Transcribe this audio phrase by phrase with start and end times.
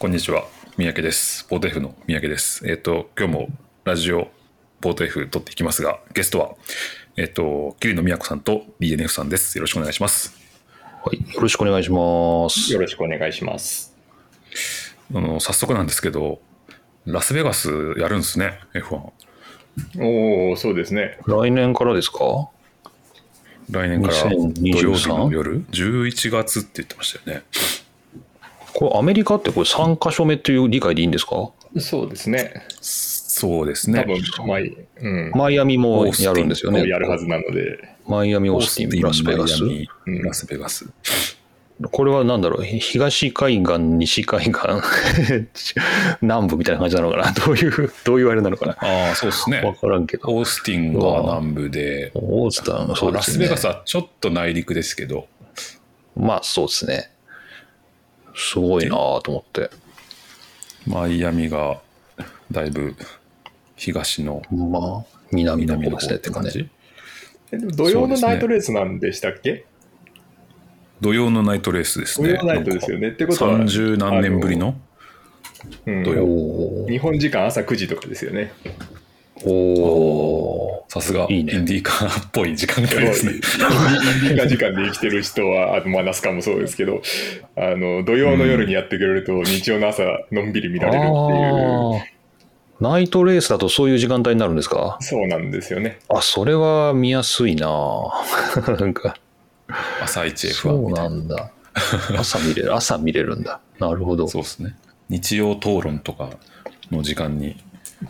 [0.00, 0.46] こんにちは。
[0.78, 1.44] 三宅です。
[1.44, 2.66] ポート F の三宅です。
[2.66, 3.48] えっ、と、今日も
[3.84, 4.28] ラジオ
[4.80, 6.54] ポート F 撮っていきますが、ゲストは、
[7.18, 9.58] えっ、と、桐野都さんと DNF さんです。
[9.58, 10.34] よろしくお願いします。
[11.04, 12.72] はい、よろしくお願いします。
[12.72, 13.94] よろしくお願いします。
[15.14, 16.40] あの、早速なんですけど、
[17.04, 19.12] ラスベガスやるんですね、F1。
[19.98, 21.18] おお、そうですね。
[21.26, 22.48] 来年からですか？
[23.70, 27.44] 来年から2023土曜日の夜、11月って言ってましたよね。
[28.74, 31.50] これアメリカってこれ3カ所目っていう理解でいいんですか？
[31.78, 32.52] そうですね。
[32.80, 34.00] そうですね。
[34.00, 34.06] 多
[34.42, 35.30] 分、マイ、うん。
[35.34, 36.86] マイアミもやるんですよね。
[36.88, 37.78] やるはずなので。
[38.08, 39.62] マイアミ、オースティン、ラスベガス。
[39.62, 40.88] マイアミうんラスベガス。
[41.92, 44.52] これはなんだろう、東海岸、西海岸、
[46.20, 47.32] 南部みたいな感じなのかな？
[47.32, 48.72] どういう、どういうあれなのかな？
[48.80, 49.62] ああ、そうですね。
[49.62, 50.28] わからんけど。
[50.28, 53.46] オースティンが南部で、オースタン、そうですね。
[53.46, 55.26] ラスベガスはちょっと内陸ですけど、
[56.16, 57.10] まあそうですね。
[58.40, 59.70] すごいなぁと思って。
[60.86, 61.80] マイアミが
[62.50, 62.96] だいぶ
[63.76, 66.16] 東のまあ、南の方方ですね。
[66.16, 66.68] って感じ。
[67.52, 69.64] えでも土曜のナイトレースなんでしたっけ？
[71.00, 72.30] 土曜のナイトレースですね。
[72.30, 73.08] 土曜ナイトですよね。
[73.08, 74.74] ってことは、30何年ぶりの
[75.86, 78.52] うん土曜おー日本時間朝9時とかですよね。
[79.44, 83.32] おーさすがインいいねディーカーっぽい時間帯インですね。
[83.34, 87.00] ディーカ時間で生きてる人は、あとまあナスカもそうですけど、
[87.56, 90.02] あの土曜の夜にやってくれると、日曜の朝、
[90.32, 92.02] のんびり見られるっていう、
[92.80, 94.98] ナイトレースだとそういう時間帯になるんですか？
[95.00, 96.00] そうなんですよね。
[96.08, 97.68] あ、それは見やすいな
[98.78, 99.16] なんか、
[100.02, 101.10] 朝一 F1 そうみたいな。
[101.10, 101.50] なんだ。
[102.18, 103.60] 朝見れる、朝見れるんだ。
[103.78, 104.26] なるほど。
[104.28, 104.74] そうですね。
[105.08, 106.30] 日曜討論とか
[106.90, 107.56] の時間に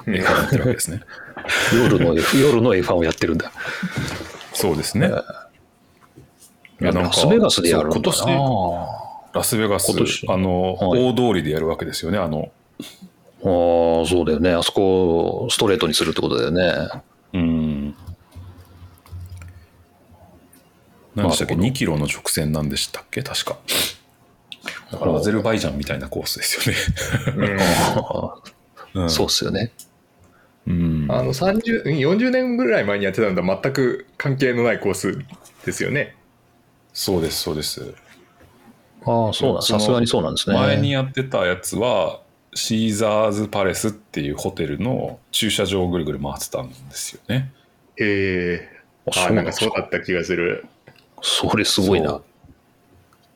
[0.06, 1.00] F1 やってるわけですね。
[1.74, 3.50] 夜の F、夜の F1 をやってるんだ。
[4.52, 5.10] そうですね。
[6.80, 8.26] ラスベガスでやるんだ今年
[9.32, 9.92] ラスベガス
[10.28, 12.18] あの、はい大通りでやるわけですよね。
[12.18, 14.52] あの、ああ、そうだよね。
[14.52, 16.88] あそこをストレートにするってことだよね。
[17.34, 17.94] うん。
[21.14, 21.54] 何でしたっけ？
[21.54, 23.22] なるほど ?2 キロの直線なんでしたっけ？
[23.22, 23.56] 確か。
[24.92, 27.58] だからアゼルバイジャンみたいなコースですよね。
[28.94, 29.72] うんそうっすよね。
[30.66, 31.06] うん。
[31.08, 35.18] あの30、うん40年ぐらい前にやってたのと全く関係のないコース
[35.64, 36.16] ですよね。
[36.92, 37.94] そうです、そうです。
[39.04, 40.56] ああ、そうなんそのさすがにそうなんですね。
[40.56, 42.20] 前にやってたやつは、
[42.54, 47.52] シーザーズパレスっていうホテルの駐車場をぐるぐる回ってたんですよね。
[47.96, 48.80] ええ
[49.16, 50.66] ああなんかそうだった気がする。
[51.22, 52.20] それすごいな。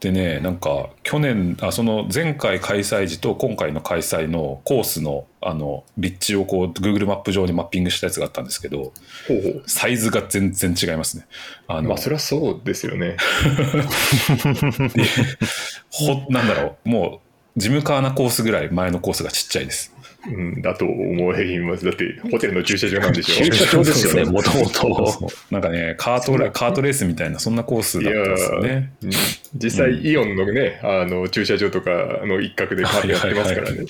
[0.04, 8.92] でねなんか去年あその前回開催時と今回の開催のコースのあの立地をこう Google マップ上にマッピングしたやつがあったんですけど。
[9.66, 11.26] サイズが全然違いますね。
[11.68, 13.18] あの、まあそれはそうですよね。
[15.90, 17.20] ほなんだろうも
[17.56, 19.93] うジムカーなコースぐらい前のコースがちっちゃいです。
[20.26, 21.84] うん、だと思います。
[21.84, 23.44] だってホテルの駐車場なんでしょ？
[23.44, 25.28] 駐車場ですよね、もともと。
[25.50, 28.92] なんかねカートレカートレースみたいなそんなコースだったんですよね。
[29.02, 29.10] うん
[29.56, 31.90] 実際、イオンのね、あの駐車場とか
[32.26, 33.84] の一角でパーやってますからね。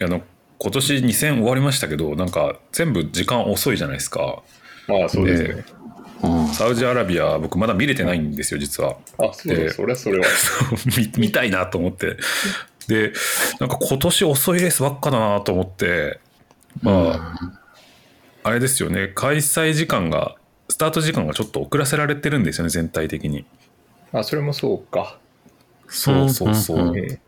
[0.00, 0.22] あの
[0.58, 4.42] 今年2戦終わりましたけどなんか全部時間遅いじゃないですか。
[4.88, 5.64] まあそうですね。
[6.22, 8.96] うんサウジアラビア僕まだ見れてないんですよ実は。
[9.18, 10.24] あ、そうそれはそれは。
[10.96, 12.16] 見見たいなと思って。
[12.88, 13.12] で、
[13.60, 16.20] なんか今年遅いレースばっかだなと思って、
[16.82, 17.52] まあ、
[18.44, 20.36] あれですよね、開催時間が、
[20.68, 23.44] スタート時間がちょっと遅らせられてるんですよね、全体的に。
[24.12, 25.18] あ、それもそうか。
[25.88, 26.78] そうそうそう。
[26.78, 27.18] うんうん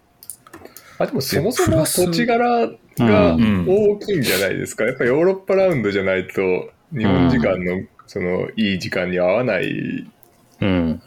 [1.01, 2.67] あでもそもそも土地柄
[2.99, 4.83] がうん大きいんじゃないですか？
[4.85, 6.41] やっぱヨーロッパラウンドじゃないと
[6.93, 10.05] 日本時間のそのいい時間に合わないっ
[10.61, 11.03] うん。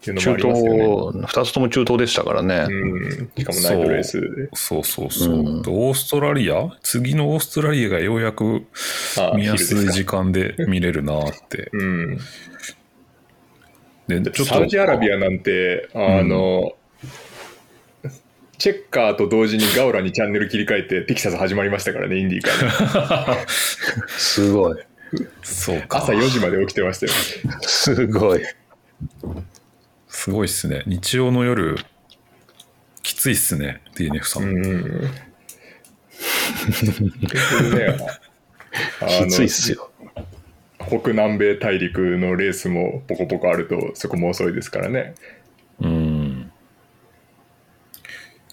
[0.00, 1.26] ていうのも中ありますよね。
[1.28, 2.66] 東、二つとも中東でしたからね。
[2.68, 4.48] うん、しかもナイトレースで。
[4.54, 5.34] そうそうそう。
[5.34, 6.70] うんでオーストラリア？
[6.82, 8.64] 次のオーストラリアがようやく
[9.18, 10.24] あ見やすい時間。
[10.24, 11.68] 間で見れるなって。
[11.74, 12.18] うん、
[14.08, 14.54] で、ちょっと。
[14.54, 16.72] サウジアラビアなんて、あの、
[18.56, 23.46] チェッカーと同時にガオラにチャンネル切り替えてテキサス始まりましたからね、インディーカーで。
[24.16, 24.78] すごい。
[25.42, 25.98] そうか。
[25.98, 27.12] 朝4時まで起きてましたよ。
[27.62, 28.42] すごい。
[30.08, 30.82] すごいっすね。
[30.86, 31.76] 日曜の夜、
[33.02, 34.44] きついっすね、DNF さん。
[34.44, 35.00] うん。
[35.02, 35.10] ね、
[39.00, 39.90] あきついっすよ。
[40.86, 45.14] 北南米大陸のレースもポコポコあるとそこも遅いですからね。
[45.80, 46.09] うん。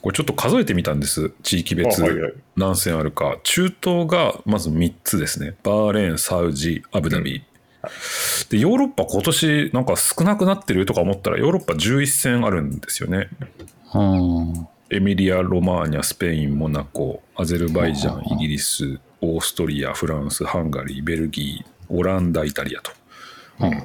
[0.07, 1.33] これちょっと数えてみたんです。
[1.43, 3.39] 地域別あはいはい何戦あるか。
[3.43, 5.55] 中東がまず3つですね。
[5.63, 7.43] バーレーン、サウジ、アブダビ。
[8.49, 13.27] で、ヨーロッパ今年なんか少なくなってるとか思ったら、ヨーロッパ11戦あるんですよね。
[13.93, 14.67] うん。
[14.91, 22.91] エミリア・ロマーニャ、スペイン、モナコ、アゼルバイジャン、イギリス、オーストリア、フランス、ハンガリー、ベルギー、オランダ、イタリアと。
[23.59, 23.83] うん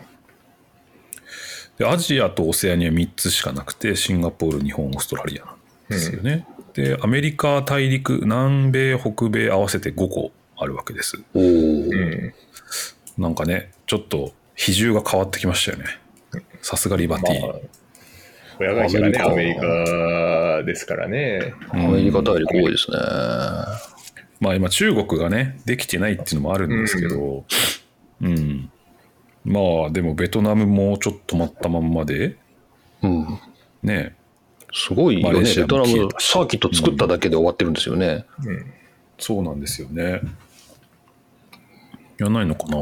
[1.78, 5.61] でアジアとオセアニア3つしかなくて、シンガポール、日本、オーストラリアなん
[5.92, 6.46] ですよね。
[6.74, 11.22] で、アメリカ大陸、南米、北米合わせて5個あるわけです。
[11.34, 12.34] おお、うん。
[13.18, 15.84] なんかね、ちょっと比重が変わってきましたよね。
[16.62, 17.46] さすがリバティ。
[17.46, 17.56] まあ、
[18.58, 21.54] 親会社がね、アメリアメリカですからね。
[21.70, 22.96] アメリカ大陸多いですね。
[24.40, 27.44] まあ今中国がね、できてないっていうのもあるんですけど、
[28.22, 28.70] うん。
[29.44, 32.36] まあでもベトナムもちょっと止まったまんまで、
[33.02, 33.38] うん。
[33.82, 34.14] ね、
[34.72, 35.40] すごいよね。
[35.40, 38.24] ベトナムサーキット作っただけで終わってるんですよね。
[38.44, 38.72] うん。
[39.18, 40.20] そうなんですよね。
[42.18, 42.78] やんないのかな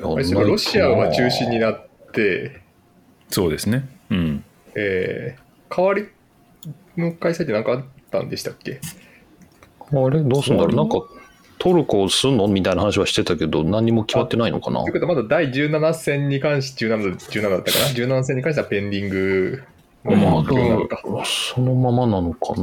[0.00, 2.62] ロシアは中止になって、
[3.28, 3.88] そうですね。
[4.10, 4.44] うん。
[4.74, 6.06] えー、代わり
[6.96, 8.80] の開催って何かあったんでしたっけ？
[9.94, 11.02] あれどうすんだろうなんか
[11.58, 19.66] トルコすんのみたいな話はしてたけど何にも決まってないのかなということはまだ第17戦に関して17、17だったかな ?17 戦に関してはペンディングの
[20.04, 20.96] ま発表なのか。
[21.04, 22.62] だそのままなのかな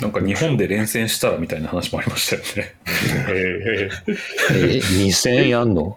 [0.00, 2.74] なんか日本で連戦したらみたいな話もありましたよね。
[3.30, 5.96] ええ、2000やんの？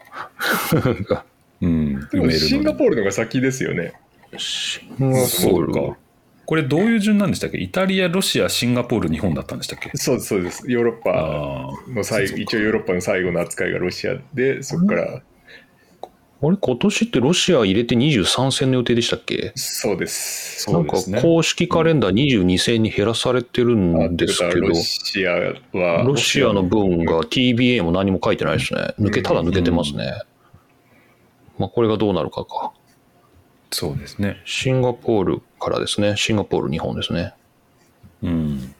[1.61, 1.97] うん。
[1.97, 3.93] ー、でもシンガポーールのが先ですよね。
[4.37, 5.97] シンガポールか。
[6.45, 7.59] これどういう順なんでしたっけ？
[7.59, 9.91] イタリア、ロシア、シンガポール、日本だったんでしたっけ？
[9.95, 10.63] そうです、そうです。
[10.69, 11.71] ヨーロッパああ。
[11.93, 15.21] の最後、一応ヨーロッパの最後の扱いがロシアで、そこから、
[16.43, 16.57] あれ？
[16.57, 19.51] 今年ってロシア入れて23戦の予定でしたっけ？
[19.55, 20.71] そうです。
[20.71, 25.31] なんか公式カレンダー22戦に減らされてるあんですけど、うことはロシア
[25.77, 28.95] は、ロシアの分が TBA も何も書いてないですね。
[28.99, 30.21] 抜け、ただ抜けてますね。
[31.57, 32.73] まあこれがどうなるかか。
[33.69, 34.41] そうですね。
[34.45, 36.17] シンガポールからですね。
[36.17, 37.33] シンガポール、日本ですね。
[38.23, 38.59] うん。
[38.59, 38.71] ね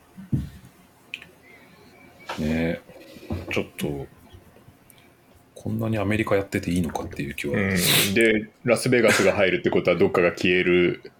[2.40, 2.82] え
[3.54, 4.08] ちょっと、
[5.62, 7.54] こんなにアメリカやってていいのかっていう気は。
[7.54, 11.12] うん、で、ラスベガスが入るってことは、どっかが消える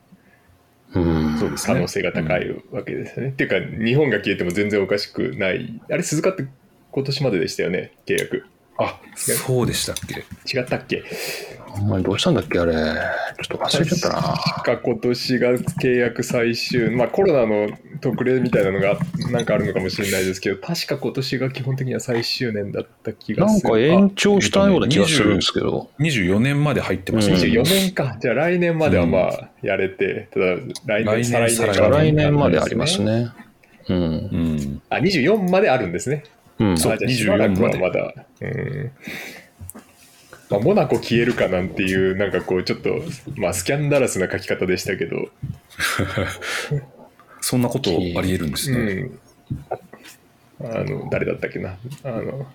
[0.94, 1.38] うん。
[1.38, 3.28] そうです可能性が高いわけですね。
[3.30, 5.80] っていうか、日本が消えても全然おかしくない。
[5.92, 6.48] あれ、鈴鹿って
[6.92, 8.46] 今年まででしたよね、契約。
[8.84, 10.58] あ、そうでしたっけ？
[10.58, 11.04] 違ったっけ？
[11.74, 12.74] お前どうしたんだっけあれ？
[12.74, 14.22] ちょっと忘れちゃったな。
[14.38, 17.70] 確か今年が契約最終、まあコロナの
[18.02, 18.98] 特例みたいなのが
[19.32, 23.70] なんかあるのかもしれないですけど、確か今年が基本的には最終年だった気がする。
[23.70, 25.90] なんか延長したような気がするんですけど。
[26.00, 27.48] 24年まで入ってましたうんね。
[27.48, 28.18] 24年か。
[28.20, 30.46] じゃあ来年まではまあやれて、ただ
[30.86, 33.02] 来年、来年再来年来年まであります。
[33.02, 33.30] ね。
[33.88, 33.98] うん。
[33.98, 34.82] うん。
[34.90, 36.24] あ、24まであるんですね。
[36.62, 36.78] うん。
[36.78, 38.26] そうあじゃあしばらく24まではまだ。
[38.42, 38.92] うん
[40.52, 43.02] まあ、モナコ消えるかなんていう、なんかこう、ちょっと、
[43.38, 45.30] まあ、スキャンダラスな書き方でしたけど、
[47.40, 49.10] そんなことあり得るんですね。
[50.60, 50.72] うん。
[50.76, 51.78] あの、誰だったっけな。
[52.04, 52.46] あの、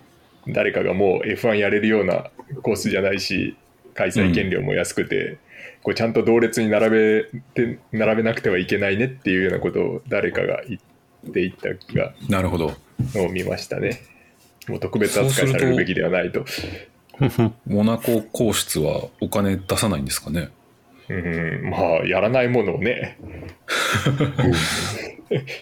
[0.47, 2.29] 誰かがもう F1 やれるような
[2.61, 3.57] コースじゃないし、
[3.95, 5.39] 開催権料も安くて、
[5.81, 7.23] こうちゃんと同列に並べ
[7.55, 12.73] て、並べなくてはいけないねっていうようなことを誰かが言っていた気がなるほど。
[13.13, 14.01] のを見ましたね。
[14.67, 16.45] もう特別扱いされるべきではないと。
[17.65, 20.49] モナコ皇室はお金出さないんですかね？
[21.09, 23.17] うん、まあ、やらないものをね、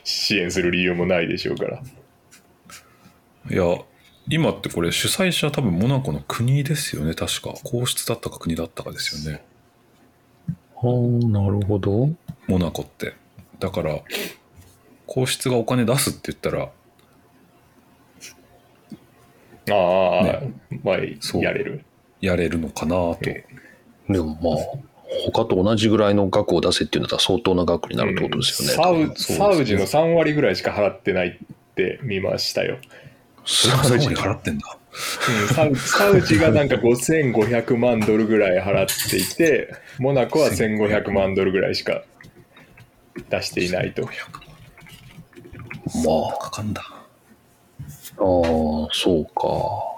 [0.03, 1.83] 支援する理由もないでしょうから。
[3.51, 3.77] いや、
[4.27, 7.53] 今ってこれ主催者多分モナコの国ですよね、確か。
[7.63, 9.43] 皇室だったか国だったかですよね。
[10.75, 12.09] はあ、なるほど。
[12.47, 13.13] モナコって。
[13.59, 13.99] だから、
[15.05, 16.71] 皇室がお金出すって言ったら、
[19.71, 20.53] ああ、ね
[20.83, 21.83] まあそう、やれる。
[22.21, 23.19] やれるのかなと。
[23.25, 23.45] え
[24.09, 24.85] でもまあ、
[25.31, 28.75] 他と同じぐらいの額を出せっていうんだったら相当な額になるってことですよね。
[28.75, 32.77] サウそうですねサウジの3割ぐらいしか払ってないって見ましたよ。
[33.45, 34.77] それも3割払ってんだ。
[34.95, 42.03] うん、サウサウジがなんか5500万ドルぐらい払っていて、モナコは1500万ドルぐらいしか
[43.29, 44.03] 出していないと。
[44.03, 44.09] ま
[46.33, 46.94] あ、かかんだ。
[48.17, 49.95] ああ、そうか。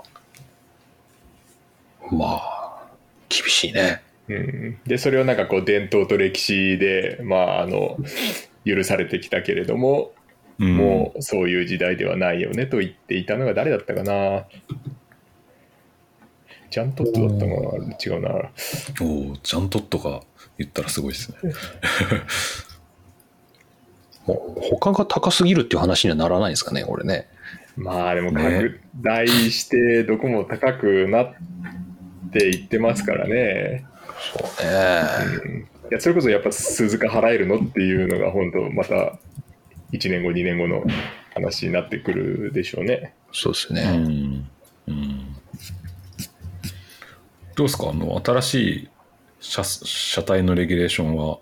[2.12, 2.88] まあ、
[3.29, 4.01] 厳しいね。
[4.29, 7.97] うん、でそれをなんかこう伝統と歴史で、まあ、あの
[8.65, 10.12] 許されてきたけれども、
[10.59, 14.45] うんもうそういう時代ではないよねと言っていたのが誰だったかな
[16.71, 18.50] ジャントットだったかな違うな
[19.00, 20.21] おおジャントットが
[20.57, 21.38] 言ったらすごいですね。
[24.25, 27.29] もう他が高すぎるっていう話にはならないですかね、これね。
[27.77, 31.34] まあでもね拡大してどこも高くなっ
[32.27, 33.86] って言ってますからね。
[34.34, 34.65] そう
[35.50, 35.65] ね。
[35.89, 39.17] いやそれこそやっぱ鈴鹿払えるのっていうのが本当また
[39.93, 40.84] 1年後2年後の
[41.34, 43.13] 話になってくるでしょうね。
[43.31, 43.98] そうですうね。
[43.98, 44.50] ん
[44.88, 45.36] うん
[47.55, 47.89] どうですか？
[47.89, 48.89] あの新しい
[49.39, 51.39] 車車体のレギュレーションは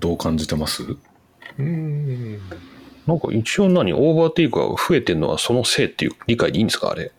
[0.00, 0.82] どう感じてます？
[1.58, 2.40] うん
[3.06, 7.10] なんか一応何オーバーテイクが増えてるのはそのせいっていう理解でいいんですかあれ？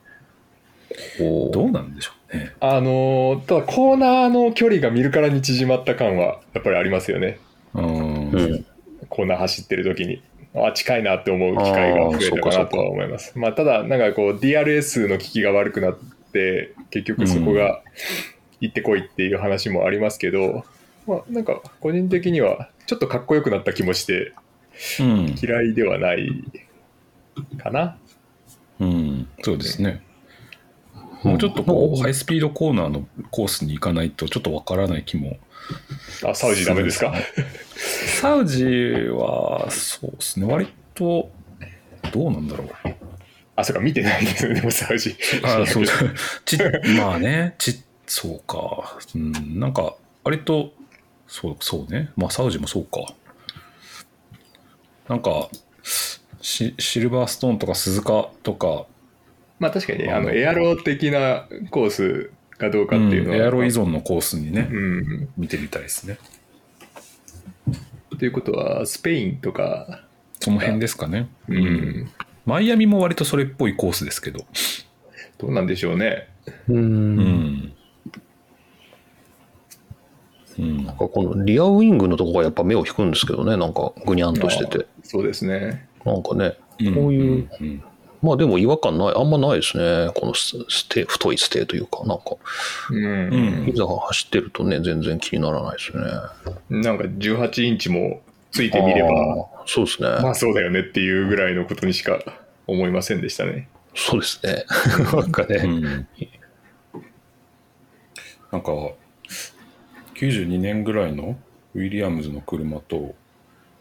[1.52, 7.40] どうなんでしょうねあのただコーナーの距離が見るからに縮まった感はやっぱりありますよね。
[7.74, 8.66] うんうん。
[9.10, 10.22] コーナー走ってる時に。
[10.56, 13.38] あ近いなって思う機会が増えたかなとは思います。
[13.38, 15.98] まあ、ただ、なんかこう DRS の効きが悪くなっ
[16.32, 17.82] て、結局そこが
[18.62, 20.64] 行ってこいっていう話もありますけど、
[21.08, 24.32] まあ、なんか個人的にはちょっとかっこよくなった気もして
[25.00, 26.30] うん、嫌いではない
[27.58, 27.98] かな。
[28.80, 30.02] うん、そうですね。
[31.24, 35.38] もうちょっとこうハイスピードコーナーのコースに行かないとちょっとわからない気も
[36.28, 37.14] あ、サウジダメですか？
[38.20, 40.52] サウジはそうですね。
[40.52, 41.30] 割と
[42.12, 42.70] どうなんだろう。
[43.56, 45.16] あ、そうか、見てないですね、でもサウジ。
[45.44, 45.86] あそう。
[46.44, 46.58] ち
[46.98, 48.98] まあねちそうか。
[49.16, 50.74] うんなんか割と
[51.28, 52.10] そうそうね。
[52.18, 53.00] まあサウジもそうか
[55.10, 55.50] なんか
[56.42, 58.86] シシルバーストーンとか鈴鹿とか、
[59.60, 63.38] まあ確かにね、あのエアロ的なコースかどうかっていうのは。
[63.38, 65.30] エアロ依存のコースにね、うん。
[65.38, 66.18] 見てみたいですね
[68.18, 70.06] ということは、スペインとか、
[70.40, 72.12] その辺ですかねうん、
[72.46, 74.46] マイアミも割とそれっぽいコースですけど
[75.38, 76.28] どうなんでしょうね。
[76.68, 76.74] う。
[76.74, 77.74] うんん
[80.60, 84.86] うんなんかこのリアウィングのとこがやっぱ目を引くんですけどね、なんかぐにゃんとしてて。
[85.04, 85.88] そうですね。
[86.06, 87.84] なんかね、うんこういう、うん
[88.24, 90.10] まあでも違和感ない、あんまないですね。
[90.16, 92.38] このスステ太いステというか、なんか、
[92.90, 93.04] うん。
[93.04, 95.92] うんいざ走ってるとね、全然気にならないです
[96.72, 96.82] ね。
[96.82, 100.08] なんか18インチもついてみれば、そうですね。
[100.22, 102.18] まあそうだよねっていうぐらいのことにしか
[102.66, 103.68] 思いませんでしたね。
[103.94, 104.64] そうですね。
[105.14, 106.08] なんかね、うん
[108.54, 108.72] なんか
[110.28, 111.38] 92年ぐらいの
[111.76, 113.16] ウィリアムズの車と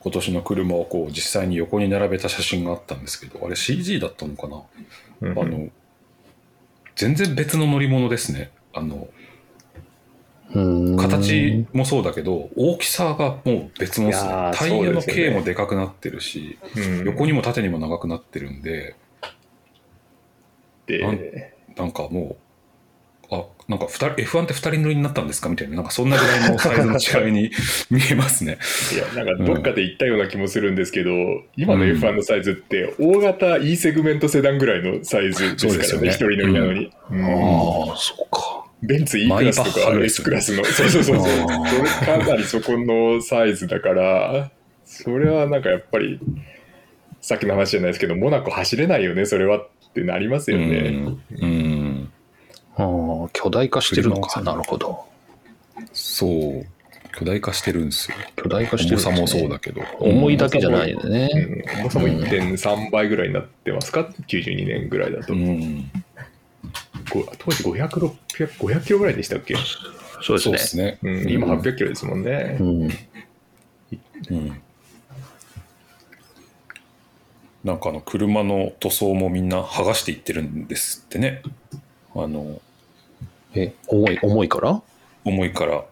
[0.01, 4.63] 今年の車をこう実際に横に並べた写真があったんですけどあれ CG だったのかな、
[5.21, 5.39] うん。
[5.39, 5.69] あの
[6.97, 8.51] 全然別の乗り物ですね。
[8.75, 9.09] あの
[10.99, 17.07] 形もそうだけど大きさがもう別のタイヤの径もでかくなってるし、うん。
[17.07, 18.97] 横にも縦にも長くなってるんで
[20.87, 22.37] で、なんかもう、
[23.33, 27.51] あ、なんか二人 F1 って2人乗りになったんですかみたいな、なんかそんなぐらいのサイズの違いに
[27.91, 28.59] 見えますね。
[28.93, 31.11] いや、なんかどっかで言ったような気もするんですけど、
[31.57, 36.91] 今の F1 のサイズって、大型 E セグメントセダンぐらいのサイズですからね、一人そうですよね乗りなのに。
[37.11, 38.67] うんああ、そうか。
[38.83, 41.47] ベンツ E クラスとか S クラスの、そうそうそうそう、
[42.05, 44.51] かなりそこのサイズだから、
[44.85, 46.19] それはなんかやっぱり、
[47.21, 50.65] さっきの話じゃないですけど、モナコ走れないよね、それはってなりますよね。
[50.67, 51.23] うん。
[51.41, 52.12] うん。
[52.77, 54.41] ああ、巨大化してるのか？
[54.43, 55.05] なるほど。
[55.93, 56.67] そう。
[57.15, 58.17] 巨大化してるんですよ。
[58.37, 59.03] 巨大化してるね。
[59.03, 59.83] 重さもそうだけど。
[60.01, 61.65] 重いだけじゃないでね。
[61.75, 65.35] うん重さも1.3倍ぐらいになってますか、92年ぐらいだと。
[65.35, 65.91] うん。
[67.11, 68.15] ご当時500、600、
[68.59, 69.55] 500キロぐらいでしたっけ、
[70.23, 70.59] そうですね。
[70.59, 70.99] すね。
[71.03, 72.57] うん、今800キロですもんね。
[72.59, 72.83] うん。
[72.85, 74.63] うん。
[77.65, 81.43] なんかあの車の塗装もみんな剥がしていってるんですってね。
[82.15, 82.61] あの、
[83.55, 84.83] え、重い、重いから？
[85.25, 85.85] 重いから。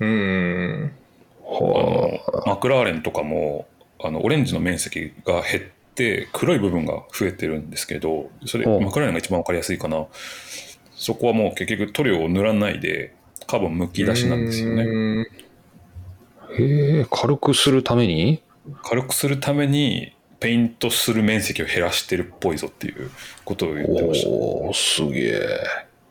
[0.00, 0.92] うん。
[1.46, 3.66] あのマクラーレンとかも
[4.02, 5.62] あのオレンジの面積が減っ
[5.94, 10.06] て黒い部分が増えてるんですけどそれうんマクラーレンが一番分かりやすいかな
[10.96, 13.14] そこはもう結局塗料を塗らないで
[13.46, 15.26] カーボンむき出しなんですよねね。
[16.58, 18.42] へえ、軽くするために？
[18.82, 20.13] 軽くするために
[20.44, 23.10] ペイントする面積を減らしてるっぽいぞっていう
[23.46, 24.28] ことを言ってました。
[24.28, 25.40] おおすげえ。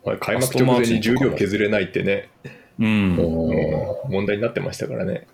[0.04, 2.30] まあ開幕直前に重量削れないってね、
[2.80, 3.16] うん。
[4.10, 5.28] 問題になってましたからね。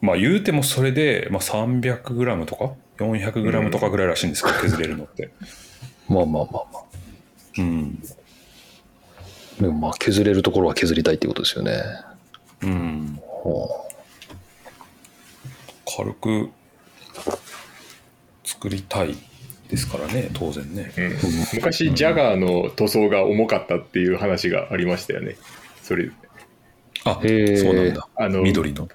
[0.00, 5.30] まあ言うてもそれで、まあ、300g とか？400g とかぐらいらしいんですけど、削れるのって。
[6.08, 6.82] まあまあまあまあ。
[7.58, 7.98] うん。
[9.60, 11.82] でもまあ削れるところは削りたいってことですよね。
[12.62, 13.18] うん。
[13.20, 13.68] ほ
[15.84, 16.50] 軽く
[18.64, 19.14] 作りたい
[19.68, 20.90] ですからね当然ね。
[20.96, 21.12] うん。
[21.54, 25.36] 昔、ジャガーの塗装が重かったっていう話がありましたよね。
[25.82, 26.10] それ、
[27.04, 28.08] あそうなんだ。
[28.16, 28.88] あの緑の。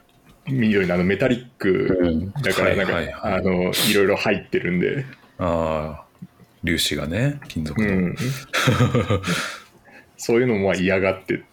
[0.47, 1.69] 緑のあのメタリッうク
[2.09, 2.31] ん。
[2.41, 3.33] だから、なんか、はいはいはい。
[3.35, 5.05] あの、いろいろ入ってるんで、
[5.37, 6.05] ああ
[6.65, 8.15] 粒子がね金属の、うん。
[10.17, 11.43] そういうのもまあ嫌がって、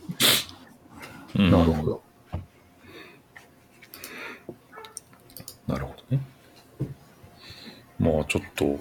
[1.35, 1.51] うん。
[1.51, 2.03] なるほど。
[5.67, 5.96] なるほど。
[5.96, 5.96] ね。
[7.99, 8.79] まあちょっと、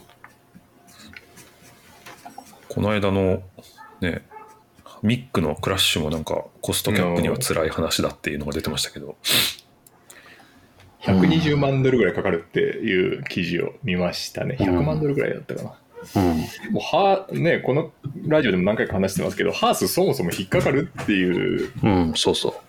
[2.69, 3.41] この間の
[4.01, 4.25] ね、
[5.01, 9.15] ミックのクラッシュもなんかコストキャップには辛い話だっていうのが出てましたけど、
[11.01, 14.57] 120万ドルぐらいかかるっていう記事を見ましたね。
[14.59, 15.73] 100万ドルぐらいだったかな。
[16.15, 16.37] うん。
[16.71, 17.91] もうはね、この
[18.27, 22.61] ラジオでも何回か話してますけど、ハースそもそも引っかかるっていう、うん、そうそ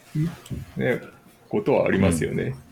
[0.76, 0.80] う。
[0.80, 1.00] ね、
[1.48, 2.42] ことはありますよね。
[2.44, 2.66] うん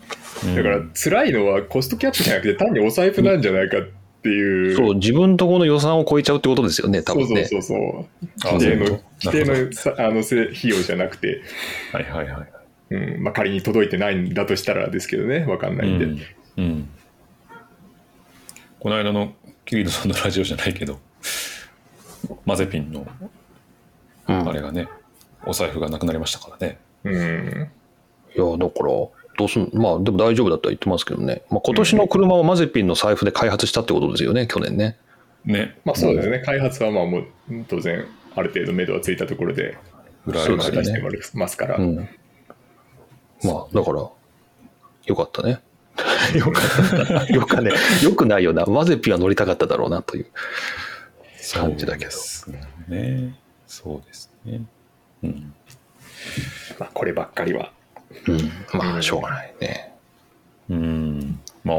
[0.53, 3.81] だから辛いのはコストキャップじゃなくて 単にお財布なんじゃないかっ
[4.21, 4.75] ていう。
[4.75, 7.45] そう、自分とこの予算を超えちゃうってことですよね、多分ね。
[7.45, 8.59] そうそうそうあそう。
[8.59, 11.41] 規定の規定のさあのせ費用じゃなくて、
[11.91, 12.47] はいはいはい。
[12.91, 16.05] うんまあ、仮に届いてないんだとしたらですけどね、わかんないんで。
[16.05, 16.21] うん
[16.57, 16.89] うん
[18.79, 19.33] この間の
[19.65, 20.99] キリノさんのラジオじゃないけど、
[22.45, 23.07] マゼピンの
[24.27, 24.47] うん。
[24.47, 24.87] あれがね、
[25.43, 26.77] お財布がなくなりましたからね。
[27.03, 27.69] うん
[28.35, 28.91] いや、だから、
[29.37, 31.43] どうすん、まあ、でも大丈夫だとは言ってますけどね。
[31.49, 34.97] まあ、今年の車はマゼピンの財布で開発したってことですよね、去年ね。
[35.45, 35.77] ね。
[35.85, 37.25] まあそうですね、開発はまあもう
[37.67, 39.77] 当然、ある程度目処はついたところで、
[40.25, 40.83] 裏そうですね出
[41.23, 41.95] してますから、うん。
[41.95, 42.03] ま
[43.51, 44.09] あ、だから、
[45.05, 45.59] よかったね。
[46.35, 47.33] よかった。
[47.33, 47.71] よかね。
[48.03, 48.65] よくないよな。
[48.65, 50.27] マゼピンは乗りたかっただろうなという
[51.53, 52.11] 感じだけど。
[52.11, 53.39] そうですね。
[53.67, 54.61] そうですね。
[55.23, 55.53] うん。
[56.79, 57.71] まあ、こればっかりは。
[58.27, 58.51] うん。
[58.73, 59.93] まあ、しょうがないね。
[60.69, 61.39] うん。
[61.63, 61.77] まあ、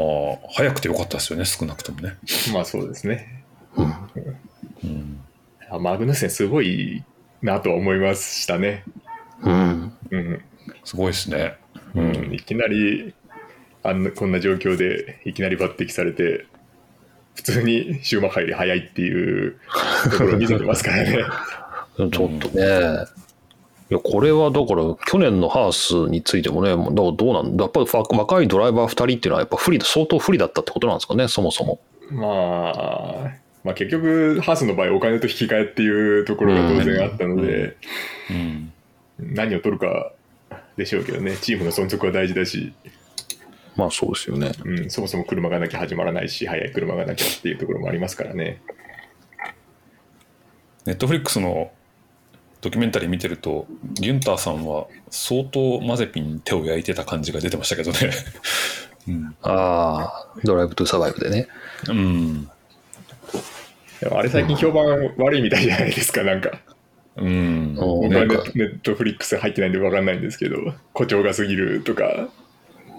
[0.53, 2.15] 早くてよかったですよね、少なくともね。
[2.53, 3.43] まあそうですね。
[3.75, 3.93] うん。
[4.83, 5.19] うん。
[5.69, 7.03] あマグヌッセンすごい
[7.41, 8.83] なとは思いましたね。
[9.41, 9.93] うん。
[10.11, 10.41] うん
[10.83, 11.55] すごいですね。
[11.95, 13.13] うん、いきなり
[13.83, 16.45] あんなこんな状況でいきなり抜擢されて
[17.35, 19.59] 普通にシューマッハより早いっていう
[20.11, 21.17] ところを見せてますからね。
[21.97, 23.05] ちょっとね。
[23.89, 31.79] いや、これはだから、去年のハースについてもね、もうどうなんだやっぱり若いドライバー2人っていうのは、やっぱ不利だ、相当不利だったってことなんですかね、そもそも。
[32.11, 33.31] まあ、
[33.63, 37.75] まあ結局ハースの場合お金と引き換えっていうところが当然あったので、
[38.29, 38.71] うん。
[39.19, 40.13] 何を取るか
[40.77, 42.73] でしょうけどねチームの存続は大事だし、
[43.75, 44.51] まあそうですよね。
[44.63, 48.61] うん、そもそも車がなきゃ始まらないし速い車がなきゃっていうところもありますからね。
[50.85, 51.71] ネットフリックスの
[52.61, 57.97] ドキュメンタリー見てると、ギュンターさんは相当マゼピンに手を焼いてた感じが出てましたけどね。
[59.07, 59.35] うん。
[59.41, 61.47] ああ、ドライブトゥサバイブでね。
[61.87, 62.49] うん。
[63.99, 66.59] でもあれ最近評判悪いみたいじゃないですかなんか。
[67.17, 67.75] うん。
[67.79, 70.57] お僕はネなんかネットフリックス入ってないんで分かんないんですけど
[70.93, 72.29] 誇張が過ぎるとか、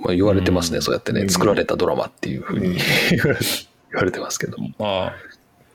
[0.02, 2.78] まあ、言われてますね、うんそうやってね、うん作られたドラマっていうふうに
[3.10, 3.24] 言
[3.94, 4.56] われてますけど。
[4.78, 5.14] まあ、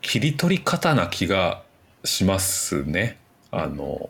[0.01, 1.61] 切り取り方な気が
[2.03, 3.17] しますね。
[3.53, 4.09] あの、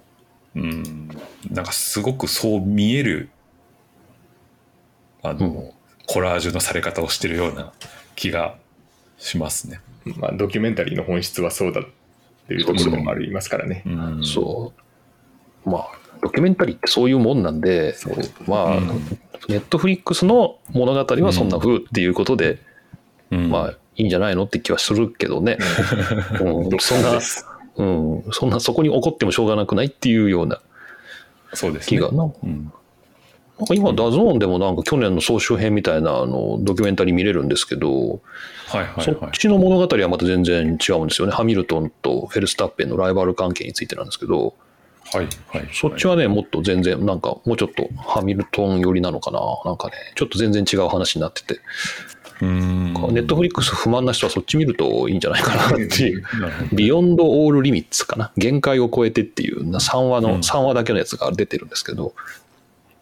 [0.56, 1.10] うん、
[1.50, 3.30] なんかすごくそう見える、
[5.22, 5.72] あの、うん
[6.06, 7.72] コラージュのされ方をしてるような
[8.16, 8.58] 気が
[9.18, 9.80] しますね。
[10.18, 11.84] まあ、ドキュメンタリーの本質はそうだっ
[12.48, 13.84] ていうところでもありますからね。
[13.86, 14.74] うん、そ
[15.66, 15.70] う。
[15.70, 15.88] まあ、
[16.22, 17.96] ドキュメンタリーってそういうもんなんで、
[18.48, 18.88] まあ、うん
[19.50, 22.60] ネットフリックスの物語はそんな風っていうことで、
[23.32, 23.50] うん。
[23.50, 25.58] まあ、いいんじゃないのって気はするけどね。
[26.42, 27.20] うん独そんな。
[27.76, 30.62] うん、そんなそこに怒ってもしょうがなくないっていうような
[31.54, 31.98] そうですね。
[31.98, 32.24] 気がな。
[32.44, 32.72] うん。
[33.60, 38.22] なんか今、ダゾーンでもなんか去年の総集編みたいなあのドキュメンタリー見れるんですけど、
[38.68, 39.32] はいはいそっはい。
[39.34, 41.34] ちの物語はまた全然違うんですよね。
[41.34, 44.56] ハミルトンとフェルスタッペンのライバル関係についてなんですけど、
[45.12, 45.70] はいはい。
[45.72, 49.40] そっちはね、もっと全然、なんかもうちょっとハミルトン寄りなのかな。
[49.66, 51.60] なんかね、ちょっと全然違う話になってて、うん。
[52.44, 56.24] ネットフリックス不満な人はそっち見るといいんじゃないかなっていう。
[56.74, 58.32] Beyond All Limits かな。
[58.38, 62.14] 限界を超えてっていうな3話の、うん3話だけのやつが出てるんですけど、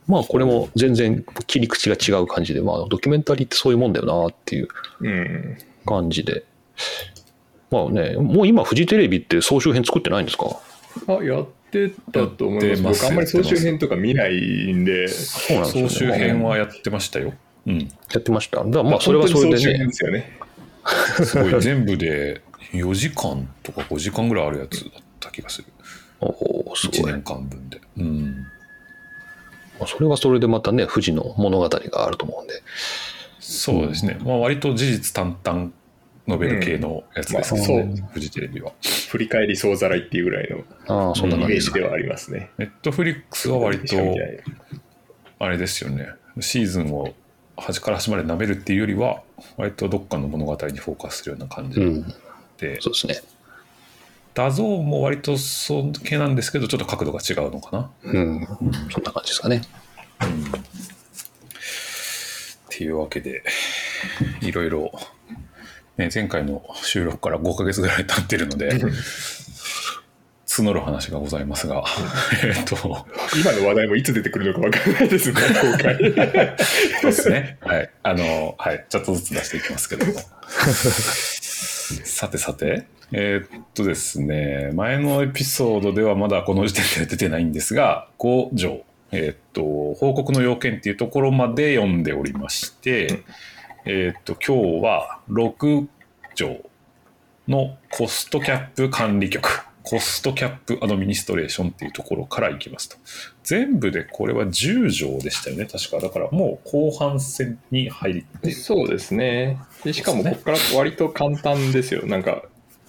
[0.07, 4.67] まあこれも全然切り口が違う感じで、まあドキュメンタリーってそういうもんだよなっていう
[5.01, 5.57] うん。
[5.85, 6.45] 感じで。
[7.69, 10.59] まあね、もう今フジテレビって総集編作ってないんですか？
[11.07, 13.03] あ、やってたと思います。
[13.03, 15.89] 僕あんまり総集編とか見ないんで、そうなんですよね。
[15.89, 17.33] 総集編はやってましたよ。
[17.67, 17.79] うん。
[17.79, 17.87] や
[18.19, 18.63] ってました。
[18.63, 19.85] だからまあそれはそれでね。
[19.85, 20.37] ですよね。
[21.23, 22.41] すごい全部で
[22.73, 25.67] 4時間とか5時間ぐらいあるやつだった気がする。
[26.19, 27.11] おおす1ごい。
[27.13, 27.81] 年間分で。
[27.97, 28.47] うん。
[29.79, 32.53] まあそれはそれでまたね、富士の物語があると思うんで。
[33.39, 34.17] そうですね。
[34.21, 35.71] まあ割と事実淡々
[36.27, 38.71] 述べる系のやつですね、うんまフジテレビは。
[39.09, 42.51] 振り返り総ざらいっていうぐらいのああ、そんなイメージではありますね。
[42.57, 43.95] ネットフリックスは割と
[45.39, 46.07] あれですよね。
[46.39, 47.13] シーズンを
[47.57, 49.21] 端から端まで舐めるっていうよりは、
[49.57, 52.13] 割とどっかの物語にフォーカスするような感じうん。
[52.57, 53.21] で、そうですね。
[54.33, 57.91] ダゾーンも割とそう系なんですけど、ちょっと角度が違うのかな。
[58.03, 58.47] うん。
[58.89, 59.61] そんな感じですかね。
[59.61, 59.63] っ
[62.69, 63.43] ていうわけで、
[64.41, 64.91] いろいろ、
[65.97, 68.81] ね、前回の収録から5ヶ月ぐらい経ってるので、
[70.51, 71.83] 募る話がございますが、
[72.43, 72.75] えっと、
[73.39, 75.97] 今の話題もいつ出てくるのか分からないですね、公開。
[77.01, 77.57] そうですね。
[77.61, 77.89] はい。
[78.03, 78.85] あの、はい。
[78.89, 80.13] ちょっとずつ出していきますけども。
[82.03, 93.23] さてさて、えーっとですね、前のエピソードではまだこの時点では出てないんですが、5条、えーっと、報告の要件っていうところまで読んでおりまして、
[93.85, 95.87] えーっと、今日は6
[96.35, 96.57] 条
[97.47, 99.49] のコストキャップ管理局、
[99.83, 102.97] コストキャップアドミニストレーションっていうところからいきますと。
[103.43, 105.99] 全部でこれは10条でしたよね、確か。
[105.99, 108.51] だからもう後半戦に入って。
[108.51, 109.59] そうですね。
[109.83, 112.05] でしかも、ここから割と簡単ですよ。
[112.05, 112.43] なんか、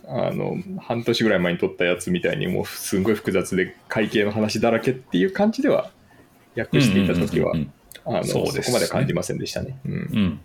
[0.06, 5.90] あの、半年ぐらい前に撮ったやつみたいに、もうすんごい複雑で会計の話だらけっていう感じでは、
[6.56, 7.54] 訳していた時は
[8.24, 9.78] そこまで感じませんでしたね。
[9.86, 10.40] うんうん。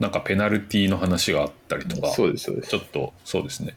[0.00, 2.76] なんかペナルティの話があったりとか、そうです、そうですち。
[2.76, 3.76] ょっとそうですね。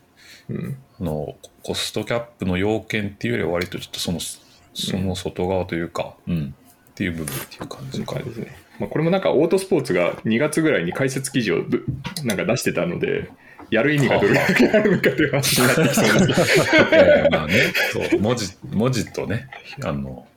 [0.49, 0.77] うん。
[0.99, 6.56] あのコストキャップの要件っていうよりは割とちょっとそのその外側というか、うん、
[6.91, 8.03] っていう部分っていう感じ。
[8.03, 8.56] かですね。
[8.79, 11.86] まあ、これもなんかオートスポーツが2月ぐらいに解説記事をぶ
[12.23, 13.29] なんか出してたので、
[13.69, 16.69] やる意味がどれだけあるのかという話になってきそうです
[17.32, 17.53] まあね。
[17.91, 18.19] そう。
[18.19, 19.47] 文字文字とね
[19.84, 20.27] あの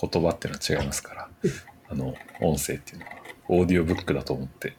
[0.00, 1.28] 言葉っていうのは違いますから。
[1.88, 3.12] あの音声っていうのは
[3.48, 4.72] オーディオブックだと思って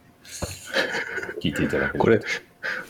[1.39, 2.19] 聞いていただけるこれ、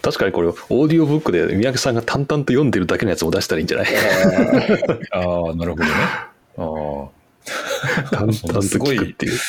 [0.01, 3.87] 確かにこれ、オーディオブックで三宅さんが淡々と読んでるだけのやつを出したらいいんじゃない？
[5.11, 5.89] ああなるほどね
[6.57, 9.39] ああ淡々と聞くっていう。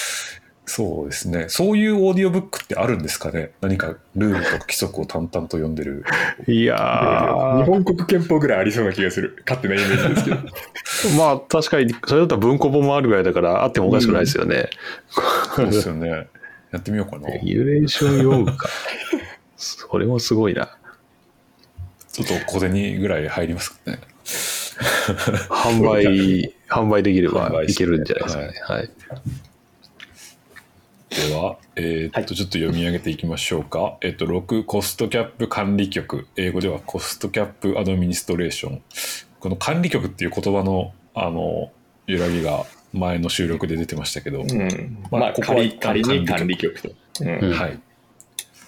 [0.66, 1.44] そうですね。
[1.48, 3.50] そういうオーディオブックってあるんですかね？
[3.60, 6.04] 何かルールとか規則を淡々と読んでる。
[6.48, 9.37] いやー、日本国憲法ぐらいありそうな気がする。
[9.46, 10.37] 勝手なイメージですけど。
[11.22, 14.70] まあ確かに、それだったら文庫本もあるぐらいだから、あってもおかしくないですよね。
[15.54, 16.28] そうですよね。
[16.72, 17.28] やってみようかな。
[17.28, 18.68] レギュレーション読むか。
[19.56, 20.76] それもすごいな。
[22.12, 23.98] ちょっと小銭ぐらい入りますかね。
[25.48, 28.52] 販売、 販売できればいけるんじゃないですかね。
[28.62, 28.90] はい。
[31.10, 33.98] では、えーっと、ちょっと読み上げていきましょうか。
[34.00, 36.26] えーっと、6、コストキャップ管理局。
[36.36, 38.82] 英語ではコストキャップアドミニストレーション。
[39.38, 41.70] この管理局っていう言葉の、あの、
[42.06, 46.90] 揺らぎが前の収録で出てましたけど、うん、まあここは仮に管管理局と。
[47.20, 47.80] うんうんはい。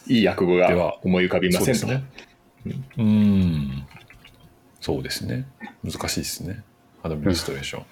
[0.07, 1.87] いい訳語ではが思い浮かびませんと。
[1.87, 2.05] ね。
[2.66, 3.87] うーん。
[4.81, 5.47] そうですね。
[5.83, 6.62] 難しいですね。
[7.03, 7.85] アドミニストレーション。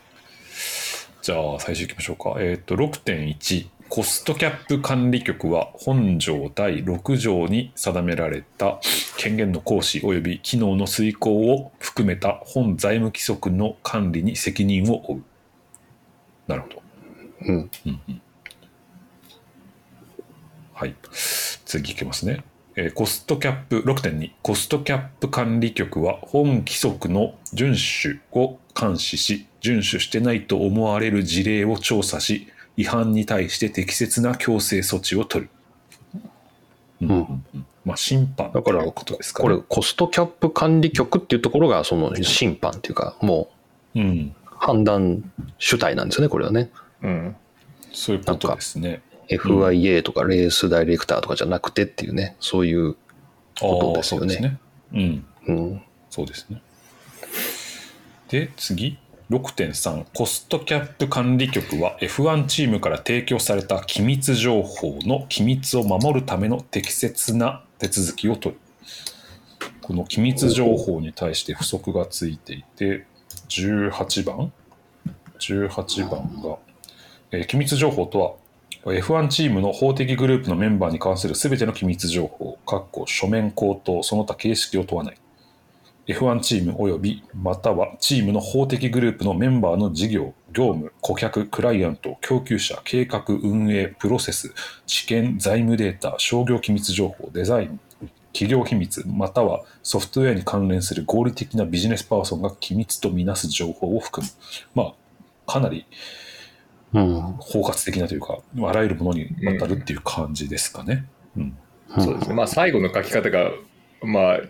[1.22, 2.37] じゃあ、最初いきましょうか。
[2.40, 3.68] えっ、と、6.1。
[3.88, 8.81] コストキャップ管理局は本条第6条に定められた
[9.18, 15.22] 権限の行使及び機能の遂行を含めた本財務規則の管理に責任を負う。
[16.48, 16.83] なるほど。
[17.42, 17.55] うん。
[17.57, 18.20] うんうん
[20.72, 20.96] はい。
[21.81, 22.45] 次いきますね。
[22.77, 35.51] えーコストキャップ6.2コストキャップ管理局は本規則の遵守を監視し遵守してないと思われる事例を調査し違反に対して適切な強制措置を取る。
[37.03, 37.45] うん
[37.85, 39.49] まあ審判だからということですかね。
[39.49, 43.49] これ、コストキャップ管理局っていうところが、その審判っていうか、も
[43.95, 46.71] ううん、判断主体なんですよね、これはね。
[47.03, 47.37] うん
[47.93, 49.03] そういうことですね。
[49.29, 52.97] FIA とかレースダイレクターとかじゃなくてっていうね、そういう、
[53.61, 54.59] ことですよねあーそうですね。
[54.93, 55.27] うん。
[55.47, 55.83] うん。
[56.11, 56.63] そうですね。
[58.29, 58.99] で、次、
[59.31, 68.61] 6.3、コストキャップ管理局は F1 チームから提供された機密情報の機密を守るための適切な手続きを取る。
[69.81, 73.07] この機密情報に対して不足がついていて、
[73.49, 74.53] 18番
[75.39, 76.59] ?18 番が、
[77.31, 78.35] えー機密情報とは、
[78.92, 85.16] F1 チームの法的グループのメンバーに関するすべての機密情報、かっこ書面口頭、その他形式を問わない。
[86.07, 94.53] F1 チーム及びまたはチームの法的グループのメンバーの事業、業務、顧客、クライアント、供給者、計画、運営、プロセス、
[94.87, 97.81] 知見、財務データ、商業機密情報、デザイン、
[98.35, 104.31] 企業秘密、またはソフトウェアに関連する合理的なビジネスパーソンが機密とみなす情報を含む。
[104.75, 104.92] ま
[105.47, 105.87] あ、かなり
[106.94, 107.37] うん。
[107.40, 111.07] 包括的なというか、あらゆるものにわたるっていう感じですかね。
[111.37, 111.57] うん。
[111.98, 112.35] そうですね。
[112.35, 113.50] まあ、最後の書き方が、
[114.02, 114.40] まあ、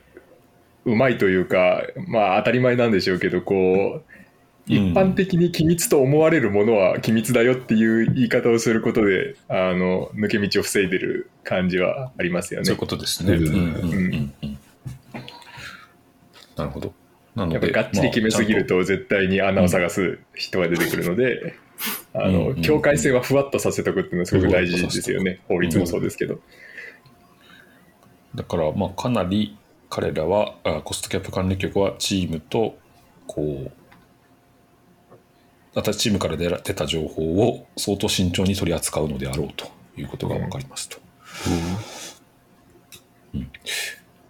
[0.85, 4.15] うまいというか、まあ、当たり前なんでしょうけど、こう、
[4.67, 12.65] 一般的に機密と思われるものは機密だよっていう言い方をすることで、あの、抜け道を防いでる感じはありますよね。
[12.65, 13.35] そういうことですね。
[13.35, 14.59] うんうんうんうんうん
[16.57, 16.95] なるほど。
[17.35, 21.57] なのやっぱで、がっちり決めすぎるまと絶対に穴を探す人が出てくるので、
[22.15, 25.41] あうんのうん境界線はふわっとさせておくっていうのはすごく大事ですよね。
[25.49, 26.35] 法律もそうですけど。
[26.35, 26.39] あ
[28.37, 29.57] だから、まあ、かなり
[29.91, 32.77] 彼らは、あコストキャップ管理局はチームと、
[33.27, 33.71] こう、
[35.75, 40.99] またチームから出ら出た情報を相当慎重に取り扱うのであろうということが分かりますと。
[43.35, 43.51] うん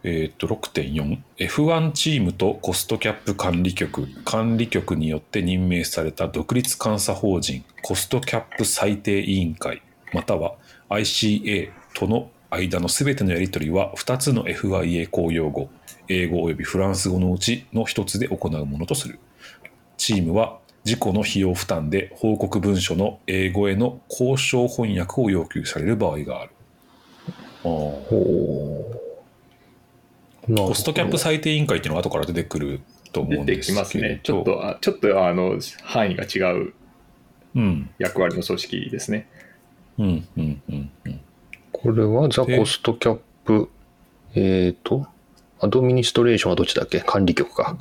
[0.05, 4.07] えーと 6.4F1 チームとコストキャップ管理局。
[4.25, 10.55] 管理局によって任命された独立監査法人コストキャップ裁定委員会または
[10.91, 15.71] ICA との間のすべてのやり取りは2つの FIA 公用語
[16.09, 19.19] 英語およびフランス語のうちの1つで行うものとする。
[19.97, 26.51] チームは自己の費用負担で報告文書の英語への交渉翻訳を要求される場合がある。
[27.65, 27.69] あー。
[27.69, 29.04] ほう。
[30.47, 32.81] コストキャップ裁定委員会っていうのは後から出てくる
[33.13, 34.21] と思うん出てきですけどますね。
[34.23, 36.75] ちょっと、あちょっとあの範囲が違う
[37.55, 39.29] うん役割の組織ですね。
[39.99, 41.21] うんうんうんうん
[41.73, 43.69] これはザ・でコストキャップ、
[44.35, 45.07] えっ、と、
[45.61, 47.01] アドミニストレーションはどっちだっけ？
[47.01, 47.77] 管理局か。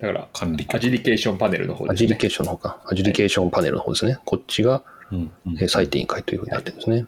[0.00, 1.92] だから、管理アジリケーションパネルの方ですね。
[1.92, 2.80] アジリケーションの方か。
[2.86, 4.18] アジリケーションパネルの方ですね。
[4.24, 7.06] こっちが、うんうんえー裁定委員会というふうになってるんですね。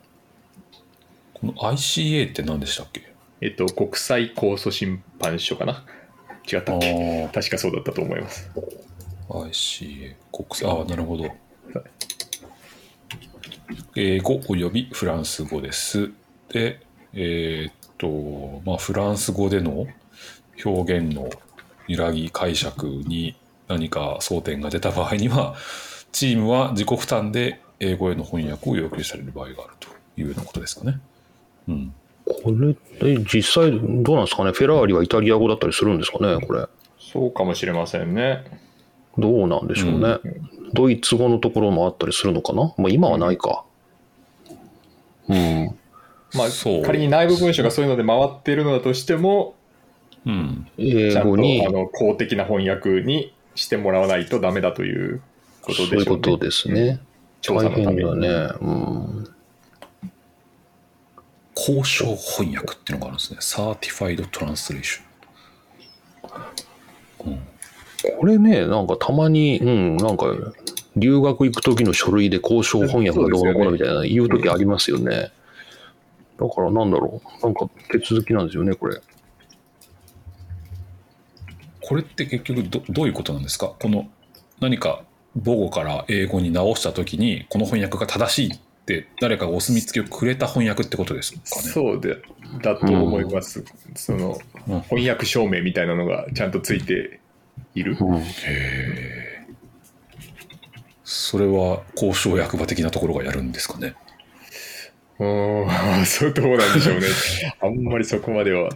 [1.34, 3.09] この ICA って何でしたっけ？
[3.40, 5.84] えっと、国際控訴審判所かな？
[6.50, 7.28] 違ったっけ？
[7.32, 8.50] 確かそうだったと思います。
[9.28, 11.28] ICA 国際ああなるほど。
[13.96, 16.10] 英語およびフランス語です。
[16.48, 16.80] で
[17.12, 19.86] えーっとまあフランス語での
[20.64, 21.30] 表現の
[21.88, 23.36] 揺らぎ解釈に
[23.68, 25.54] 何か争点が出た場合には
[26.12, 30.98] チームは自己負担で英語への翻訳を要求される場合があるというようなことですかね。
[31.68, 34.52] うん、これ、え実際どうなんですかね？
[34.52, 36.46] フェラーリはイタリア語だったりするんですかね？
[36.46, 36.66] これ。
[36.98, 38.44] そうかもしれませんね。
[39.18, 40.18] どうなんでしょうね？
[40.72, 42.72] ドイツ語のところもあったりするのかな？
[42.78, 43.64] まあ今はないか。
[45.28, 45.76] うん。
[46.34, 49.56] まあそう、仮に内部文書がそういうので回っているのだとしても、
[50.24, 55.22] うん、英ちゃんと語にあ、の公的な翻訳にしてもらわないとダメだという
[55.62, 56.02] ことそうでしょうね。
[56.02, 57.00] いうことですね。
[57.40, 58.10] 調大査のために。
[58.10, 58.58] 変だね。
[58.60, 59.28] うん。
[61.56, 63.38] 公証翻訳っていうのがあるんですね。
[63.40, 65.02] Certified Translation
[67.30, 70.26] 。これね、なんかたまに、うん、なんか、
[70.96, 75.30] 留学行く時の書類で公証翻訳がどうのこうのみたいな言う時ありますよね。
[76.38, 77.46] だからなんだろう。
[77.46, 79.00] なんか手続きなんですよね、これ。
[81.82, 83.74] これって結局どどういうことなんですか？
[83.78, 84.08] この
[84.60, 85.02] 何か
[85.44, 92.22] 母語から英語に直した時にこの翻訳が正しいって誰かがお墨付きをくれた翻訳ってことですかねそうで
[92.62, 93.64] だと思います。
[93.94, 94.38] その
[94.68, 97.20] うん翻訳証明みたいなのがちゃんとついて
[97.74, 97.96] いる。
[98.00, 98.18] うん。
[98.18, 99.30] へえ
[101.04, 103.96] それは交渉役場的なところがやるんですかね
[105.18, 107.06] うーん、そうどうなんでしょうね。
[107.60, 108.70] あんまりそこまでは。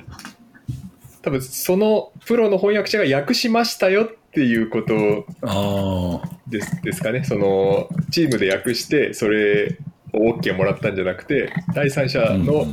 [1.22, 7.24] 多分そのプロの翻訳者が訳しましたよっていうことああですですかね。
[7.24, 12.66] そのチームで訳してそれを OK もらったんじゃなくて第三者の,、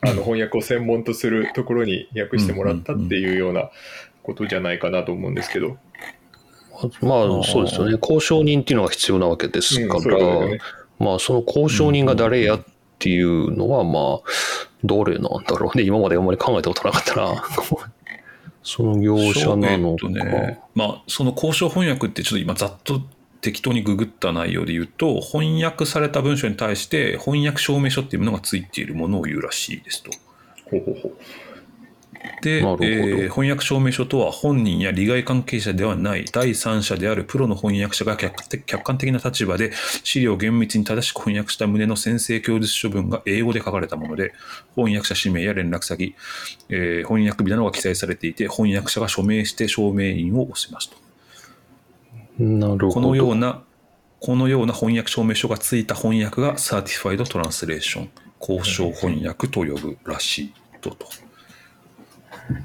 [0.00, 3.70] あの翻訳を専門とするところに訳してもらったっていうような
[4.22, 5.76] ことじゃないかなと思うんですけど。
[7.00, 7.98] まあ、そうですよね。
[8.00, 10.58] 交渉人っていうのが必要なわけですかうんそういうことだらよね、
[11.00, 12.64] まあ、その交渉人が誰やっ
[13.00, 15.82] ていうのは、まあ、どれなんだろうね。
[15.82, 17.44] 今まであんまり考えたことなかったな。
[18.62, 20.08] その業者なのか。
[20.08, 23.00] ねまあその交渉翻訳ってちょっと今ざっと
[23.40, 30.10] 適当にググった内容で言うと翻訳された文章に対して翻訳証明書っていうものがついているものを言うらしいですと。
[30.70, 31.12] ほうほうほう
[32.42, 39.72] で、えー翻訳証明書とは本人や利害関係者ではない第三者であるプロの翻訳者が客観的客観的な立場で
[40.02, 44.32] 資料を厳密に正しく翻訳した旨の宣誓供述書文が英語で書かれたもので
[44.74, 46.14] 翻訳者氏名や連絡先、
[46.68, 51.07] えー翻訳日などが記載されていて翻訳者が署名して証明印を押しますと。
[52.38, 52.90] なるほど。
[52.90, 53.62] このような
[54.20, 61.06] このような翻訳証明書がついた翻訳が Certified Translation 公証翻訳と呼ぶらしいとと。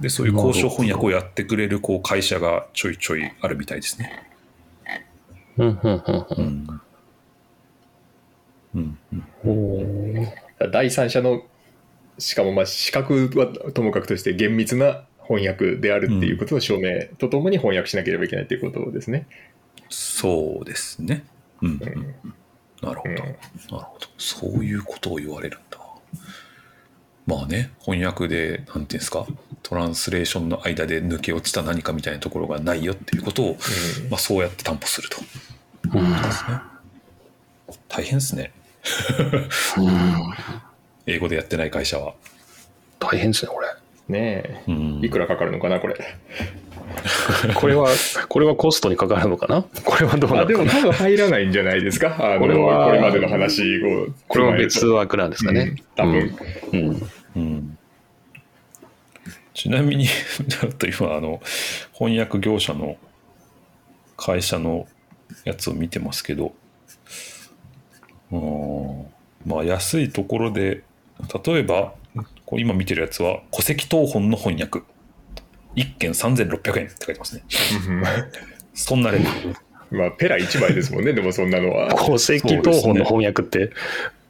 [0.02, 4.24] でそういう公証翻訳をやってくれるこう会社がちょいちょいあるみたいですね。
[5.58, 6.82] うんうんうんうん
[8.76, 8.98] うん
[9.44, 10.72] うんうん。
[10.72, 11.44] 第三者の
[12.18, 19.28] しかもまあ資格はともかくとして厳密な翻訳であるっていうことの証明とともに翻訳しなければいけないということですね。
[19.94, 21.24] そうですね。
[21.62, 21.84] うんうん
[22.24, 22.34] うん
[22.82, 23.36] なるほど、うんなる
[23.70, 24.08] ほど。
[24.18, 25.80] そういうことを言われるんだ。
[27.26, 29.26] まあね、翻訳で、なんていうんですか、
[29.62, 33.58] トランスレーションの間で抜け落ちた何かみたいなところがないよっていうことを、
[34.10, 35.18] まあ、そうやって担保すると。
[35.94, 36.16] うん
[37.88, 38.52] 大変ですね。
[41.06, 42.16] 英語でやってない会社は。
[43.00, 43.68] 大変ですね、これ。
[44.10, 45.96] ねうんえいくらかかるのかなこれ
[47.56, 47.88] これは、
[48.30, 49.64] これはコストにかかるのかな？
[49.84, 52.16] これはどうなあでものかな多分入らないんじゃないですか？
[52.20, 55.76] あのこれはこれまでの話をこれは別は枠なんですかね。
[55.96, 56.38] 多分、
[56.74, 57.10] うん。
[57.36, 57.78] うん
[59.54, 60.08] ちなみに、
[60.50, 61.40] ちょっと今、あの、
[61.94, 62.98] 翻訳業者の
[64.18, 64.88] 会社の
[65.46, 66.54] やつを見てますけど、
[68.32, 69.06] うん、
[69.46, 70.82] まあ、安いところで、
[71.46, 71.94] 例えば、
[72.48, 74.82] こう今見てるやつは、戸籍謄本の翻訳。
[75.76, 77.44] 1件3600円って書いてますね。
[78.74, 79.30] そんなレベル。
[79.98, 83.72] まあペラ1枚ですもんねでもそんなのは戸籍謄本の翻訳って、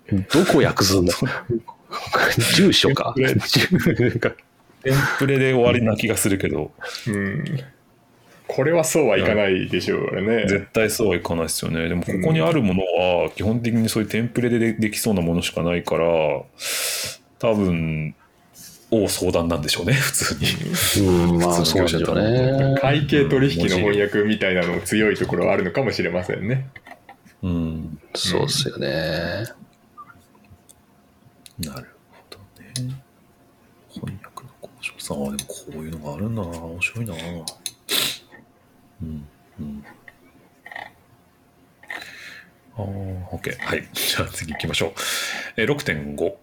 [0.10, 1.14] どこ訳すんだ？
[2.56, 3.14] 住所か。
[3.16, 4.32] テン住か
[4.84, 6.72] テンプレで終わりな気がするけど、
[7.08, 7.44] うん
[8.46, 11.88] これはそうはいかないでしょうね絶対そうはいかないですよね。
[11.88, 16.06] でも、ここにあるものは、基本的にそういうテンプレででできそうなものしかないから、
[17.40, 18.14] 多分、
[18.92, 20.38] 大相談なんでしょうね、 普通
[21.00, 21.08] に。
[21.08, 22.76] うん、まあそうでしょうね。
[22.80, 26.70] 会計取引の翻訳みたいなのも強いところはあるのかもしれませんね
[27.42, 28.00] うん。
[28.16, 29.46] そうっすよね。
[31.60, 33.02] なるほどね。
[33.90, 36.50] 翻訳の交渉さんは、でもこういうのがあるんだな。
[36.50, 37.14] 面白いな。
[39.02, 39.28] うん。
[39.60, 39.86] うん。
[42.76, 43.58] あー OK。
[43.60, 43.88] はい。
[43.94, 44.92] じゃあ次行きましょう。
[45.58, 46.34] えー6.5、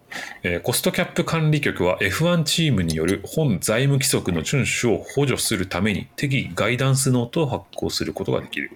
[0.44, 8.70] えーコストキャップ管理局は F1 チームによる本財務規則の遵守を補助するために適宜ガイダンスノートを発行することができる。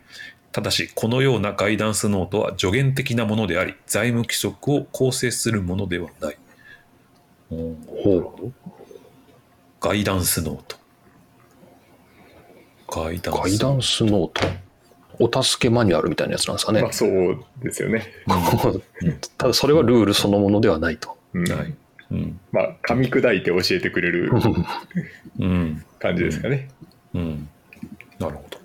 [0.52, 6.36] ただし、このようなガイダンスノートは助言的なものであり、財務規則を構成するものではない。
[7.50, 8.52] ほう。
[9.80, 10.76] ガイダンスノート。
[12.88, 14.46] ガイダンスガイダンスノート。
[15.18, 16.92] お助けマニュアルみたいなやつなんですかねまあ。
[16.92, 18.06] そうですよね、
[19.38, 21.16] ただそれはルールそのものではないと。
[21.34, 21.74] うんない。
[22.10, 22.40] うん。
[22.52, 24.30] まあ噛み砕いて教えてくれる
[25.38, 25.84] うん。
[25.98, 26.68] 感じですかね、
[27.14, 27.48] うん。
[28.18, 28.58] なるほど。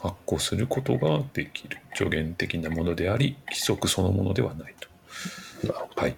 [0.00, 1.78] 発行することができる。
[1.94, 4.88] 助言的なものであり、規則そのものではないと。
[5.66, 6.16] なるほはい。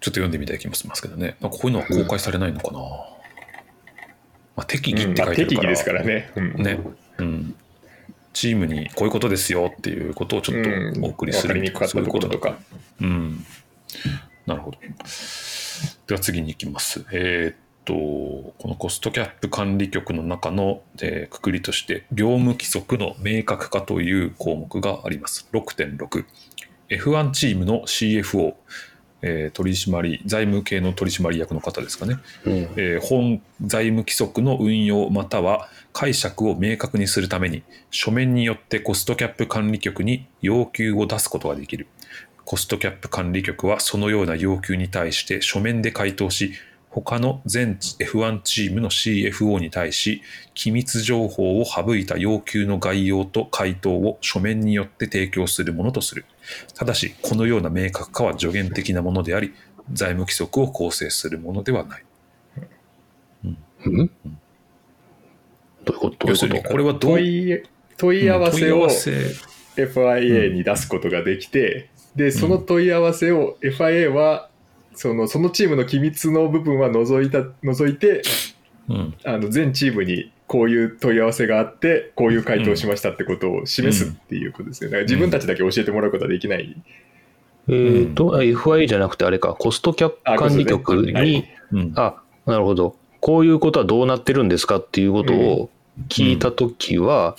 [0.00, 1.36] ちょっと読んでみたい気もしますけどね。
[1.40, 2.80] なんかこういうのは公開されないのかな。
[4.56, 5.62] まあ、適宜ってまあ書いてるから。
[5.62, 6.78] 適宜ですからね、うんね。
[7.18, 7.54] うん。
[8.32, 10.70] チームにこういうことですよっていうことをちょっと
[11.02, 12.58] お送りする分かりにくかったところとか。
[13.00, 13.44] うん。
[14.46, 14.78] なるほど。
[16.06, 17.06] では次に行きます。
[17.12, 25.48] えーっと、このコストキャップ管理局の中の、えーくくりとして、業務規則の明確化という項目があります。
[25.52, 26.24] 6.6。
[26.90, 28.54] F1 チームの CFO、
[29.26, 32.18] えー取締財務系の取締役の方ですかね。
[32.44, 32.52] うん。
[32.76, 41.86] えー本財務規則の運用または解釈を明確にするために書面によってコストキャップ管理局に要求を出すことができる
[42.44, 46.52] コストキャップ管理局はそのような要求に対して書面で回答し
[46.90, 50.22] 他の全 F1 チームの CFO に対し
[50.54, 56.24] 機密情報を省いた要求の概要と回答を書面によって提供するものとする
[56.74, 59.54] ただしこのような明確化は助言的なものであり
[59.92, 62.04] 財務規則を構成するものではない。
[63.44, 64.10] うん。
[65.84, 66.26] どういうこと？
[66.26, 66.30] どういうこと？
[66.30, 67.00] 要するにこれはどう？
[67.16, 67.62] 問い
[67.96, 68.88] 問い合わせを
[69.76, 74.48] FIA に出すことができて、でその問い合わせを FIA は
[74.94, 78.22] そのそのチームの機密の部分は除いた除いて
[78.88, 79.14] うん。
[79.24, 84.98] あの全チームにこういう問い合わせがあってこういう回答をしましたってことを示すっていうことですよね。
[84.98, 86.76] だから自分たちだけ教えてもらうことはできない。
[87.68, 91.30] えっと、FIA じゃなくてあれか、コストキャップ管理局あそうですねはい。
[91.30, 91.92] に、うん。
[91.96, 92.96] あ、なるほど。
[93.20, 95.70] こういうことはどうなってるんですかっていうことを
[96.08, 97.36] 聞いたときは、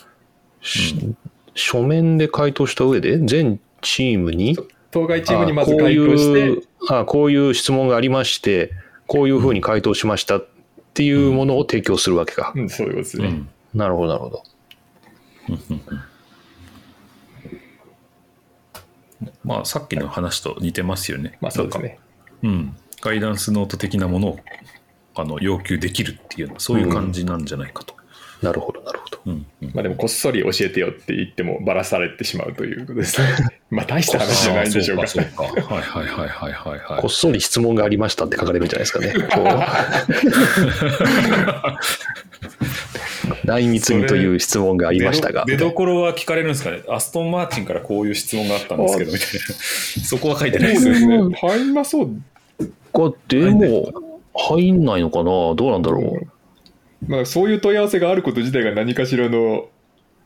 [0.61, 0.95] し
[1.53, 4.57] 書面で回答した上で、全チームに、
[4.89, 8.71] 当該チームにまずあこう回答していうあ、こういう質問がありまして、
[9.07, 10.47] こういうふうに回答しましたっ
[10.95, 12.53] ていうものを提供するわけか。
[12.55, 13.27] うん、そういうことですね。
[13.27, 14.43] うんなるほど、なるほど。
[19.43, 21.37] まあさっきの話と似てますよね。
[21.41, 21.99] まあそうですね。
[22.43, 22.77] うん。
[23.01, 24.39] ガイダンスノート的なものを
[25.13, 27.95] あの要求できるっていうのはそういう感じなんじゃないかと。
[28.45, 29.19] なるほど、なるほど。
[29.25, 33.27] うんうんまあでもこっそり教えてよって言ってもばらされてしまうということですね。
[33.71, 35.03] まあ大した話じゃないんでしょうか。
[35.03, 39.13] あそうかそうかはいはいはいはいはいはいこっそり質問がありましたって書かれるんじゃないですかね。
[43.45, 45.45] 内密にという質問がありましたが。
[45.45, 46.81] 出どころは聞かれるんですかね？
[46.89, 49.29] アストン・マーチンからこういう質問があったんですけどみたい
[49.99, 50.03] な。
[50.05, 50.97] そこは書いてないですね。
[51.35, 52.09] 入りまそう。
[52.93, 53.91] か、でも、
[54.33, 55.23] 入んないのかな？
[55.23, 56.27] どうなんだろう。
[57.07, 59.67] まあ、そういう問い合わせがあること自体が何かしらの、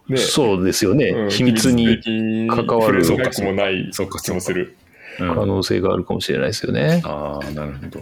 [0.08, 1.10] ね、そうですよね。
[1.10, 4.76] うん秘密に関わるそうか気もする。
[4.76, 4.80] うん
[5.20, 7.02] 可能性があるかもしれないですよね。
[7.04, 8.00] ああ、なるほど。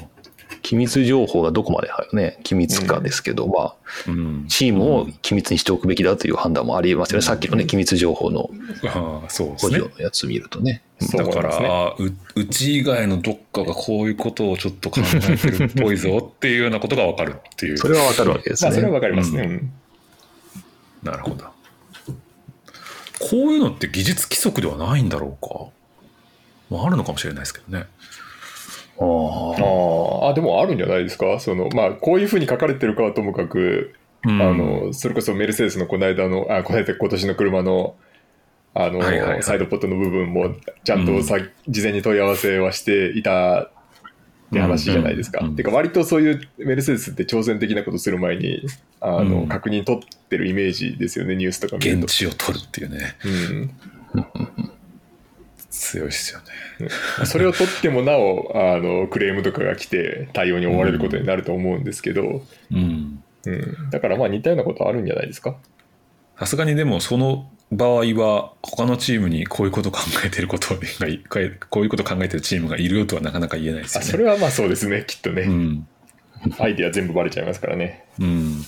[0.68, 3.76] 機密情報がどこまでね、機密かですけど、まあ、
[4.07, 4.45] うん。
[4.49, 7.22] チームを機密にしておくべきだという判断もありえますよね。
[7.22, 8.49] さっきのね、機密情報の
[8.84, 9.97] ああ、そうですね補助。
[9.97, 10.82] のやつ見るとね。
[10.99, 17.78] そうだから、ううち以外のどっかがこういうことをちょっと考えてるっぽいぞっていうようなことがわかるっていう。
[17.78, 18.95] それはわかるわけですまあ、それはね。
[18.95, 19.43] わかりますね。
[19.43, 19.72] ううん
[21.03, 21.45] なるほど。
[21.45, 21.53] こ
[23.32, 25.68] ういうのって技術規則ではないんだろうか。
[26.70, 27.86] まあ、あるのかもしれないですけどね。
[28.99, 31.39] ああでもあるんじゃないですか？
[31.39, 33.93] その、まあ、こういうふうに書かれてるかはともかく、
[34.25, 37.95] うんあの、それこそメルセデスのこの間の、あ、この間今年の車の、
[38.73, 41.37] あの、はいはいはいサイドポットの部分も、ちゃんとさ、
[41.67, 43.69] 事前に問い合わせはしていたっ
[44.51, 45.39] て話じゃないですか。
[45.41, 48.63] うんうんてか、割とそういうメルセデスって挑戦的なことする前に、
[48.99, 52.05] あの、うん確認取ってるイメージですよね、ニュースとか見ると。
[52.05, 53.15] 現地を取るっていうね。
[53.23, 53.69] うん。
[55.78, 56.89] 強いですよね。
[57.25, 63.23] それを取ってもなお、あの、クレームとかが来て対応に追われることになると思うんですけど、うん。
[63.45, 63.89] うん。
[63.91, 65.55] だからまあ似たようなことあるんじゃないですか？
[66.39, 71.23] さすがにでもその場合は他のチームにこういうこと考えてることがい
[71.69, 74.11] こういうこと考えてるチームがいるよとはなかなか言えないですあよね。
[74.11, 75.41] それはまあそうですね、きっとね。
[75.43, 75.88] うん。
[76.59, 78.05] アイデア全部バレちゃいますからね。
[78.19, 78.61] うん。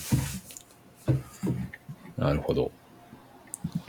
[2.18, 2.70] なるほど。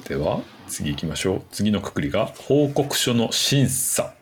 [0.08, 0.42] では
[0.72, 1.42] 次行きましょう。
[1.52, 4.14] 次のくくりが報告書の審査。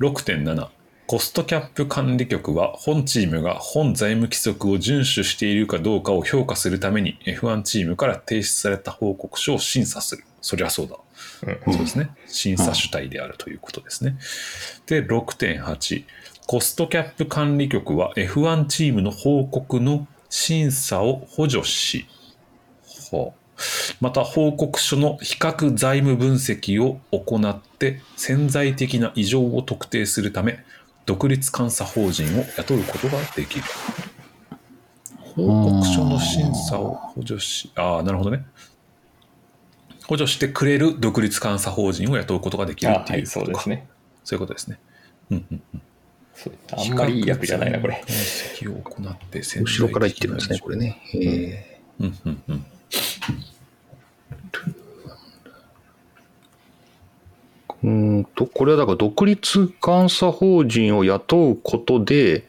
[0.00, 0.68] 6.7
[1.06, 10.24] コストキャップ管理局は本チームが本財務規則を遵守しているかどうかを評価するために F1 チームから提出された報告書を審査する。
[10.40, 10.96] そりゃそうだ。
[11.66, 12.10] うんそうですね。
[12.26, 14.16] 審査主体であるということですね。
[14.86, 16.04] で、6.8。
[16.46, 22.06] コストキャップ管理局は F1 チームの報告の審査を補助し、
[23.12, 23.45] はあ
[24.00, 30.58] また報告書の比較財務分析を行って潜在的な異常を特定するため、
[31.06, 33.64] 独立監査法人を雇うことができる。
[35.20, 38.44] 報告書の審査を補助し、ああ、なるほどね。
[40.06, 43.52] 補助してくれる独立監査法人を雇うことができるあはいいうってことか。
[43.52, 43.88] そうですね。
[44.24, 44.78] そういうことですね。
[45.30, 45.82] うんうんうん
[46.70, 48.04] あんまりいい役じゃないな、これ。
[48.06, 51.00] 分析を行って潜在的な後ろから言ってるんですね、これね。
[51.14, 52.66] えうんうんうん。
[57.82, 62.48] うーんと、これはだから独立監査法人を雇うことで、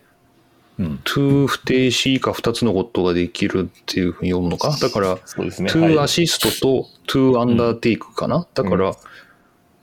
[0.79, 4.77] うん、to 不定詞以下2つのことができるっていうふうに読むのかな？
[4.77, 5.69] だから、そうですね。
[5.69, 8.47] to はいアシストと to undertake かな？
[8.53, 8.95] だから、う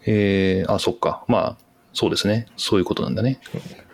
[0.06, 1.24] えーあ、そっか。
[1.28, 1.56] まあ、
[1.92, 2.46] そうですね。
[2.56, 3.40] そういうことなんだね。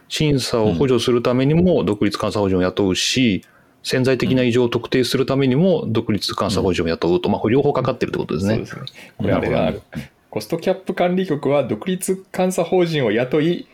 [0.09, 3.44] 審査を補助するためにも独立監査法人を雇うし、
[3.82, 8.66] 潜在的な異常を特定するためにも独立監査法人を雇うと、まあ、両方かかってるってことですねそうで。
[8.66, 8.82] すね。
[9.16, 13.66] これあれだなるほ、コストキャップ管理局は独立監査法人を雇い、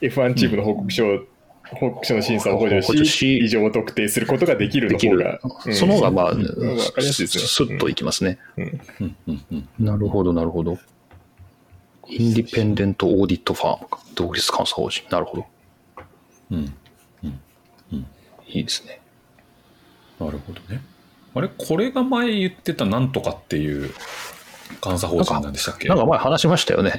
[0.00, 1.18] F1 チームの報告書を、
[1.64, 5.40] 報告書の審査を補助し、し異常を特定することができるできるの方が、。
[5.66, 6.44] うんその方が、まあ、んわ
[6.92, 8.38] かりやすいですねスッといきますね。
[8.56, 10.78] うんうんうんうんなるほど、なるほど。
[12.08, 14.00] インディペンデントオーディットファームか。
[14.14, 15.04] 独立監査法人。
[15.10, 15.46] なるほど。
[16.50, 16.74] うん
[18.52, 19.00] いいですね。
[20.18, 20.82] なるほどね。
[21.34, 21.48] あれ？
[21.56, 23.92] これが前言ってたなんとかっていう
[24.82, 25.88] 監査法人なんでしたっけ？
[25.88, 26.92] なんか前話しましたよね。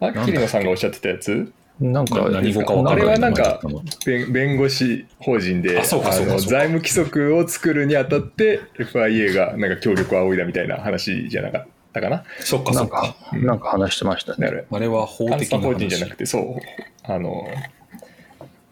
[0.00, 1.52] あ、桐野さんがおっしゃってたやつ？
[1.80, 3.60] なんか、な何語か分かあれはなんか
[4.04, 12.18] 弁弁護士法人で財務規則を作るにあたって FIA がなんか協力を仰いだみたいな話じゃなかったかな？
[12.18, 14.46] たそっかそっなんかか。、なんか話してましたね。
[14.46, 16.60] だからあれは法監査的な話法人じゃなくて、そう、
[17.10, 17.44] あの、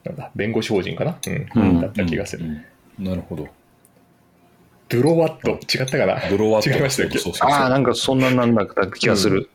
[0.04, 1.48] なんだ、弁護士法人かな、うん。
[1.54, 1.80] うん。
[1.80, 2.44] だった気がする。
[2.98, 3.04] うん。
[3.04, 3.48] なるほど。
[4.90, 6.20] ブロワット、違ったかな？
[6.28, 7.18] ブロワット違いましたっけ？
[7.18, 9.48] そうそうそうああ、なんかそんななんだった気がする。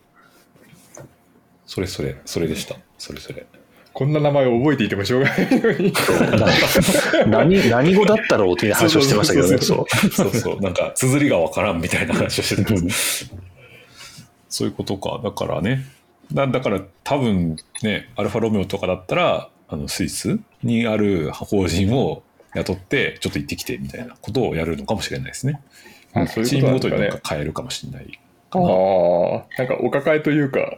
[1.67, 2.75] それそれ、それでした。
[2.97, 3.45] それそれ。
[3.93, 5.93] こんな名前を覚えていてもしょうがないのに。
[7.27, 9.57] 何、何語だったろうっていう話をしてましたけどね。
[9.59, 10.59] そそうそうそう。
[10.61, 13.31] なんか、綴りがわからんみたいな話をしてたんです。
[14.49, 15.21] そういうことか。
[15.23, 15.86] だからね。
[16.33, 22.21] だだから多分ね、アルファロメオとかだったら、あのスイスにある法人を
[22.56, 25.62] 雇って、ちょっと行ってきてみたいなことをやるのかもしれないですね。
[26.41, 28.68] ういうチームごとになんか変えるかもしれないかあな。
[28.68, 28.70] あ、
[29.58, 30.78] なんかお抱えというか、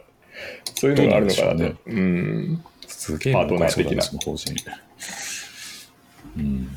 [0.74, 1.58] そういうのがあるのかなと。
[1.58, 2.64] どうなん。
[2.86, 4.02] すげえパートナー的な。
[6.36, 6.76] うん。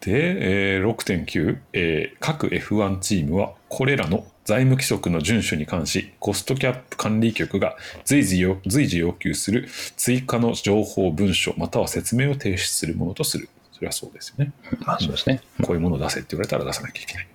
[0.00, 14.52] で、えー6.9、えー各 F1 チームはこれらの財務規則の遵守に関しコストキャップ管理局が随時要随時要求する追加の情報文書または説明を提出するものとするそれはそうですよね
[14.86, 15.40] まあそうですね。
[15.62, 17.28] こういうものを出せって言われたら出さなきゃいけない。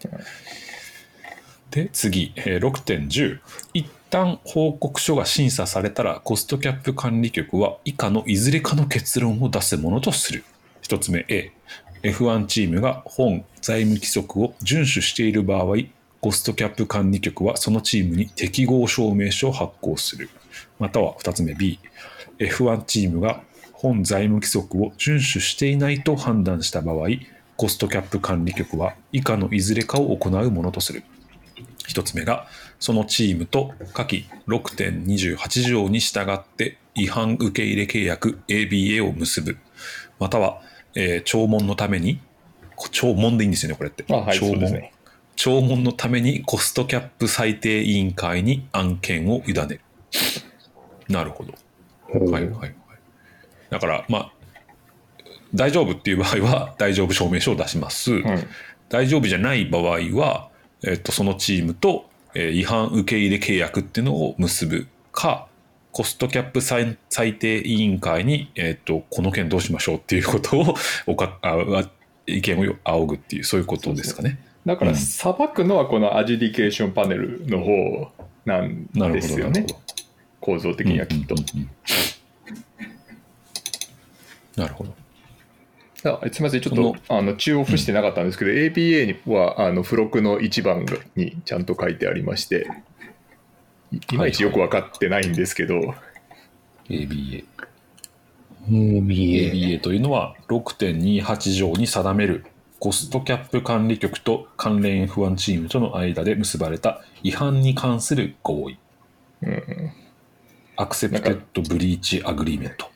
[1.72, 3.40] で、次、えー6.10。
[3.74, 10.44] 一旦報告書が審査されたら、コストキャップ管理局は以下のいずれかの結論を出すものとする。
[10.82, 11.52] 一つ目 A。
[12.04, 15.76] F1 チームが本財務規則を遵守している場合、
[16.20, 20.30] コストキャップ管理局はそのチームに適合証明書を発行する。
[20.80, 21.80] または二つ目 B。
[22.40, 23.42] F1 チームが
[23.72, 27.08] 本財務規則を遵守していないと判断した場合、
[27.56, 31.04] コストキャップ管理局は以下のいずれかを行うものとする。
[31.88, 32.48] 一つ目が、
[32.80, 39.58] そのチームと下記6.28条に従って違反受け入れ契約 ABA を結ぶ。
[40.20, 40.62] または、
[40.96, 42.20] えー聴聞のために、
[42.76, 44.06] こ聴聞でいいんですよね、これって。
[44.10, 44.94] あはい聴聞そうですね
[45.36, 49.82] 聴聞のためにコストキャップ裁定委員会に案件を委ねる。
[51.10, 51.54] なるほど。
[52.32, 52.76] はいはいはい。
[53.70, 54.32] だから、まあ、
[55.54, 58.14] 大丈夫っていう場合は、大丈夫証明書を出します。
[58.14, 58.24] うん
[58.90, 60.50] 大丈夫じゃない場合は、
[60.84, 65.48] えっと、そのチームと、えー違反受け入れ契約っていうのを結ぶか、
[65.94, 70.76] コストキャップ裁裁定委員会に、えっと、この件どうしましょうっていうことを
[71.08, 71.90] おかああ
[72.26, 74.40] 意見を仰ぐっていう、そういうことですかね。
[74.66, 78.12] だから、うん裁くのはこのアジュディケーションパネルの方
[78.46, 78.88] なん。
[78.88, 79.66] ですよね。
[80.40, 81.36] 構造的にはきっと。
[81.36, 81.70] うんうんうん
[84.56, 84.94] なるほど。
[86.06, 90.86] あすみません、ちょっとあの中央付してなかったんですけど、APA にはあの付録の1番
[91.16, 92.68] にちゃんと書いてありまして、
[93.94, 95.76] いいまいちよく分かってないんですけど、
[96.90, 97.46] ABA。
[98.70, 99.52] ABA。
[99.52, 102.46] ABA というのは6.28条に定める
[102.80, 108.78] コストキャップ管理局と関連 F1 チームとの間で結ばれた違反に関する合意。
[110.76, 112.88] Accepted Breach Agreement。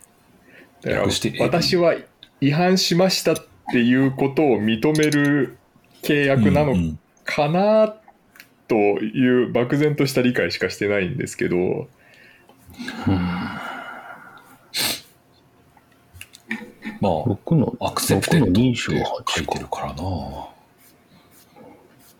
[1.12, 1.96] して ABA 私は
[2.42, 3.36] 違反しましたっ
[3.72, 5.58] ていうことを認める
[6.02, 7.94] 契約なのうんうんかな
[8.68, 11.88] という漠然とした理解しかしてないんですけど、
[17.00, 19.68] ま6の、あ、アクセプテ6のッドって書28かいてる。
[19.68, 20.48] からな。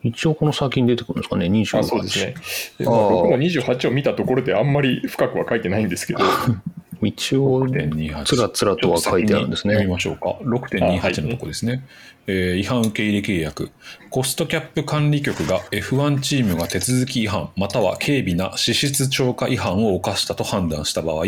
[0.02, 1.78] 一応この先に出てくるんですかね、28。
[1.78, 2.34] あそうですね。
[2.80, 6.20] まあ僕も28を見たところであんまり深くは書いてないんですけど、
[7.06, 9.92] 一応、6.28つらつらとは書いてあるんですちょっと先に読みね。
[9.92, 10.30] ましょうか。
[10.30, 11.84] あはい6.28のとこですね。
[12.26, 13.70] えー違反受け入れ契約。
[14.10, 21.24] コストキャップ管理局が F1 チームが手続き違反または軽微な支出超過違反を犯したと判断した場合、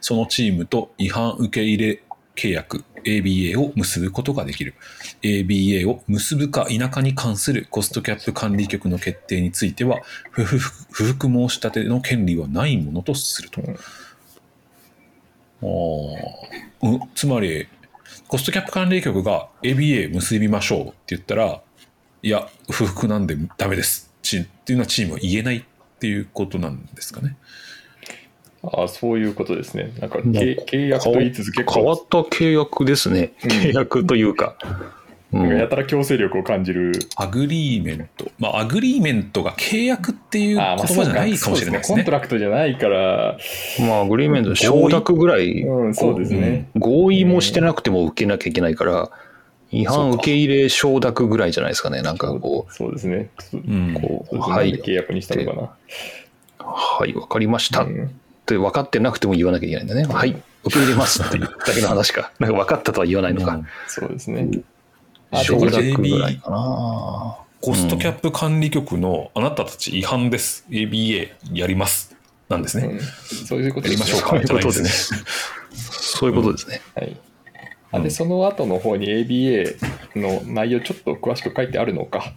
[0.00, 2.02] そのチームと違反受け入れ
[2.34, 4.74] 契約 ABA を結ぶことができる。
[5.22, 10.00] ABA を結ぶか否かに関するコストキャップ管理局の決定については、
[10.30, 13.60] 不服申し立ての権利はないものとすると。
[13.62, 13.76] うん
[15.62, 17.68] うんつまり、
[18.28, 21.62] コストキャップ管理局が ABA 結びましょうって言ったら、
[22.22, 25.62] いや、不服なんでダメですちっていうのはチームは言えないっ
[25.98, 27.36] ていうことなんですかね。
[28.64, 29.92] あそういうことですね。
[29.98, 33.32] なんかなんか契契約と言いつつ結構変わった契約ですね。
[33.44, 34.56] うん契約というか。
[35.32, 36.92] うんやたら強制力を感じる。
[37.16, 38.30] Agreement。
[38.38, 43.38] まあ、 agreement が契約っていう言葉じゃないかもしれないですねそう contract じゃないから、
[43.80, 46.68] まあ、 agreementント、承諾ぐらい、うん、そうですね。
[46.76, 49.10] 合意もしてなくても受けなきゃいけないから、
[49.70, 52.02] 違反受け入れ承諾ぐらいじゃないですかね。
[52.02, 53.30] なんかこそうですね。
[53.54, 55.60] うんう、こう、そうですねはい契約にしたのか
[56.58, 56.66] な。
[56.66, 58.10] はい、わかりましたっうん
[58.44, 60.04] て分かってなくても言わなきゃいけないんだね。
[60.04, 60.30] はい、
[60.64, 62.32] 受け入れますっていうだけの話か。
[62.38, 63.60] なんか分かったとは言わないのか。
[63.86, 64.48] そうですね。
[65.32, 67.38] あで承も諾ぐらいかな。
[67.60, 70.66] コストキャップ管理局のあなたたち違反です。
[70.68, 72.14] ABA やります。
[72.48, 72.86] なんですね。
[72.86, 74.46] うんそういうことですねやりましょうか。
[74.46, 75.14] そういうことです
[75.70, 76.80] そういうことですね。
[76.94, 77.16] はい。
[77.92, 79.76] あで、その後の方に ABA
[80.16, 82.34] の内容ちょっと詳しく書いてあるのか。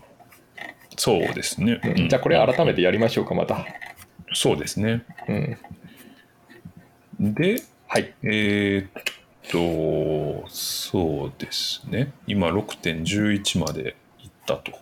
[0.98, 1.82] そうですね。
[1.84, 3.66] うんうんじゃあこれ改めてやりましょうか、また。
[4.34, 5.04] そうですね。
[7.20, 7.34] うん。
[7.34, 8.14] で、はい。
[8.24, 9.04] えーっ
[9.52, 12.14] と、そうですね。
[12.28, 14.74] 今6.11まで行ったと。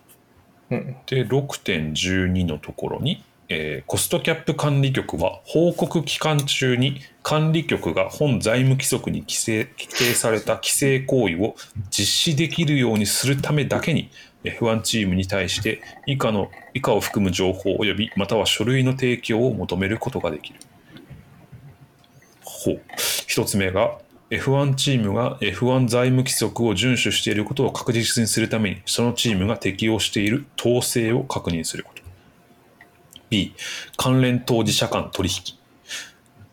[0.70, 0.96] うん。
[1.06, 11.54] で、6.12のところに、えーコストキャップ管理局は報告期間中に管理局が本財務規則に規制規定された規制行為を
[11.90, 14.10] 実施できるようにするためだけに
[14.44, 20.60] F1 チームに対して以下の以下を含む情報及びまたは書類の提供を求めることができる。
[22.42, 22.80] ほう
[23.26, 23.98] 一つ目が
[24.38, 32.02] F1 チームが F1 財務規則を遵守していることを確実にするために、そのチームが適用している統制を確認すること。
[33.30, 33.54] B、
[33.96, 35.54] 関連当事者間取引、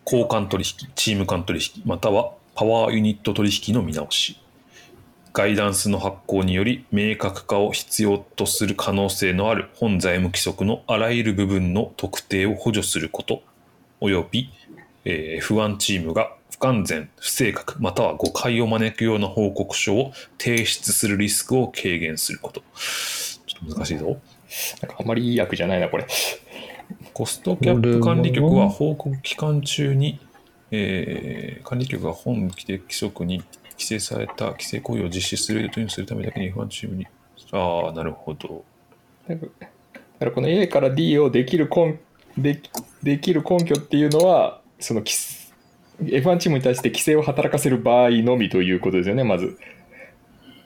[0.06, 4.38] 交換取引、チーム間取引、またはパワーユニット取引の見直し。
[5.34, 13.42] ガイダンスの発行により明確化を必要とする可能性のある本財務規則のあらゆる部分の特定を補助すること、
[14.02, 14.52] および、
[15.06, 22.62] F1 チームが完全、不正確、または誤解を招くような報告書を提出するリスクを軽減すること。
[23.48, 24.06] ちょっと難しいぞ。
[24.82, 26.06] なんかあまりいい役じゃないな、これ。
[27.14, 30.20] コストキャップ管理局は報告期間中に、
[30.70, 37.08] えー管理局が本規定規則に規制された規制行為を実施するというにするためだけに F1 チームに。
[37.52, 38.64] ああ、なるほど。
[39.28, 39.68] だからだ
[40.20, 42.00] からこの A から D をできる根
[42.38, 42.62] で
[43.02, 45.12] できる根拠っていうのは、その規
[46.04, 49.58] F1 チームに対して規制を働かせる場合のみということですよね、まず。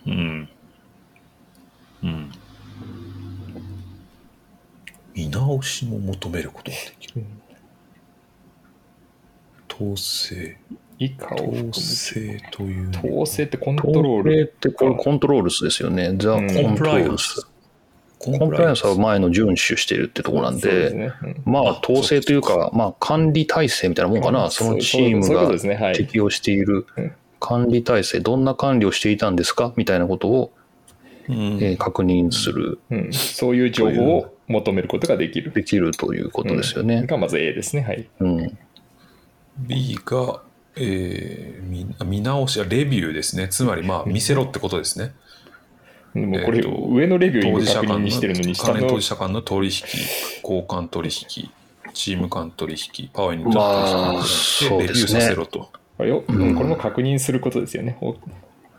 [0.07, 0.49] うん。
[2.03, 2.31] うん。
[5.13, 7.23] 見直しも求めることができる。
[9.71, 10.57] 統制。
[10.97, 12.89] 以下を含む統制という。
[12.89, 14.41] 統制ってコントロー統制ル。
[14.43, 16.15] ってこれコントロールスですよね。
[16.17, 16.65] ザ・コンうんトロールス。
[16.65, 17.54] コンプライアンス
[18.19, 21.13] コンプライアンスは前の遵守してるってところなんでで、すね。
[21.23, 24.45] うんまああ統制というか、まあ管理体制みたいなもんかな。
[24.45, 30.53] うんそのチームがですねはい適用しているうん管理体制、どんな管理をしていたんですかみたいなことを、
[31.29, 35.51] うんえー確認する、うん、そういう情報を求めることができる。
[35.51, 37.05] できるということですよね。
[37.05, 37.83] がまず A ですね。
[37.83, 38.07] はい。
[38.19, 38.57] うん。
[39.59, 40.41] B が、
[40.75, 41.59] え
[42.05, 43.47] 見直し、レビューですね。
[43.47, 45.13] つまり、まあ、見せろってことですね。
[46.15, 49.73] でもこれ、上のレビュー当に確認事者間のしてるのに、下関連当の事者間の取引、
[50.43, 51.51] 交換取引、
[51.93, 54.25] チーム間取引、パワーユニットの取
[54.63, 55.69] 引まあでレビューさせろと。
[55.97, 57.97] あれよ、うんこれも確認することですよね。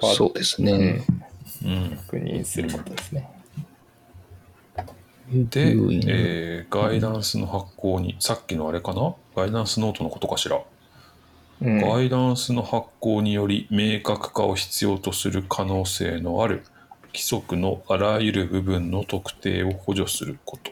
[0.00, 1.04] そうですうんね。
[1.64, 3.28] うん確認することですね。
[5.30, 5.72] で、
[6.06, 9.14] えーガイダンスの発行に、さっきのあれかな？
[9.34, 10.60] ガイダンスノートのことかしら？
[11.62, 16.64] うんガイダンスの発行により明確化を必要とする可能性のある
[17.16, 20.70] 規則のあらゆる部分の特定を補助すること。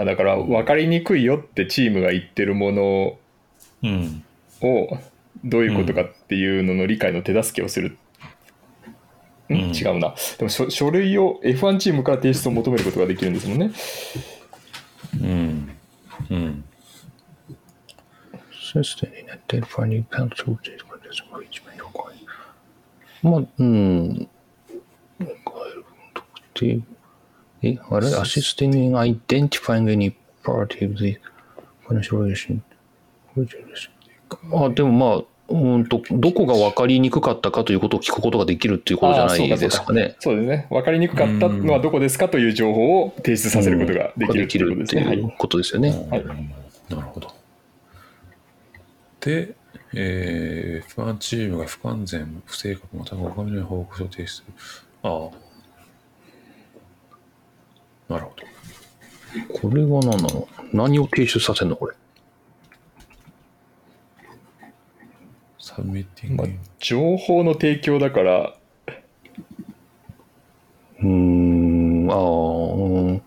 [0.00, 3.16] あだから、分かりにくいよってチームが言ってるもの
[3.84, 4.24] うん。
[4.60, 4.98] を
[5.44, 7.96] どういうことかっていうのの理解の手助けをする。
[9.50, 10.16] んうん違うな。
[10.38, 13.70] でも書書類を F1 チームから提出を求めることができるんですもんね。
[15.20, 15.76] うん。
[16.30, 16.64] うん。
[23.22, 24.28] まあ、うん。
[26.54, 26.80] で
[27.62, 31.18] え、あれ ?Assisting in identifying any part of the
[31.86, 32.60] financial relation.
[34.52, 40.16] あ、でもまあ、うんと、どこが分かりにくかったかということを聞くことができるっていうことじゃないですかね。
[40.20, 40.66] そうですね。
[40.70, 45.04] 分かりにくかったのはどこですかという情報を提出させることができるということですね。
[45.04, 45.16] はい。
[45.16, 45.90] っていうことですよね。
[46.10, 46.24] はい
[46.90, 47.34] なるほど。
[49.20, 49.54] で、
[49.94, 54.52] えー、F1 チームが不完全、不正確、またはお金の報告書を提出する。
[55.02, 55.43] ああ。
[58.08, 59.58] なるほど。
[59.68, 60.48] これは何なの？
[60.72, 61.94] 何を提出させるのこれ？
[65.58, 68.54] サブミッティング、まあ、情報の提供だから、
[71.00, 73.22] うーん、ああ、うん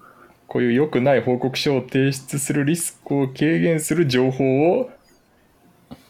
[0.48, 4.90] こういう良くない報告書を提出するリスクを軽減する情報を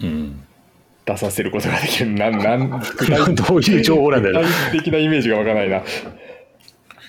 [0.01, 0.43] うん。
[1.05, 2.11] 出させることができる。
[2.11, 4.45] なん、なん、具体 どういう情報なんだよ具。
[4.45, 5.81] 体的なイメージがわからないな。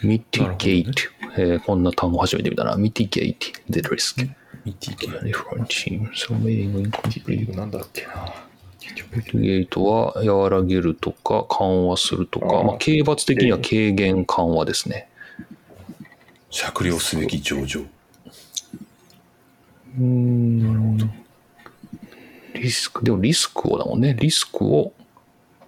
[0.03, 0.93] ミティゲート、
[1.37, 2.77] えーこんな単語初めて見たな。
[2.77, 4.29] ミティゲート、the risk.
[4.65, 7.57] ミティケ Different team, so many incomplete.
[7.57, 8.35] なんだっけな。
[9.15, 15.09] ミティゲートは和らげるとか緩和するとか、あーまあ、刑罰的には軽減緩和ですね。
[16.51, 17.81] 酌量すべき上場。
[17.81, 21.11] うーん。
[22.55, 24.17] リスク、でもリスクをだもんね。
[24.19, 24.93] リスクを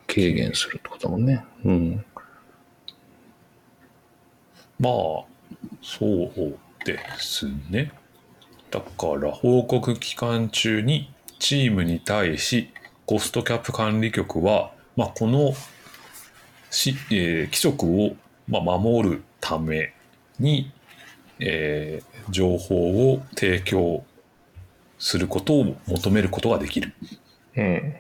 [0.07, 1.45] 軽減するってことだもんね。
[1.65, 2.05] うん。
[4.81, 4.93] まあ、
[5.83, 7.93] そうですね。
[8.71, 12.71] だから、報告期間中にチームに対し、
[13.05, 15.53] コストキャップ管理局は、まあ、この
[16.71, 18.17] し、えー規則を、
[18.49, 19.93] まあ、守るため
[20.39, 20.73] に、
[21.39, 24.05] えー情報を提供
[24.99, 26.93] することを求めることができる。
[27.57, 27.95] うん。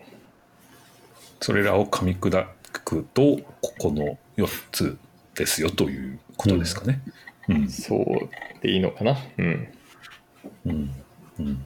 [1.40, 2.46] それらを噛み砕
[2.84, 4.98] くと、ここの4つ
[5.34, 7.00] ですよということですかね。
[7.48, 9.16] うんそうでいいのかな。
[9.38, 9.68] うん。
[10.66, 10.94] うん
[11.38, 11.64] うん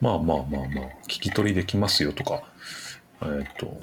[0.00, 2.42] まあまあまあまあ、聞き取りできますよとか、
[3.20, 3.78] えーっと、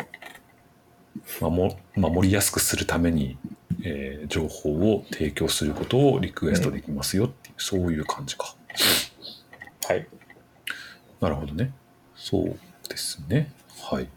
[1.47, 3.37] 守守りやすくするために、
[3.83, 8.55] えー情報を提供することをリクエストできますよっていう、そういう感じか。
[9.87, 10.07] はい。
[11.21, 11.71] なるほどね。
[12.15, 12.59] そう
[12.89, 13.51] ですね。
[13.89, 14.09] はい。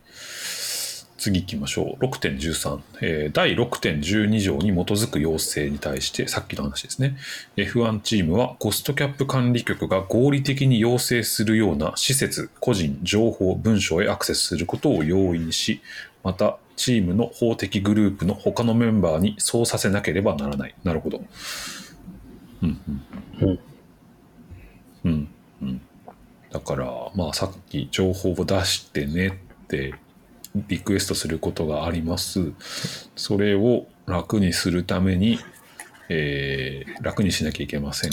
[1.20, 2.04] 次行きましょう。
[2.04, 7.16] 6.13、えー第6.12条に基づく要請に対して、さっきの話ですね。
[7.56, 15.82] F1 チームはコストキャップ管理局が合理的に要請するような施設、個人、情報、文書へアクセスすることを容易にし、
[16.24, 20.74] また、チームの法的グループの他のメンバーにそうさせなければならない。
[20.82, 21.22] なるほど。
[22.62, 22.80] うん、
[23.40, 23.48] うん。
[23.48, 23.58] うん
[25.04, 25.28] うん、
[25.60, 25.80] うん。
[26.50, 29.94] だから、まあ、さっき情報を出してねって
[30.54, 32.52] リクエストすることがあります。
[33.16, 35.38] それを楽にするために、
[36.08, 38.12] えー楽にしなきゃいけません。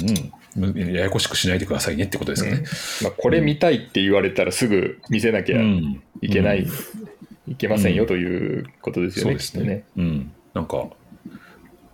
[0.55, 2.63] むややこしくしないでくださいねってことですかね。
[3.03, 7.07] まあ、これ見たいって言われたらすぐ見せなきゃうんいけない、うん
[7.47, 9.83] いけませんよということですよね、そうですねね。
[9.97, 10.31] うん。
[10.53, 10.89] なんか、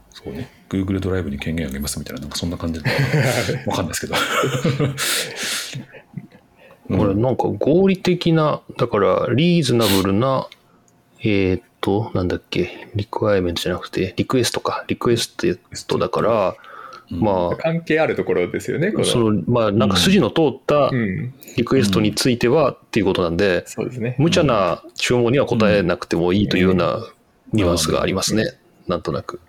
[0.10, 2.90] そうね、Google ドライブに権限あげますみたいな、なんかそんな感じで、
[3.68, 4.16] わかんないですけど。
[6.98, 10.48] これなんか合理的な、だからリーズナブルな、
[11.20, 15.36] えーっと、なんだっけ、リクワイメントじゃなくて、リクエストか、リクエス
[15.86, 16.56] トだから、
[17.10, 19.06] まあ、関係あるところですよね、この。
[19.06, 24.16] その、まあ、なんか筋の通ったうん、リクエストについてはっていうことなんで、そうですね。
[24.18, 27.06] 無茶な注文には答えなくてもいいというような
[27.52, 28.46] ニュアンスがありますね。
[28.88, 29.40] なんとなく。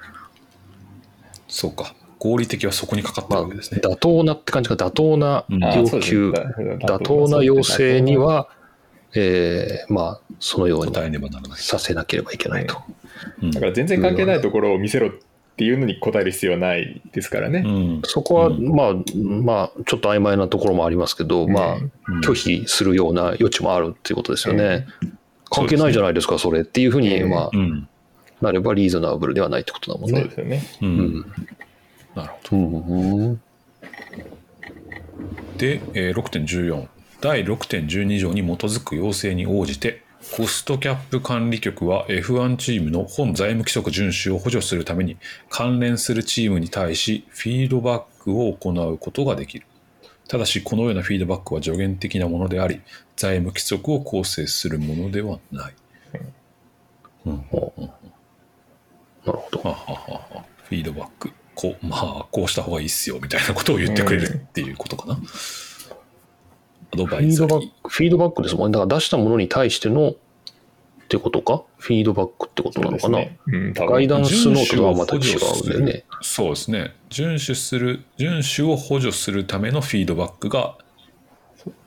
[1.48, 1.94] そうか。
[2.24, 3.80] 合理的はそこにかかってまあ、るわけですね。
[3.84, 6.38] 妥当なって感じか、妥当な要求、ね
[6.86, 8.48] 妥当な要請に、は、
[9.14, 11.58] えーまあ、そのように答えねばならない。
[11.60, 12.78] させなければいけないと。
[13.42, 15.10] うんだから全然関係ないところを見せろっ
[15.56, 17.62] ていうのに答える必要はないですからね。
[17.66, 24.86] うんそこは、うんまあ、まあ、ちょっと曖昧なところもありますけど、まあ、うん拒否するような余地もあるっていうことですよね。
[25.50, 27.88] 関係ないじゃないですか、それっていうふうに、うんまあ、うん。
[28.40, 30.34] なればリーズナブルではないってことだもんねそうで。
[30.34, 30.62] すよね。
[30.82, 30.86] う。
[30.86, 31.26] うんん。
[32.14, 33.34] なるほうん。
[33.36, 33.40] ど。
[35.58, 36.88] で、えー6.14。
[37.20, 40.02] 第6.12条に基づく要請に応じて、
[40.36, 45.16] コストキャップ管理局は F1 チームの本財務規則遵守を補助するために
[45.50, 49.66] 関連するチームに対しフィードバックを行うことができる。
[50.28, 52.80] ただし、このようなフィードバックは助言的なものであり、
[53.16, 55.74] 財務規則を構成するものではない。
[57.26, 57.32] うん
[59.24, 59.58] なるほど。
[59.60, 61.30] ははははフィードバック。
[61.54, 65.20] こう、まあ、こうした方がいいっすよ、みたいなことを言ってくれるっていうことかな。
[66.92, 67.70] アドバイフィードバッ。
[67.82, 68.78] ク、フィードバックですもんね。
[68.78, 70.14] だから出したものに対してのっ
[71.08, 71.62] てことか？
[71.78, 76.04] フィードバックってことなのかな、ねうん、ガイダンスノートとはまた違うんだよね。
[76.22, 76.94] そうですね。
[77.10, 80.78] 遵守する、遵守を補助するためのフィードバックが、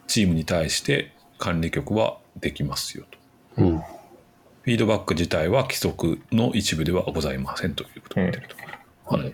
[0.07, 3.05] チームに対して管理局はできますよ
[3.57, 3.63] と。
[3.63, 3.79] うん。
[3.79, 8.47] フィードバック自体は規則の一部ではございませんということを言ってる
[9.07, 9.15] と。
[9.15, 9.33] はい。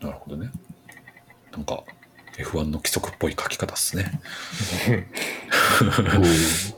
[0.00, 0.50] なるほどね。
[1.52, 1.82] なんか
[2.36, 4.20] F1 の規則っぽい書き方ですね。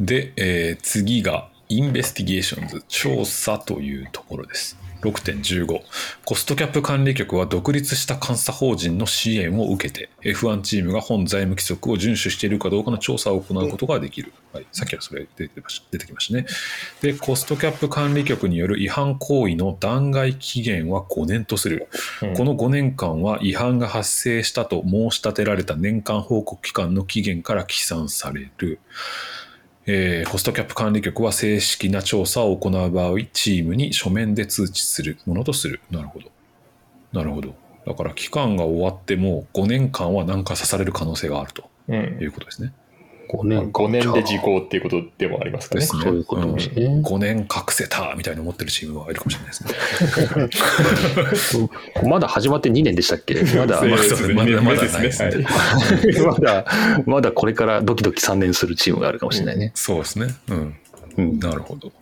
[0.00, 4.76] で、えー次が Investigations 調査というところです。
[5.04, 5.82] 6.15
[6.24, 14.32] コストキャップ管理局は独立した監査法人の支援を受けて F1 チームが本財務規則を遵守しているかどうかの調査を行うことができる。
[14.52, 16.46] はい、さっきはそれ出てました出てきましたね。
[17.02, 21.88] で、コストキャップ管理局による違反行為の弾劾期限は5年とする。
[22.22, 28.80] うんこの5年間は違反が発生したと申し立てられた年間報告期間の期限から起算される。
[29.86, 35.80] えーコストキャップ管理局は正式な調査を行う場合、チームに書面で通知するものとする。
[35.90, 36.30] なるほど。
[37.12, 37.54] なるほど。
[37.86, 42.72] だから期間が終わっても5年間は何かさされる可能性があるとうんいうことですね。
[43.34, 45.80] 5年間5年で時効っていうことでもありますかね。
[45.80, 46.02] ですね。
[46.02, 49.50] そういうことですねうん5年隠せたみたいな思ってるチームはいるかもしれない
[51.30, 51.68] ですね。
[52.08, 53.34] まだ始まって2年でしたっけ？
[53.56, 56.64] まだ、まそうですねまだまだないですねはいだ、
[57.06, 59.72] まだこれからドキドキ3年するチームがあるかもしれないね。
[59.74, 60.34] そうですね。
[60.48, 60.76] うん。
[61.16, 61.38] うん。
[61.38, 61.92] なるほど。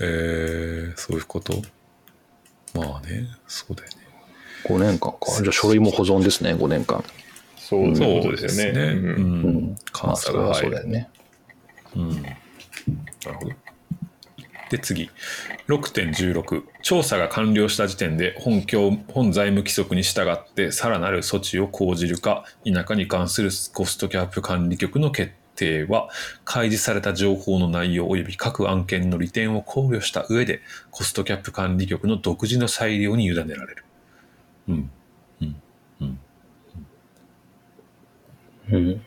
[0.00, 1.54] えー、そういうこと？
[2.74, 3.96] まあね、そうだよね。
[4.64, 5.18] 5年間か。
[5.42, 7.02] じゃあ書類も保存ですね、5年間。
[7.70, 8.80] そういうことですよね。
[8.80, 8.96] う。
[8.96, 10.70] うん監査がそれはそ入る。
[10.70, 11.10] うだよね。
[11.94, 12.22] うん。
[12.22, 13.50] なるほど。
[14.70, 15.10] で、次。
[15.68, 16.62] 6.16。
[16.82, 26.08] 調査が完了した時点で本教、本財務規則に従ってさらなる措置を講じるか否かに関するコストキャップ管理局の決定は、
[26.44, 30.60] 開示された情報の内容及び各案件の利点を考慮した上で、
[30.90, 33.84] コストキャップ管理局の独自の裁量に委ねられる。
[34.68, 34.90] うん。
[38.72, 39.02] うん。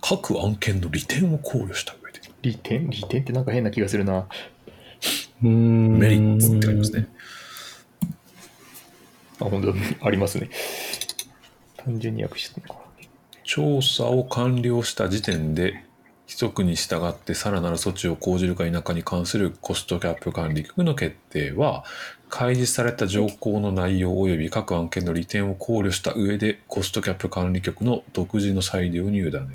[0.00, 2.20] 各案件の利点を考慮した上で。
[2.42, 2.90] 利点？
[2.90, 4.26] 利点ってなんか変な気がするな。
[5.42, 7.08] うんメリッツってありますね。。
[9.40, 9.78] あ、本当だ。
[10.02, 10.50] ありますね。
[11.76, 12.80] 単純に訳してたのか
[13.42, 15.84] 調査を完了した時点で
[16.28, 21.84] 規則に従ってさらなる措置を講じるか否かに関するコストキャップ管理局の決定は
[22.34, 29.48] 開示された条項の内容及び各案件の利点を考慮した上でコストキャップ管理局の独自の裁量に委ねられ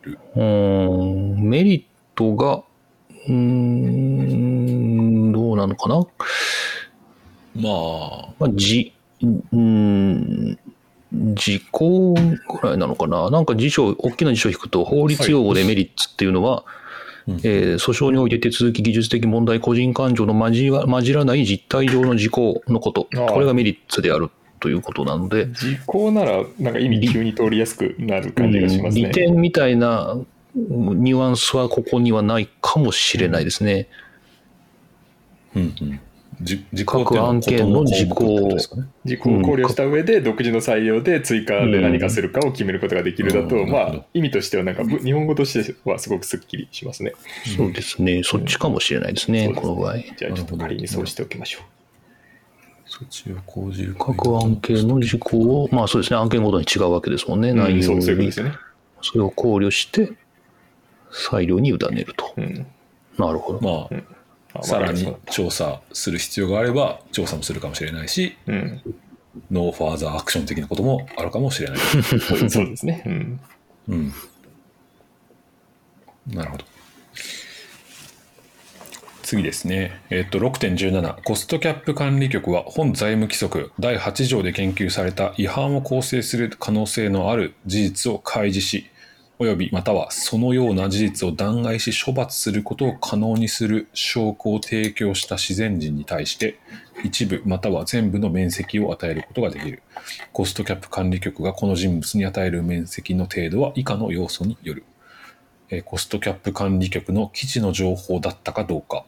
[0.00, 0.18] る。
[0.34, 2.62] うん、メリットが、
[3.28, 6.06] うーん、どうなのかな？
[7.54, 9.26] まあ、まあ、じ、う
[9.58, 10.58] ん、
[11.12, 12.22] 時効ぐ
[12.62, 13.28] らいなのかな？
[13.28, 16.64] なんか辞書、大きな辞書を引くと、法律用語でメリッツっていうのは、
[17.28, 29.06] うんえー訴訟において手続き、技術的問題、個人感情の混じわ混じらない実態上の事項のこと、これがメリッツであるということなので、時効なら、なんか意味急に通りやすくなる感じがしますね。
[29.08, 30.16] 利点みたいな
[30.54, 33.88] ニュアンスはここにはないかもしれないですね。
[35.54, 36.00] うんうん。
[36.40, 38.84] じ時効っていうのは各案件の事項ってことですかね。
[39.04, 47.12] 時効を考慮した上で、独自の採用で追加で何かするかを決めることができるだと、まあうんなるほど、意味としては、なんかぶ日本語としてはすごくすっきりしますね。
[47.56, 48.22] そうですね。
[48.22, 49.98] そっちかもしれないですね、そうですこの場合。
[49.98, 51.60] じゃあ、ちょっと仮にそうしておきましょ
[52.86, 57.54] 措置を講じる各案件の事項を、まあそうですね、案件ごとに違うわけですもんね、う。
[57.54, 58.06] 内容に。
[58.06, 58.52] ですよね。
[59.02, 60.12] それを考慮して、
[61.10, 62.32] 裁量に委ねると。
[62.36, 62.66] うん。
[63.18, 63.60] なるほど。
[63.60, 64.15] まあ、あ
[64.62, 68.82] さらにま調査する必要があれば調査もするかもしれないし、あうん。
[69.50, 71.78] ノーファーザーアクション的なこともあるかもしれない。
[72.48, 73.02] そうですね。
[73.06, 73.40] うん。
[73.88, 74.12] うん。
[76.28, 76.64] なるほど。
[79.22, 80.00] 次ですね。
[80.10, 81.22] えっと、6.17。
[81.24, 88.88] コストキャップ管理局は本財務規則第8条で研究された違反を構成する可能性のある事実を開示し、
[89.38, 96.58] 及びまたはそのような事実を弾劾し処罰することを可能にする証拠を提供した自然人に対して
[97.04, 99.82] 一部または全部の面積を与えることができる。
[100.32, 104.84] コストキャップ管理局がこの人物に与える面積の程度は以下の要素による。
[105.68, 109.04] えコストキャップ管理局の基地の情報だったかどうか、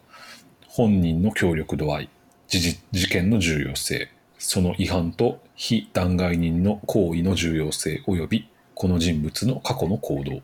[0.66, 2.08] 本人の協力度合い、
[2.48, 8.48] 事事件の重要性、その違反と非弾劾人の行為の重要性及び
[8.78, 10.40] この人物の過去の行動。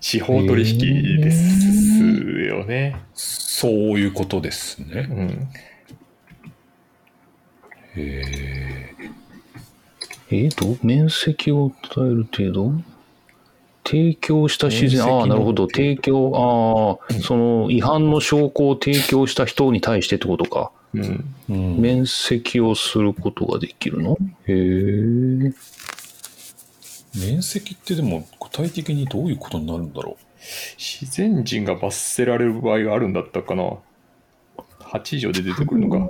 [0.00, 2.02] 司法取引です
[2.48, 2.96] よね。
[3.14, 5.06] そういうことですね。
[5.08, 5.48] うん。
[7.94, 8.96] へ
[10.32, 12.72] えーと、面積を伝える程度？
[13.84, 20.72] 提供した自然、ああ、なるほど、提供、ああ、その違反の証拠を提供した人に対してってことか。
[20.94, 21.02] うん。
[21.02, 21.52] え。
[21.52, 24.16] うん面積をすることができるの？
[24.46, 25.52] へえ。
[27.18, 30.16] 面積ってでも具体的にどういうことになるんだろ
[30.78, 33.78] 自然人が罰せられる場合があるんだったかな
[34.80, 36.08] ？8条で出てくるのか？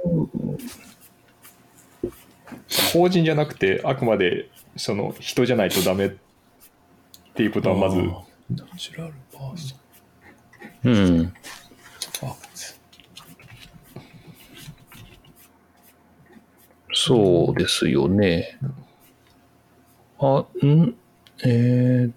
[2.92, 6.10] 法人じゃなくて、あくまでその人じゃないとダメっ
[7.34, 7.62] ていうこう。
[7.62, 8.02] とはまず、
[8.50, 9.74] ナチュラルパーソ
[10.84, 11.26] ンうん。
[11.26, 12.74] ファクツ
[17.05, 18.59] そうですよね。
[20.18, 20.94] あ、ん？
[21.44, 22.12] えーっ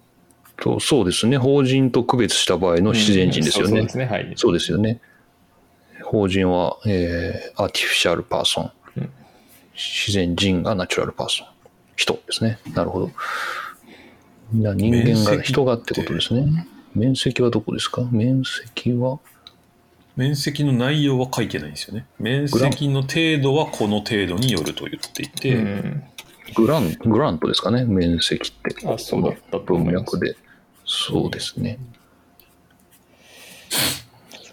[0.57, 1.37] と、そうですね。
[1.37, 3.69] 法人と区別した場合の自然人ですよね。
[3.69, 4.05] そうそうですね。
[4.05, 4.33] はい。
[4.35, 4.99] そうですよね。
[6.03, 8.71] 法人は、えー artificial person。
[8.97, 9.09] うん
[9.75, 11.47] 自然人が natural person。
[11.95, 12.59] 人ですね。
[12.75, 13.11] なるほど。
[14.53, 16.67] な人間が、人がってことですね。
[16.93, 18.03] 面積はどこですか？
[18.11, 19.19] 面積は、
[20.15, 22.05] 面積の内容は書いてないんですよね。
[22.19, 26.03] 面積の程度はこの程度によると言っていて、うん。
[26.55, 28.87] グラングラントですかね面積って。
[28.87, 30.35] あそうだったと文思います脈で。
[30.85, 31.79] そうですね。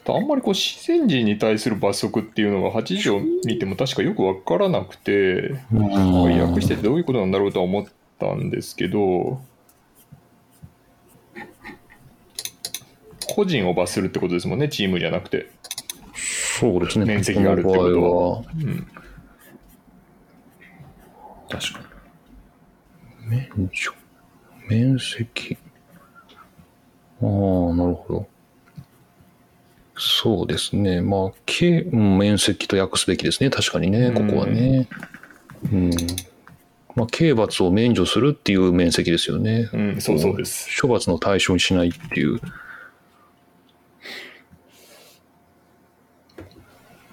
[0.08, 7.86] あんまりこう自然人に対する罰則っていうのが8条見ても確かよく分からなくて、うん訳しててどういうことなんだろうとは思っ
[8.18, 9.40] たんですけど、
[13.34, 15.50] 個人を罰するってことですもんね、チームじゃなくて。
[16.14, 17.06] そうですね。
[17.06, 18.86] 面積があるってことはこの場合は、うん、
[21.48, 21.90] 確かに。
[23.30, 23.92] 免除。
[24.68, 25.56] 面積。
[27.22, 27.28] ああ、
[27.76, 28.26] なるほど。
[29.96, 31.02] そうですね。
[31.02, 33.50] まあ、けうん面積と訳すべきですね。
[33.50, 34.88] 確かにね、ここはね。
[35.70, 35.90] うん。
[36.96, 39.68] まあ、刑罰を免除するっていう面積ですよね。
[39.72, 40.68] うん、そうそうです。
[40.80, 42.40] 処罰の対象にしないっていう。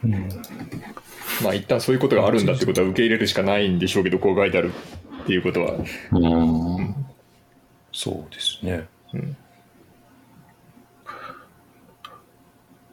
[0.03, 0.29] うん
[1.43, 4.71] まあ一旦そういうことがあるんだってことは受け入れるしかないんでしょうけど、こう書いてある
[5.23, 5.75] っていうことは。
[6.11, 6.95] うん。
[7.91, 8.87] そうですね。
[9.13, 9.37] うん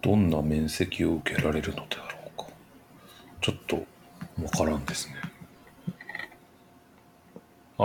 [0.04, 2.46] どんな面積を受けられるのであろうか。
[3.40, 3.76] ちょっと
[4.42, 5.14] わからんですね。
[7.78, 7.84] あ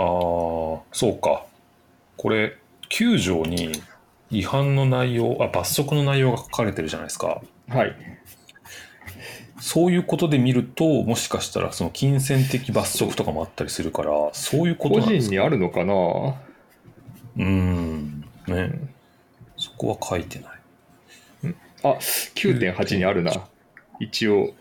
[0.92, 1.46] そうか。
[2.18, 2.58] これ、
[2.90, 3.72] 9条に
[4.30, 7.40] 違反の内容、あ、罰則の内容が書かれてるじゃないですか。
[7.68, 7.96] はい。
[9.60, 15.32] そういうことで見ると、もしかしたらその金銭的罰則とかもあったりするから、そういうこと個なんですか？
[15.32, 15.94] 人にあるのかな？
[15.94, 18.24] うーん。
[18.48, 18.72] ね。
[19.56, 20.50] そこは書いてない。
[21.82, 21.88] あ、
[22.34, 23.32] 9.8にあるな。
[24.00, 24.54] 一応、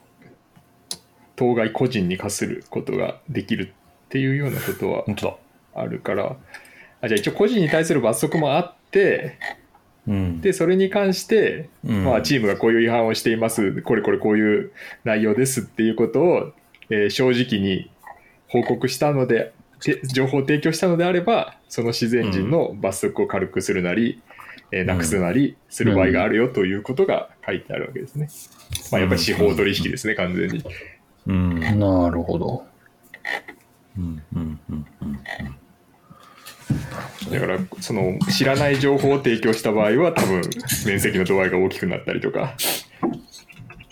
[1.36, 3.74] 当該個人に課することができる
[4.06, 5.36] っていうようなことは本当だ。
[5.76, 6.36] あるから、
[7.02, 9.38] あじゃあ一応個人に対する罰則もあって、
[10.10, 10.42] うん。
[10.42, 14.72] で、それに関して、うんまあ、チームがこういう違反をしています、これこれこういう
[15.04, 16.52] 内容ですっていうことを、
[16.90, 17.92] えー正直に
[18.48, 24.22] 報告したので、て情報を提供したのであれば、その自然人の罰則を軽くするなり、
[24.72, 28.30] えーなくすなりする場合があるよということが書いてあるわけですね。
[28.92, 30.64] まあ、やっぱり司法取引ですね、完全に。
[31.28, 31.60] うん。
[31.80, 32.66] なるほど。
[33.98, 34.24] うん。
[34.36, 34.60] うん。
[34.72, 34.86] うん。
[35.02, 35.20] うん。
[37.32, 40.42] だから、その知らない情報を提供した場合は、多分
[40.86, 42.56] 面積の度合いが大きくなったりとか、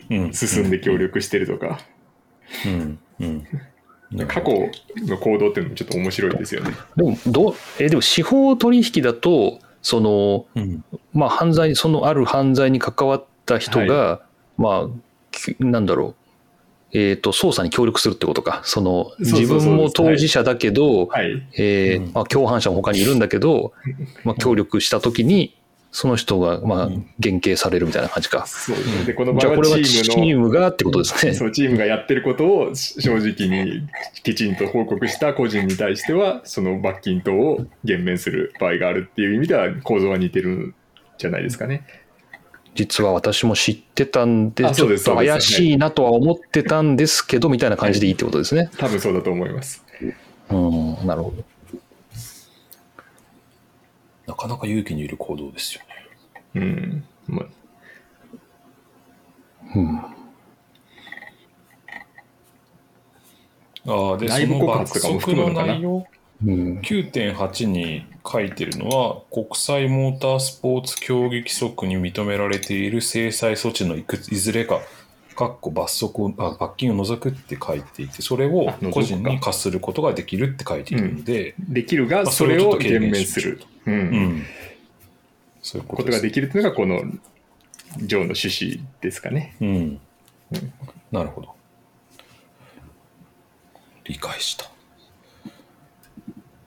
[0.10, 0.34] うん。
[0.34, 1.80] 進んで協力してるとか、
[2.66, 3.00] うん。
[3.20, 4.28] うん。
[4.28, 4.72] 過去
[5.06, 6.72] の行動っていうのもちょっと面白いですよね。
[6.96, 10.84] でも、どうえでも司法取引だと、その、うん。
[11.14, 14.22] まあ、犯罪、そのある犯罪に関わった人が、
[14.58, 14.90] まあ、
[15.32, 16.27] きなんだろう。
[16.94, 18.62] えっ、と、捜査に協力するってことか。
[18.64, 21.32] その、自分も当事者だけど、はい。
[21.32, 23.74] うんえーまあ、共犯者も他にいるんだけど、
[24.24, 25.58] まあ、協力したときに、
[25.92, 28.46] その人が、まあうん、減刑されるみたいな感じか。
[28.46, 29.06] そうですね。
[29.06, 31.34] で、この場合ははチチームのームがってことですね。
[31.34, 33.88] そうチームがやってることを正直に
[34.24, 40.76] きちんと報告した個人に対してはその罰金等を減免する場合があるっていう意味では構造は似てるん
[41.18, 41.84] じゃないですかね。
[42.78, 48.70] 実は私も知ってたんで、ちょっと怪しいなとは思ってたんですけど、みたいな感じでいいってことですね。
[48.78, 49.84] 多分そうだと思います。
[50.52, 51.44] うん、なるほど。
[54.28, 55.98] なかなか勇気にいる行動ですよね。
[56.54, 57.04] うん。
[57.28, 57.46] まあ、
[59.76, 59.98] うん。
[63.88, 66.08] ああ、で、その罰告発とかも則の含むのかな内容、
[66.46, 74.82] うん、9.8に書いてるのは、国際モータースポーツ競技規則に認められている制裁措置のいくついずれか、
[75.36, 84.44] かっこ罰則をあ罰金を除くって書いていて、それを個人に課することができるって書いているので、できるがまあそれを減免する、ううんん。
[85.62, 86.96] そういうここととですができるというのがこの
[88.02, 89.56] 上の趣旨ですかね。
[89.62, 90.00] うん。
[91.12, 91.56] なるほど。
[94.06, 94.72] 理解した。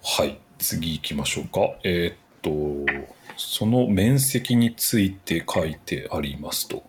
[0.02, 1.76] はい、次行きましょうか。
[1.82, 6.84] えーっと、その面積について書いてありますと。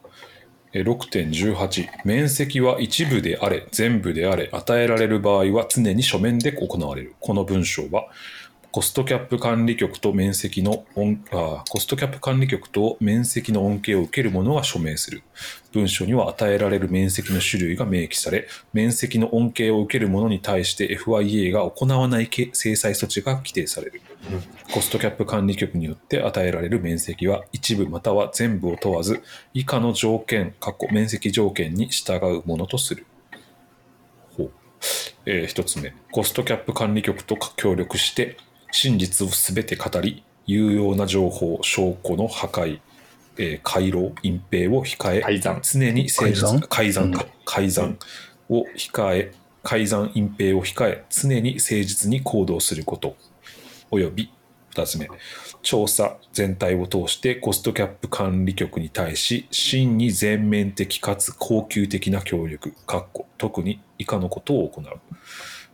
[0.73, 8.05] 6.18面積は一部であれ全部であれ与えられる場合は常に書面で行われるこの文章は
[8.71, 15.23] コストキャップ管理局と面積の恩あコストキャップ管理局と面積の恩恵を受ける者が署名する。
[15.73, 24.01] 文書には与えられる面積の種類が明記され面積の恩恵を受ける者に対して FIA が行わない制裁措置が規定される。
[24.73, 29.21] コストキャップ管理局によって与えられる面積は一部または全部を問わず
[29.53, 33.05] 以下の条件過去面積条件に従うものとする。
[34.37, 34.51] ほう。
[35.25, 35.93] えー一つ目。
[36.13, 38.37] コストキャップ管理局と協力して
[38.71, 42.79] 真実をすべて語り有用な情報証拠の破壊、
[43.37, 45.61] えー回廊隠蔽を控え改ざん。
[45.61, 47.25] 常に誠実改改ざんか。
[47.45, 47.97] 改ざん
[48.49, 53.15] を控え改ざん隠蔽を控え常に誠実に行動すること。
[53.91, 54.31] および
[54.73, 55.07] 2つ目。
[55.61, 62.73] 調査全体を通してコストキャップ管理局に対し真に全面的かつ恒久的な協力。
[63.37, 64.85] 特に以下のことを行う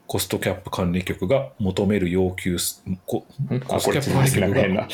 [0.07, 4.87] コストキャップ管理局が求める要求すこあ、コストキャップ管理局が。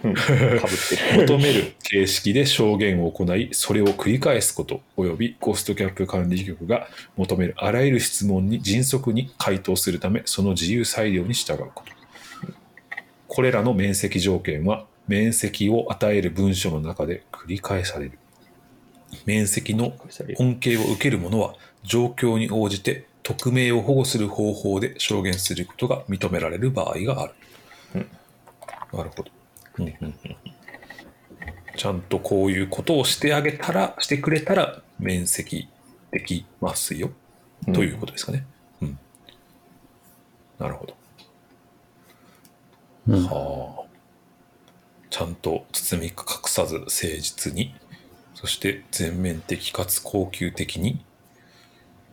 [1.16, 11.92] 求める形式で証言を行い、それを繰り返すこと、およびコストキャップ管理局が求めるあらゆる質問に迅速に回答するため、その自由裁量に従うこと。
[13.26, 18.18] これらの面積条件は、面積を与える文書の中で繰り返される。
[19.24, 19.94] 面積の
[20.38, 27.34] 恩恵を受ける者は、状況に応じて匿名を保護する方法で証言することが認められる場合がある。
[28.92, 29.30] なるほど。
[29.78, 30.14] うんうんうん
[31.76, 35.68] ちゃんとこういうことをしてあげたら、してくれたら面積
[36.10, 37.12] できますよ
[37.70, 38.44] っということですかね。
[38.82, 38.98] うん。
[40.58, 40.96] なるほど。
[43.06, 43.88] うんはあ。
[45.08, 46.14] ちゃんと包み隠
[46.46, 47.76] さず誠実に、
[48.34, 51.04] そして全面的かつ恒久的に、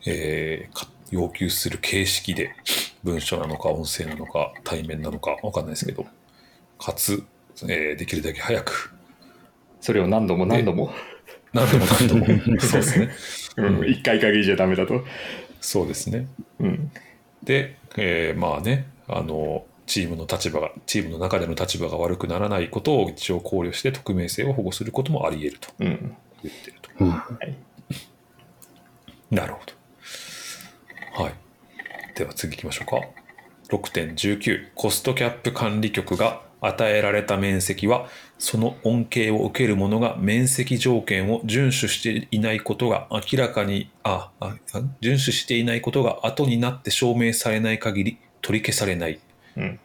[0.05, 2.55] えーか要求する形式で
[3.03, 6.05] 文書なのか音声なのか対面なのかわかんないですけど、
[6.77, 7.23] かつ、
[7.63, 8.93] えーできるだけ早く、
[9.79, 10.91] それを何度も何度も、
[11.53, 12.25] 何度も何度も、
[12.59, 13.09] そうですね。
[13.57, 15.05] うん、1回限りじゃダメだと。
[15.61, 16.27] そうですね。
[16.59, 16.91] うん。
[17.43, 26.15] で、えーまあね、あの、チームの立場が、チームの中での立場が悪くならないことを一応考慮して匿名性を保護することもあり得るとうん。
[26.43, 26.89] 言ってると。
[26.99, 27.55] うんはい。
[29.31, 29.73] なるほど。
[31.15, 31.33] はい。
[32.15, 33.01] では次行きましょうか。
[33.69, 38.07] 6.19コストキャップ管理局が与えられた面積は
[38.37, 49.19] その恩恵を受ける者が面積条件を遵守していないことが明らかにあああ遵守していないことが後になって証明されない限り取り消されない
[49.57, 49.79] うん。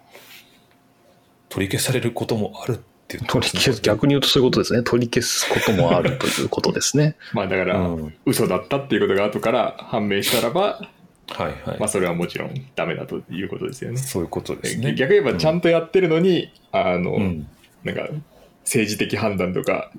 [1.48, 4.82] 取り消されることもあるっていう取り消す、逆に言うとそういうことですね。
[4.82, 7.16] 取り消すこともあるということですね。
[7.34, 10.88] まあだから、うん嘘だったっていうことが後から判明したらば、
[11.30, 13.96] はいはい、まあそれはもちろんダメだということですよね。
[13.96, 14.94] そういうことですね。
[14.94, 17.48] 逆に言えばちゃんとやってるのに、あの、うん。
[17.84, 18.08] なんか
[18.64, 19.90] 政治的判断とか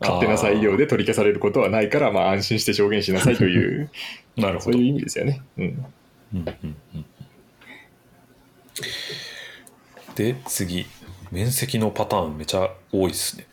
[0.00, 3.90] 勝手な裁量で取り消されることはないから、まあ安心して証言しなさいという、
[4.36, 4.72] なるほど。
[4.72, 5.40] そういう意味ですよね。
[5.58, 5.64] うん。
[5.64, 5.84] うん
[6.34, 7.04] うんうん。
[10.14, 10.86] で次。
[11.34, 13.46] 面積のパターンめちゃ多いですね、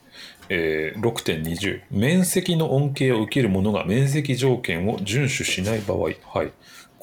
[0.49, 6.03] えー6.20面積の恩恵を受ける者が面積条件を遵守しない場合。
[6.03, 6.51] はい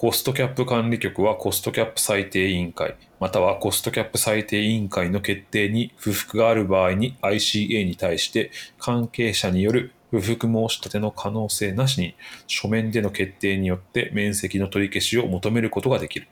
[0.01, 12.15] コストキャップ管理局はコストキャップ裁定委員会またはコストキャップ裁定委員会の決定に不服がある場合に ICA に対して関係者による不服申し立ての可能性なしに
[12.47, 16.29] 書面での決定によって面積の取り消しを求めることができる。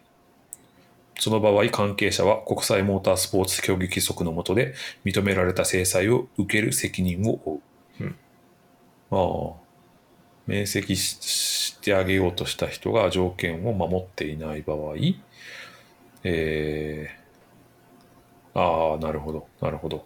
[1.19, 7.61] その場合、関係者は国際モータースポーツ競技規則の下で認められた制裁を受ける責任を負
[8.01, 8.05] う。
[8.05, 8.17] うん。
[9.11, 9.66] ああ、
[10.47, 14.95] 免責ししてあげようとした人が条件を守っていない場合、
[16.25, 20.05] えー、ああ、なるほど、なるほど、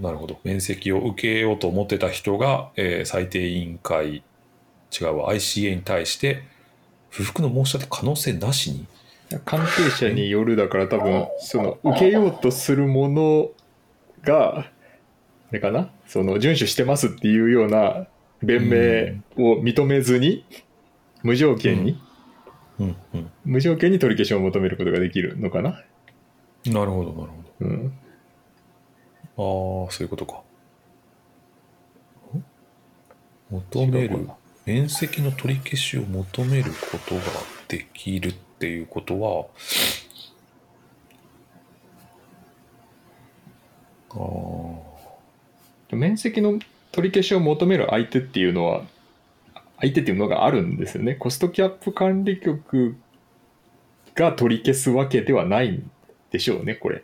[0.00, 0.38] なるほど。
[0.44, 4.22] 免責を受けようと思ってた人が、えー裁定委員会、
[5.00, 6.42] 違うわ、ICA に対して、
[7.10, 8.86] 不服の申し立て可能性なしに。
[9.46, 13.50] 関係者によるだから多分その受けようとするもの
[14.22, 14.70] があ
[15.50, 15.90] れかな？
[16.06, 18.06] その遵守してますっていうような
[18.42, 20.44] 弁明を認めずに
[21.22, 22.00] 無条件に、
[22.78, 23.30] うんうん。
[23.44, 25.82] 無条件に取り消しを求めることができるのかな、
[26.66, 27.92] なるほど、なるほうん、
[29.36, 29.84] ど。
[29.84, 30.42] ああ、そういうことか。
[32.36, 32.44] ん
[33.50, 34.28] 求める
[34.64, 37.22] 面積の取り消しを求めることが
[37.68, 39.46] できるっていうことは、
[44.10, 44.16] あ
[45.92, 46.58] あ、面積の
[46.92, 48.84] 取り消しを求める相手っていうのは
[49.80, 51.14] 相手っていうのがあるんですよね。
[51.14, 52.96] コストキャップ管理局
[54.14, 55.90] が取り消すわけではないん
[56.30, 57.02] でしょうねこれ。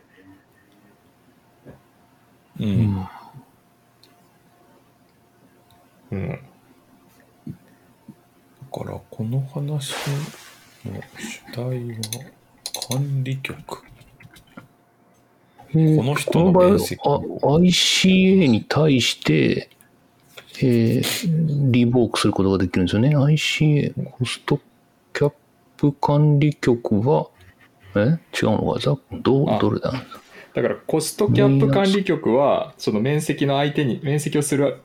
[2.59, 2.65] うん。
[2.65, 3.07] うん。
[6.11, 6.39] うん
[8.71, 9.95] だから、この話
[10.85, 12.31] の主体は
[12.89, 13.83] 管理局。
[15.71, 19.69] えーこの人のこの場合面積あ ICA に対して、
[20.61, 23.15] えーリボークすることができるんですよね。
[23.15, 24.59] ICA、コスト
[25.13, 25.33] キャッ
[25.77, 27.27] プ管理局は、
[27.95, 28.19] え？
[28.33, 28.79] 違うのか？
[28.79, 29.93] ざどどれだ？
[30.53, 34.81] だからコストキャップ管理局はその面積の相手に面積をする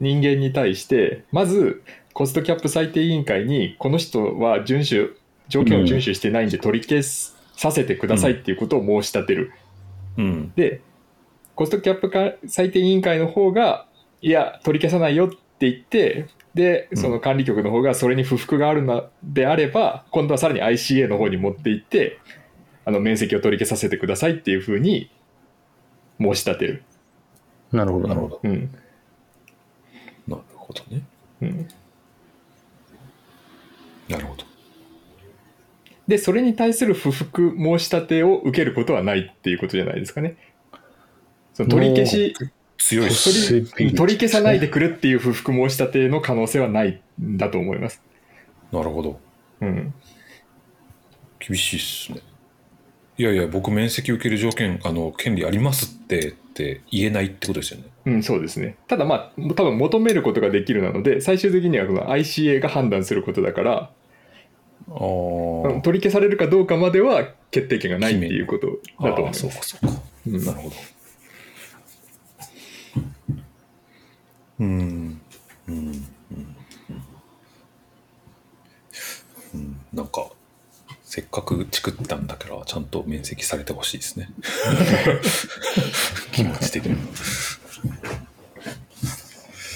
[0.00, 1.82] 人間に対してまず
[2.12, 5.14] コストキャップ裁定委員会にこの人は遵守
[5.48, 7.02] 条件を遵守してないんで取り消
[7.56, 9.52] させてくださいっていうことを申し立てる、
[10.16, 10.52] うん。
[10.56, 10.80] で
[11.54, 13.86] コストキャップか裁定委員会の方が
[14.22, 22.18] いや取り消さないよって言ってでその管理局の方がそれに不服があるのであれば今度はさらに ICA の方に持っていって
[22.84, 25.10] あの面積を取り消させてくださいっていうふうに
[26.20, 26.84] 申し立てる。
[27.72, 28.40] なるほど、なるほど。
[28.42, 28.74] うん
[30.28, 31.02] なるほどね。
[31.42, 31.68] うん、
[34.08, 34.44] なるほど。
[36.06, 40.36] でそれに対する不服申し立てを受けることはないっていうことじゃないですかね。
[41.54, 42.34] その取り消し
[42.82, 43.10] 強い。
[43.10, 48.02] 取り取り消さないでくれっていう不服申し立ての可能性はないんだと思います。
[48.72, 49.20] なるほど。
[49.60, 49.94] うん、
[51.38, 52.20] 厳しいっすね。
[53.18, 57.84] いやいや、僕、面積受ける条件、あの、権利ありますって、って言えないってことですよね。
[58.06, 58.76] うん、そうですね。
[58.88, 63.90] ただまあ、多分求めることができるなので、最終的にはこの ICA が判断することだから、
[64.88, 64.94] あ。
[65.82, 69.40] 取り消されるかどうかまでは決定権がないっていうことだと思いああ、ます。
[69.40, 70.02] そうかそうか。
[70.26, 70.74] うんなるほど。
[74.62, 75.20] うん。
[75.68, 75.74] うん。
[75.74, 76.06] うん。
[79.54, 79.80] うん。
[79.92, 80.28] なんか、
[81.02, 84.28] せっかく作ったんだから、ちゃんと面積されてほしいですね。
[86.32, 86.96] 気持ち的に。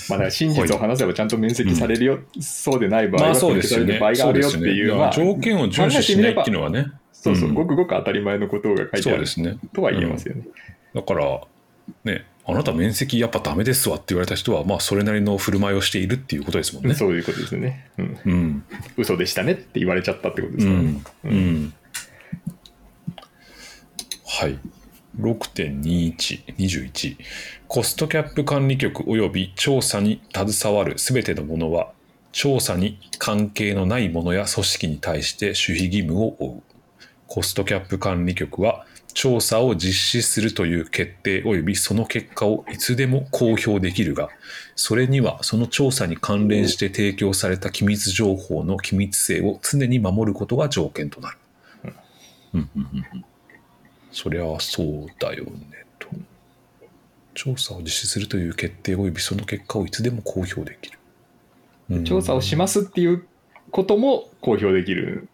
[0.09, 3.99] まあ、真実を話せばちゃんと面積されるよ、そうでない場合はそうですよね。
[3.99, 6.87] 取り消される場合があるよっていうそうまあ条件を遵守しないっていうのはね。
[7.13, 9.59] そうそう、ごくごく当たり前のことが書いてあるね。
[9.75, 10.47] とは言えますよね。
[10.95, 11.41] だから、
[12.05, 16.95] ね、あなた面積やっぱダメですわって言われた人は、まあそれなりの振る舞いをしているっていうことですもんね。
[16.95, 18.19] そういうことですよね、うん。
[18.25, 18.65] うん。
[18.97, 20.75] 嘘でしたねって言われちゃったってことでうすね。
[20.75, 21.05] ん。
[21.25, 21.75] うん。
[24.27, 24.59] はい。
[25.19, 27.17] 6.21、21。
[27.69, 31.93] コストキャップ管理局及び調査に携わるすべてのものは、
[32.33, 36.63] 調査に関係のないものや組織に対して守秘義務を負う。
[37.27, 38.85] コストキャップ管理局は、
[39.17, 44.29] 調査を実施するという決定及びその結果をいつでも公表できるが、
[44.75, 51.39] それにはその調査に関連して提供された機密情報の機密性を常に守ることが条件となる。
[52.53, 53.25] うんうんうんうん
[54.13, 55.51] そりゃそうだよね
[55.99, 56.09] と。
[57.33, 60.99] 調査を実施するという決定及びその結果をいつでも公表できる。
[61.89, 63.27] うん調査をしますっていう
[63.71, 65.27] ことも公表できる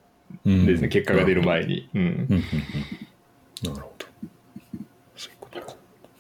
[0.49, 1.89] んですね、結果が出る前に。
[1.95, 2.43] うんうんうんうん
[3.63, 4.07] なるほど。
[5.17, 5.75] そういうことか。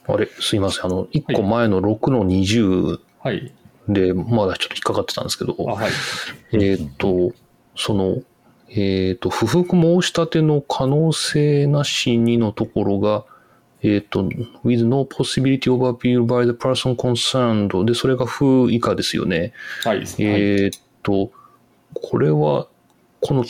[0.06, 0.84] あれ、すいません。
[0.86, 3.52] あの、1個前の6の20はい。
[3.88, 5.92] で、まだちょっと引っかかってたんですけど、あ、はい。
[6.52, 7.32] えっ、と、
[7.76, 8.22] その、
[8.68, 13.24] えっ、と、不服申し立ての可能性なしにのところが、
[13.82, 14.22] えっ、と、
[14.64, 19.52] with no possibility of appeal by the person concerned で、それが不以下ですよね。
[19.84, 19.98] はい。
[19.98, 21.30] はいえっ、と、
[21.94, 22.68] これは、
[23.20, 23.44] この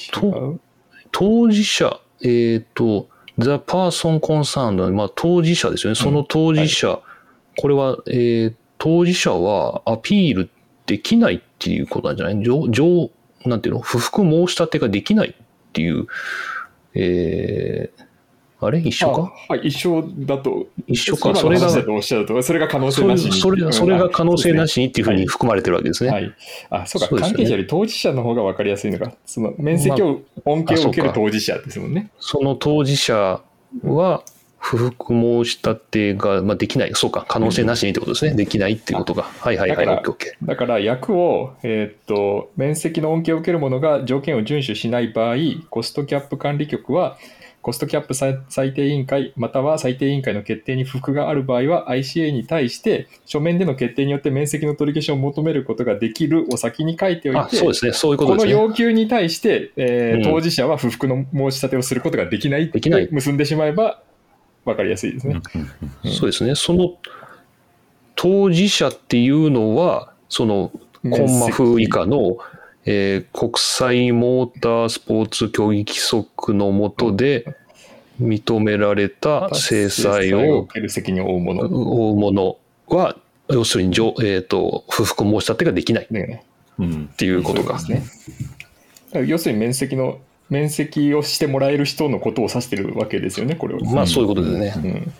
[1.10, 3.08] 当事者、えっ、と、
[3.44, 5.94] the person concerned、まあ、当事者ですよね。
[5.94, 7.00] その当事者、
[7.56, 8.54] これは、えー
[8.84, 10.50] 当事者はアピール
[10.86, 12.42] できないっていうことなんじゃない？
[12.42, 13.12] 上、上、
[13.46, 13.80] なんていうの？
[13.80, 15.34] 不服申し立てができないっ
[15.72, 16.08] ていう、
[16.94, 18.04] えー
[18.66, 18.78] あれ？
[18.78, 19.32] 一緒か？
[19.48, 20.66] あはい、一緒だと。
[20.86, 21.30] 一緒か。
[21.30, 23.32] 今それが、の話だとおっしゃると、それが可能性なしに。
[23.32, 26.10] それそれが可能性なしにっていうふうには含まれてるわけですね。
[26.10, 26.32] はい。
[26.70, 29.12] あ、そうか、そうね関係者より当事者の方が分かりやすいのか。
[29.26, 32.10] その面積を、恩恵を受ける当事者ですもんね。
[32.18, 33.40] その当事者
[33.82, 34.22] は、
[34.64, 36.92] 不服申し立てが、まあ、できない。
[36.94, 37.26] そうか。
[37.28, 38.34] 可能性なしにってことですね。
[38.34, 39.24] できないっていうことが。
[39.24, 39.86] はいはいはい。
[39.86, 40.14] だから。
[40.44, 45.36] だから役を、えーっと、面積の恩恵を受ける者が条件を遵守しない場合、
[45.68, 47.18] コストキャップ管理局は、
[47.62, 57.92] コストキャップ裁裁定委員会、または裁定委員会の決定に不服がある場合は、ICA に対して、書面での決定によって面積の取り消しを求めることができるを先に書いておいあ、て、そうですね。
[57.92, 58.60] そういうこことのですね。
[58.60, 64.02] 要求に対して、えーうん当事者は不服の申し立てをすることができないできないって結んでしまえば
[64.64, 65.40] 分かりやすいですね。
[66.04, 66.54] そうですね。
[66.54, 66.94] その
[68.14, 70.70] 当事者っていうのは、その
[71.02, 72.38] コンマ風以下の、
[72.84, 77.56] えー国際モータースポーツ競技規則の下で
[78.20, 81.62] 認められた制裁を受ける責任を負うもの。
[81.62, 82.56] 追うもの
[82.88, 83.16] は、
[83.48, 86.44] 要するに、じょえー、と不服申し立てができないっね
[86.78, 87.08] うん。
[87.16, 87.80] ていうことか。
[87.88, 88.02] ね。
[89.26, 93.80] 要するに面積の面積をしてもらえる人のことを指してるわけですよね、これは。
[93.80, 94.82] まあそういうことですね。
[94.84, 95.12] うん。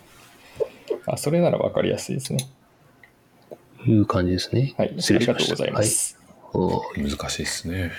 [1.07, 2.47] あ、それなら分かりやすいですね。
[3.87, 4.75] いう感じですね。
[4.77, 4.95] はい。
[4.97, 5.47] あ失礼しました。
[5.47, 6.15] りがとうございます。
[6.17, 6.22] はい
[6.55, 7.93] 難しいですね。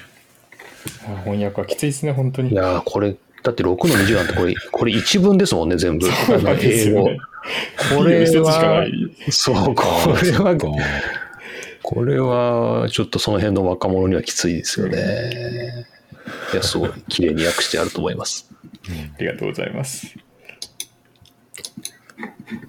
[1.07, 2.51] あ翻訳はきついですね、本当に。
[2.51, 6.09] いやーこれ、だって6の20なんてこれ、 これ一文ですもんね、全部。
[6.09, 7.17] そうなんですよね。
[7.95, 9.31] これは、い。
[9.31, 9.83] そう、こ
[10.21, 10.55] れは
[11.81, 15.85] これは、ちょっとその辺の若者にはきついですよね。
[16.53, 18.49] いや、すごい、綺麗に訳してあると思います。
[18.87, 20.15] ありがとうございます。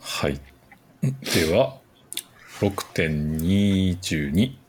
[0.01, 0.41] はい。
[1.03, 1.77] では、
[2.61, 4.64] 6.22。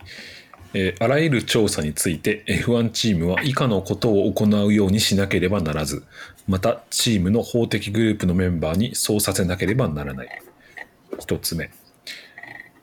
[0.78, 6.04] えーあらゆる調査について F1 チームは以下のことを行うようにしなければならず、
[6.50, 10.42] またチームの法的グループのメンバーにそうさせなければならない。
[11.18, 11.72] 一つ目。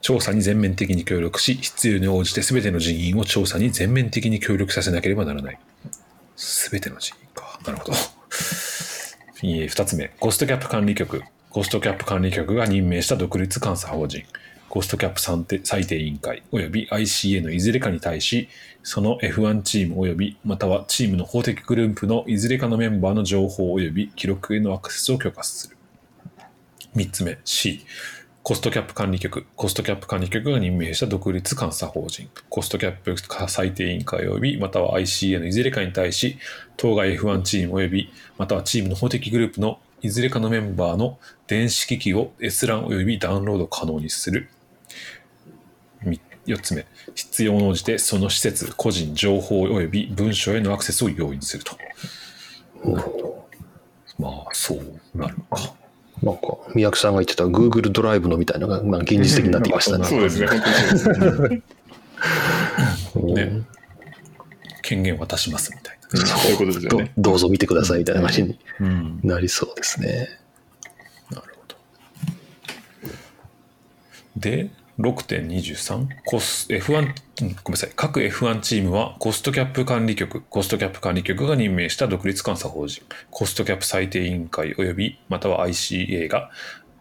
[0.00, 5.58] 調査に全面的に協力し、必要に応じて全ての人員を調査に全面的に協力させなければならない。
[6.70, 7.60] 全ての人員か。
[7.66, 7.92] なるほど。
[9.44, 11.22] えー二つ目、コストキャップ管理局。
[11.50, 14.24] コストキャップ管理局が任命した独立監査法人。
[14.72, 18.48] コストキャップ算定裁定委員会及び ICA のいずれかに対し、
[18.82, 25.76] その F1 チーム及びまたはチームの法的グループのいずれかのメンバーの情報及び記録へのアクセスを許可する。
[26.96, 27.84] 3つ目 C。
[28.42, 33.14] コストキャップ管理局、コストキャップ管理局が任命した独立監査法人、コストキャップ
[33.50, 36.38] 裁定委員会及びまたは ICA のいずれかに対し、
[36.78, 44.48] 当該 F1 チーム及びまたはチームの法的グループのいずれかのメンバーの電子機器を閲覧及びダウンロード可能にする。
[46.46, 51.76] 4つ目、必要に応じてその施設、個人、情報及び文書へのアクセスを容易にすると。
[54.18, 55.74] まあ、そうなるか。
[56.22, 56.40] なんか、
[56.74, 60.04] 宮城さんが言ってた Google ドライブのみたいなのが、まあ、現実的になってきましたね。
[60.08, 61.62] そうですね、本当にそうですね。
[63.34, 63.62] ね
[64.82, 66.26] 権限渡しますみたいな。
[66.26, 67.12] そういうことですよどね。
[67.16, 70.28] どうぞ見てくださいみたいな感じにうん、なりそうですね。
[71.30, 71.76] なるほど。
[74.36, 74.70] で、
[75.02, 77.90] 6.23コス F1 ごめんなさい。
[77.96, 83.04] 各 F1 チームはコストキャップ管理局コストキャップ管理局が任命した独立監査法人。
[83.30, 86.50] コストキャップ裁定委員会及びまたは ICA が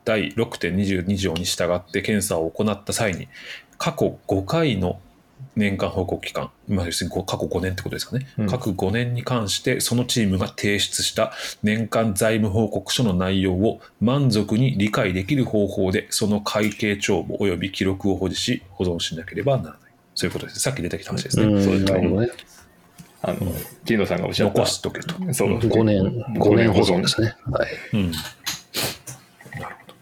[0.04, 3.28] 第6.22条に従って検査を行った際に
[3.78, 5.00] 過去5回の
[5.56, 11.34] 年間報告期間、まあ、要するにご過去5年ってことですかね、うん各5年に関してそのチームが提出した
[11.64, 19.80] 年間財務報告書の内容を満足に理解できる方法でその会計帳簿及び記録を保持し保存しなければならない
[20.16, 22.30] そういうことですさっき出てきた話ですね、うんそうですね。
[23.24, 23.54] あの、
[23.86, 24.66] ジーノさんがおっしゃった残。
[24.66, 25.60] しとけと、そう。
[25.60, 26.02] 5年、
[26.40, 27.36] 5年保存ですね。
[27.52, 27.70] はい。
[27.94, 29.94] うん、なるほど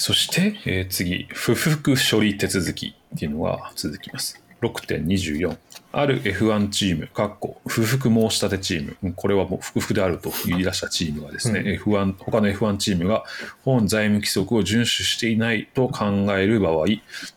[0.00, 5.58] そして、えー次不服処理手続きっていうのが続きます6.24
[5.92, 13.24] ある F1 チーム、かっこ不服申し立てチーム、うんこれはもう不服であると言い出したチームがですね、F1 他の F1 チームが
[13.62, 16.86] 本財務規則を遵守していないと考える場合、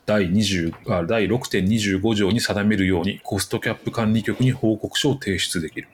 [0.06, 5.90] 第20あ第6.25条に定めるようにコストキャップ管理局に報告書を提出できる。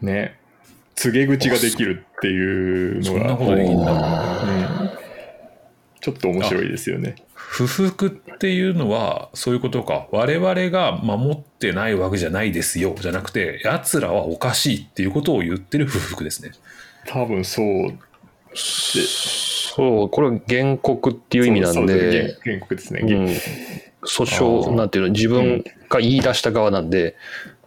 [0.00, 0.40] ね。
[0.96, 4.92] 告げ口ができるっていうのが、そんなことできるんだ。
[4.94, 4.99] うん
[6.00, 7.16] ちょっと面白いですよね。
[7.34, 10.06] 不服っていうのはそういうことか。
[10.12, 12.94] 我々が守ってないわけじゃないですよ。
[12.98, 16.52] じゃなくて奴らはおかしいっていうことを言ってる不服ですね。
[17.06, 17.98] 多分そう。
[18.54, 23.00] そう、これは原告っていう意味なんで、原原告ですね。
[23.02, 27.16] うん、訴訟、なんていうの、自分が言い出した側なんで、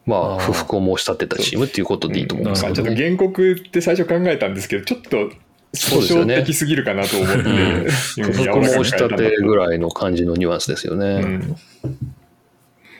[0.05, 2.95] まあ、不服を申し立てたチームっていうことでいいと思うんですまあ、けどね。
[2.97, 5.31] ちょっと原告って最初考えたんですけど、ちょっと
[5.73, 6.35] 訴訟そうですよね。
[6.43, 7.47] 的すぎるかなと思って、うん。
[7.47, 11.21] うん不服申し立てぐらいの感じのニュアンスですよね。
[11.23, 11.55] うん。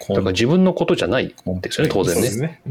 [0.09, 2.61] だから自分のことじゃないですよね、当然ね。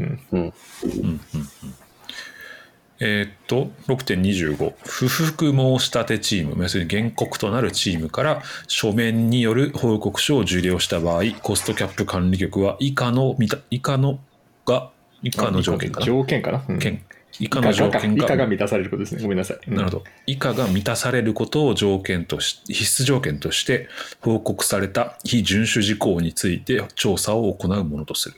[2.99, 14.19] えーっと6.25不服申し立てチーム要するに原告となるチームから書面による報告書を受領した場合コストキャップ管理局は以下のみた以下の
[14.65, 14.91] が
[15.23, 16.05] 以下の条件かな。
[16.05, 16.63] 条件かな。
[16.67, 16.79] うん。
[16.79, 17.03] 件
[17.39, 19.21] 以下の条件以下がが満たされることですね。
[19.21, 19.59] ごめんなさい。
[19.67, 20.03] うんなるほど。
[20.27, 23.87] 以下が満たされることを条件とし、必須条件として
[24.21, 28.35] 報告された非遵守事項について調査を行うものとする。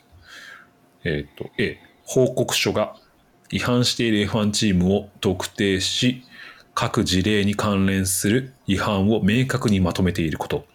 [1.04, 2.96] えっ、と、A、報告書が
[3.52, 6.24] 違反している F1 チームを特定し、
[6.74, 10.66] 各事例に関連する違反を明確にまとめていること。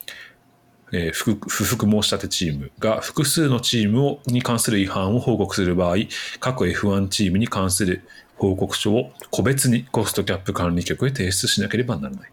[0.92, 5.96] えー不服申し立てチームが複数のチームをに関する違反を報告する場合、
[6.40, 8.02] 各 F1 チームに関する
[8.36, 12.30] 報告書を個別にコストキャップ管理局へ提出しなければならない。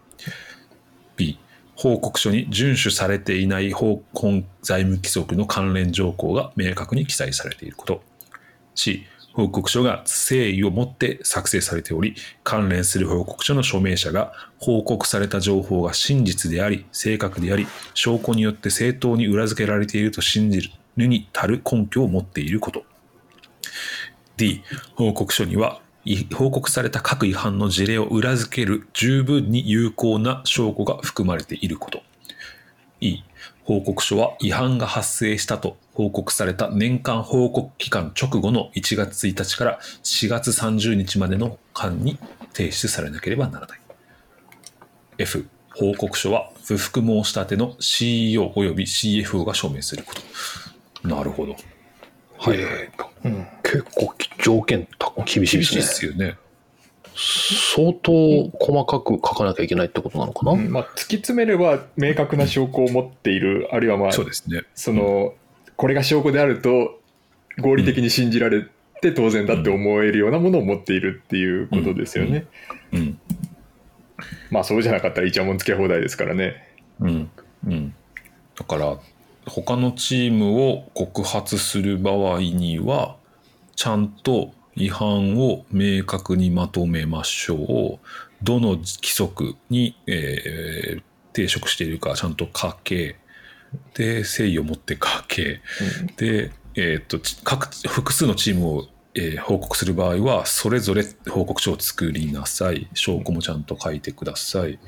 [1.18, 1.38] B、
[1.76, 8.02] 報告書に遵守されていない法本財務規則の関連条項が明確に記載されていること。
[8.74, 9.06] C、
[9.38, 20.62] 報告書が誠意を持って作成されており、関連する報告書の署名者が報告された情報が真実であり、正確であり、証拠によって正当に裏付けられていると信じ
[20.98, 22.84] るに足る根拠を持っていること。
[24.38, 24.64] D、
[24.96, 25.82] 報告書には
[26.34, 32.02] 報告された各違反の事例を裏付ける十分に有効な証拠が含まれていること。
[33.02, 33.20] E、
[33.66, 42.20] 報告書は違反が発生したと報告された年間報告期間直後の1月1日から4月30日までの間に
[42.54, 43.80] 提出されなければならない。
[45.18, 50.14] F、報告書は不服申し立ての CEO 及び CFO が署名するこ
[51.02, 51.08] と。
[51.08, 51.56] なるほど。
[52.38, 52.60] はい。
[53.64, 54.88] 結構条件
[55.26, 55.64] 厳しい厳ですね。
[55.64, 56.38] しいですよね。
[57.16, 58.12] 相当
[58.60, 64.62] 細かく書かなきゃいけないってことなのかな、うんまあ、突き詰めれば明確な証拠を持っている、あるいはまあ、そうですね。
[64.76, 65.34] その、
[65.78, 67.00] これが証拠であると
[67.60, 68.66] 合理的に信じられ
[69.02, 72.46] て当然だって思えるようなものを持っているっていうことですよね。
[72.92, 73.20] うん。
[74.52, 76.68] まあそうじゃなかったらイチャモンつけ放題ですからね。
[77.00, 77.30] うん。
[77.68, 77.94] うん。
[78.56, 78.98] だから、
[79.46, 83.16] 他のチームを告発する場合には、
[83.76, 88.08] ちゃんと違反を明確にまとめましょう。
[88.44, 91.02] どの規則に、えー
[91.38, 93.16] 抵触しているかちゃんと書け
[93.94, 95.62] で誠意を持って書け。
[96.18, 102.88] で、えー、とち各複数のチームを、えー報告する場合はそれぞれ報告書を作りなさい。
[102.94, 104.80] 証拠もちゃんと書いてください、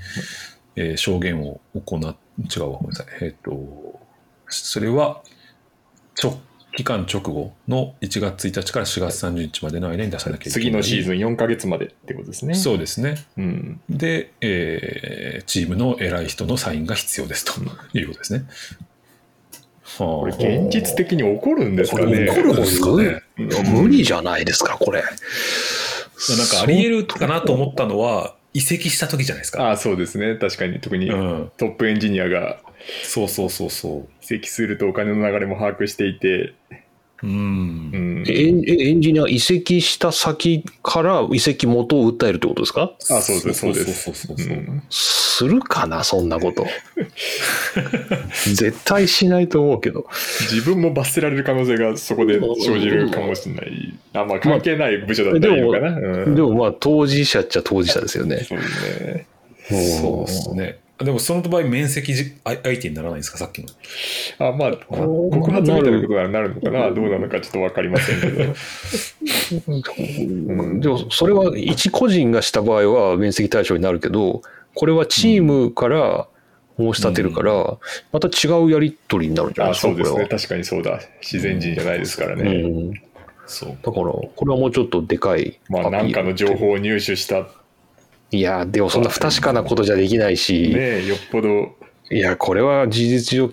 [0.75, 2.15] えー証言を行っ
[2.55, 3.07] 違うわごめんなさい。
[3.21, 3.99] えっ、と
[4.47, 5.21] それは
[6.21, 6.39] 直
[6.75, 12.53] 期間直後の1月1日から4月30日までの間に出さなきゃいけない次のシーズン4ヶ月までってことですね。
[12.53, 13.81] そうですねうん。
[13.89, 17.53] で、えーチームの偉い人のサインが必要ですと
[17.97, 18.45] いうことですね。
[19.97, 22.05] はこれ現実的に起こるんですかね。
[22.05, 23.23] これ起こるんですかね
[23.73, 25.01] 無理じゃないですか、これ。
[25.01, 29.63] なんかあり得るかなと思ったのは移籍した時じゃないですか。
[29.63, 30.35] ああ、そうですね。
[30.35, 32.59] 確かに、特にうん、トップエンジニアが
[33.03, 36.53] そうそうそうそ移籍するとお金の流れも把握していて、
[37.21, 37.27] う。
[37.27, 37.31] うん
[37.93, 38.23] うん。
[38.27, 42.93] えエンエンジニア移籍した先から移籍元を訴えるってことですか？
[43.09, 44.03] あそうです、そうです。
[44.03, 46.65] そうそうそうそううんするかな、そんなこと。
[48.43, 50.05] 絶対しないと思うけど。
[50.51, 53.97] 自分も罰せられる可能性がそこで生じるかもしれない。
[54.13, 55.97] あ、まあ関係ない部署だったらいいのかな。
[55.97, 58.43] うんでもまあ、当事者っちゃ当事者ですよね。
[58.43, 59.27] そうですね。
[60.01, 60.79] そうですね。
[61.01, 63.37] でもその場合面積じ相相手にならないんですか？
[63.37, 63.69] さっきの。
[64.39, 68.43] あまあ、告発みたいなことになるのかな、どうなのかちょっと分かりませんけど。
[70.79, 74.41] でも、それは一個人がした場合は面積対象になるけど、
[74.75, 76.27] これはチームから
[76.77, 77.77] 申し立てるから、
[78.11, 80.27] また違うやり取りになるんじゃないあですか、そうですね。
[80.29, 80.99] 確かにそうだ。
[81.21, 82.43] 自然人じゃないですからうね。
[82.51, 82.99] ん、だ
[83.47, 83.69] そう。
[83.69, 87.47] から、これはもうちょっとでかいまあ、アピールなんかの情報を入手した。
[88.31, 91.75] いや、でもそんな不確かなことじゃできないし、ねよっぽど、
[92.11, 93.51] いや、これは事実上、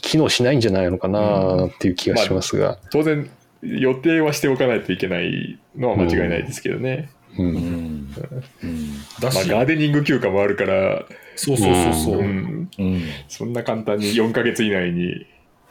[0.00, 2.78] 機能しないんじゃないのかなっていう気がしますが。
[2.90, 3.28] 当然、
[3.62, 7.10] 予定はしておかないといけないのは間違いないですけどね。
[7.38, 8.14] ううんん。
[8.62, 11.04] うん、だまあ、し、ガーデニング休暇もあるから、
[11.36, 12.22] そうそうそうそうう。
[12.22, 15.26] ん、うんそんな簡単に4ヶ月以内に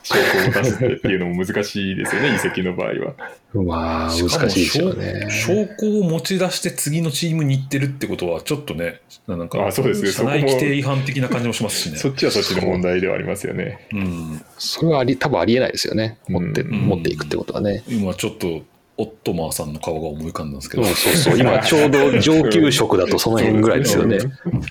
[0.05, 0.15] 証
[0.53, 3.13] 拠を出すっていうのも難しいですよね、 移籍の場合は。
[3.53, 5.25] まあ、難しいですよね。
[5.29, 13.87] 証証拠を持ち出して次のチームに行ってるってことはちょっとねなんかあそうですね社内規定違反的な感じもしますしねそっちはそっちの問題ではありますよね。
[13.93, 16.17] うんそれはあり、多分ありえないですよね。
[16.27, 17.83] 持って、うん持っていくってことはね。
[17.87, 18.63] 今ちょっと
[18.97, 21.39] オットマーさんの顔が思い浮かんだんですけど、うん、そうそう。
[21.39, 24.17] 今ちょうど上級職だとその辺ぐらいですよね。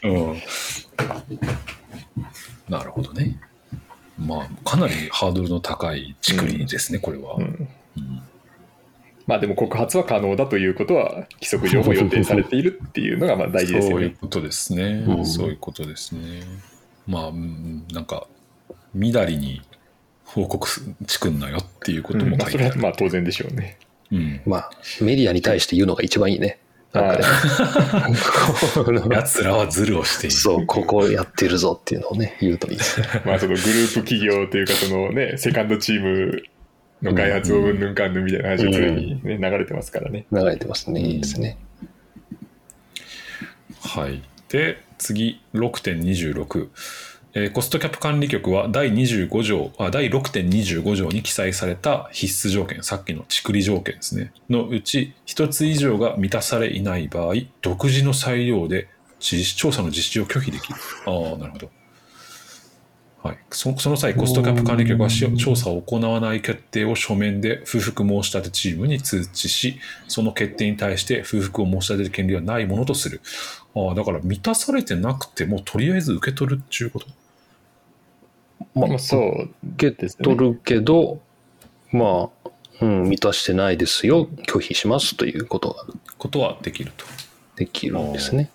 [0.04, 0.42] うん
[2.68, 3.38] なるほどね
[4.18, 7.68] まあかなりハードルの高いチクリですね、これは、うん。
[9.26, 14.16] まあでも告発は可能だということは規則上も予定されているっていうのがまあ大事ですそういうよね。
[14.20, 15.26] ことですね、うん。
[15.26, 16.42] そういうことですね。
[17.06, 18.26] まあうんなんか
[18.94, 19.62] みだりに
[20.24, 20.68] 報告
[21.06, 22.38] チクんなよっていうこともうん。
[22.38, 23.78] まあそれは書いてある、まあ当然でしょうね。
[24.12, 24.40] うん。
[24.46, 24.70] まあ、
[25.00, 26.58] メディアに対して言うのが一番いいね。
[26.94, 30.36] なんかねやつらはズルをしている。
[30.36, 33.08] そう、ここやってるぞっていうのをね、言うといいですね。
[33.26, 36.42] まあそのグループ企業というかそのね、セカンドチーム
[37.02, 40.26] の開発をうんぬんかんぬんみたいな話がすでにね、流れてますからね。
[40.30, 41.00] 流れてますね。
[41.00, 41.58] いいですね。
[43.80, 44.22] はい。
[44.48, 46.68] で、次、6.26。
[47.36, 54.32] えーコストキャップ管理局は第25条、あ第6.25条に記載された必須条件、さっきのチクリ条件ですね。
[54.48, 58.86] のうち、一つ以上が満たされいない場合、独自の裁量で
[59.56, 60.78] 調査の実施を拒否できる。
[61.06, 61.70] ああ、なるほど。
[63.24, 73.22] はい、そその際、コストキャップ管理局はし調査を行わない決定を書面で不服申し立てチームに通知し、その決定に対して不服を申し立てる権利はないものとする。
[73.74, 77.06] ああだから満たされてなくても、とりあえず受け取るっていうこと？
[78.74, 81.20] ままあそう受け取るけど、
[81.92, 82.50] まあ、
[82.80, 85.86] うん、満たしてないですよ、拒否しますということが
[86.18, 87.04] ことはできると。
[87.56, 88.50] できるんですね。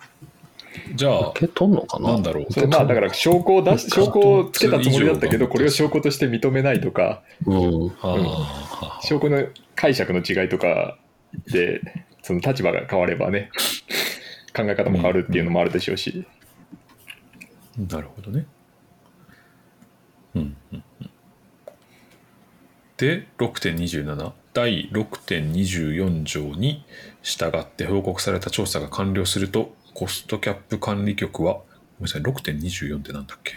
[0.94, 2.12] じゃあ受、け取んのかな？
[2.12, 2.52] なんだろう。
[2.52, 7.88] それまあだから証拠を出し証拠をつけたつもりだったけど、うんこれを証拠として認めないとか、うん。
[8.02, 10.98] ああ証拠の解釈の違いとか
[11.50, 11.80] で、
[12.22, 13.50] その立場が変わればね、
[14.54, 16.26] 考え方も変わるっていうのもあるでしょうし、
[17.78, 18.44] なるほどね。
[20.34, 21.10] うんうんうん、
[22.96, 24.32] で、6.27。
[24.52, 26.84] 第6.24条に
[27.22, 31.62] 従って報告された調査が完了すると、コストキャップ管理局は、ご
[32.00, 33.54] めんなさい、6.24ってなんだっけ？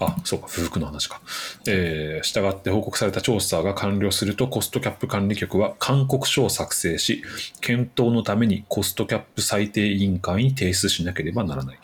[0.00, 1.20] あ、そうか、不服の話か。
[1.66, 7.24] えー、従って報告された調査が完了すると、コストキャップ管理局は勧告書を作成し、
[7.62, 11.78] 検討のためにコストキャップ裁定委員会に提出しなければならない。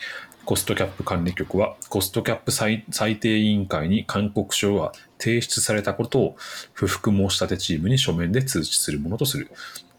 [0.44, 6.36] コストキャップ管理局は、コストキャップ裁裁定委員会に勧告書が提出されたことを
[6.74, 9.50] 不服申し立てチームに書面で通知するものとする。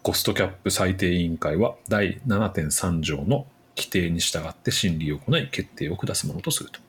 [0.03, 6.79] コストキャップ裁定委員会は第7.3条の規定に従って審理を行い決定を下すものとすると。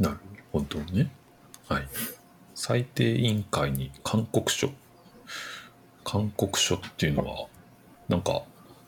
[0.00, 0.18] なる
[0.50, 1.08] ほどね。
[1.68, 1.88] はい。
[2.56, 4.70] 裁定委員会に勧告書。
[6.04, 7.46] 勧告書っていうのは、
[8.08, 8.42] なんか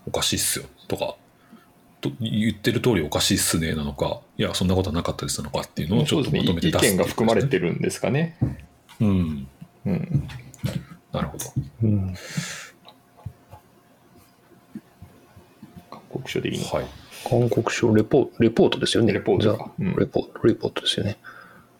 [0.06, 1.16] おかしいっすよとか、
[2.00, 8.36] と言ってる通りおかしいっすねなのか、いや、そんなことはなかったですなのかっていうのをちょっとまとめて意出すっていう見が含まれてるんですかね。
[9.00, 9.48] うん。
[9.86, 10.28] うん。
[11.12, 11.44] なるほど。
[11.82, 12.14] うん。
[15.90, 16.76] 勧告書でいいのか。
[16.78, 16.86] はい。
[17.26, 19.12] 勧告書、レポレポートですよね。
[19.14, 21.16] レポートかじゃあうんレポレポートですよね。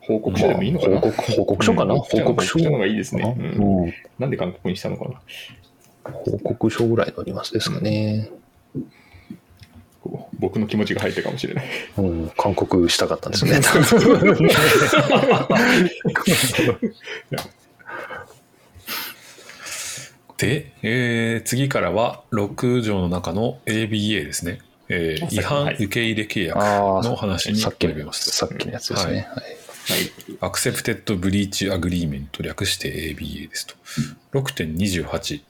[0.00, 1.94] 報告書でもいいのかな、報告報告書かな？
[1.94, 3.36] うん報告書の方がいいですね。
[3.38, 5.20] うんうんなんで勧告にしたのかな？
[6.12, 8.30] 報告書ぐらいのニュアンスですかね。
[10.38, 11.64] 僕の気持ちが入ってるかもしれない。
[11.98, 13.60] うん、勧告したかったんですね。
[20.36, 24.58] で、えー次からは6条の中の ABA ですね。
[24.88, 28.30] えーあ違反はい受け入れ契約あの話にさっきの及びます。
[28.30, 29.12] さっきのやつですね。
[29.12, 29.26] はいはい。
[30.40, 33.74] Accepted Breach Agreement 略して ABA ですと。
[34.32, 35.40] 6.28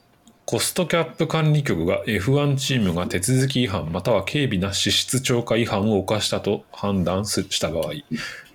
[0.46, 7.92] コストキャップ管理局が F1 チームが手続き違反または軽微な支出超過違反を犯したと判断すした場合、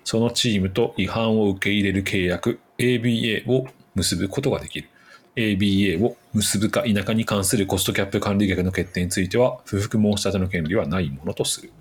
[0.04, 4.88] そのチームと違反を受け入れる契約 ABA を結ぶことができる。
[5.34, 11.72] ABA を結ぶか否かに関するコストキャップ管理局の決定については不服申し立ての権利はないものとする。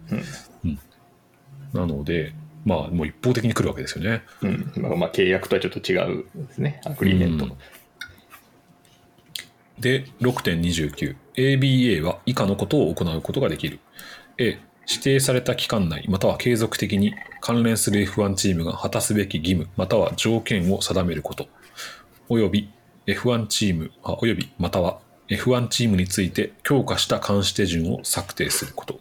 [0.64, 0.80] うん
[1.72, 2.34] なので、
[2.66, 4.24] まあ、もう一方的に来るわけですよね。
[4.42, 4.72] うん。
[4.76, 6.82] まあ、まあ、契約とはちょっと違うですね。
[6.84, 7.46] agreement。
[7.46, 7.52] うん
[9.80, 11.16] で、6.29。
[11.36, 13.80] ABA は以下のことを行うことができる。
[14.38, 21.48] A、指定された期間内、または継続的に関連する F1 チームが果たすべき義務、または条件を定めること。
[22.28, 22.70] および
[23.08, 25.00] F1 チーム、およびまたは
[25.30, 29.00] F1 チームについて強化した監視手順を策定すること。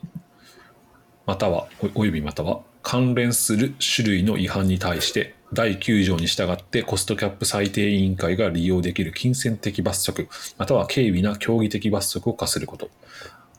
[1.26, 12.90] または、およびまたは、関連する種類の違反に対して、第9条に従ってコストキャップ裁定委員会が利用できる金銭的罰則、または軽微な競技的罰則を課すること。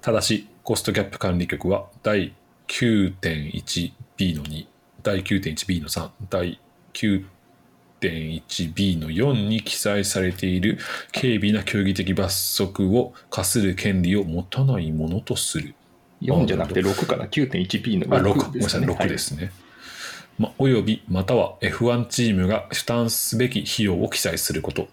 [0.02, 2.34] ただし、コストキャップ管理局は、第
[2.68, 4.66] 9.1b の2、
[5.02, 6.60] 第 9.1b の3、第
[6.94, 10.78] 9.1b の4に記載されている
[11.12, 15.74] 軽微な競技的罰則を課する権利を持たないものとする。
[16.22, 19.52] 4じゃなくて6かな？9.1p のあ、6、6ごめんなさい、6はいですね。
[20.40, 24.88] ま、および、または F1 チームが負担すべき費用を記載すること。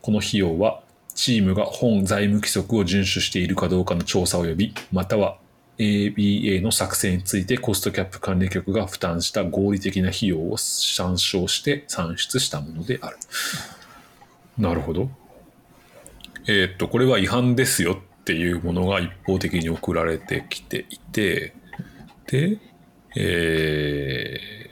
[0.00, 0.80] この費用は、
[1.14, 5.36] チームが本財務規則を遵守しているかどうかの調査及び、または
[5.78, 13.18] ABA の作成についてコストキャップ管理局が負担した合理的な費用を参照して算出したものである。
[14.58, 15.10] なるほど。
[16.46, 21.54] えーっと、これは違反ですよっていうものが一方的に送られてきていて、
[22.26, 22.58] で、
[23.16, 24.65] えー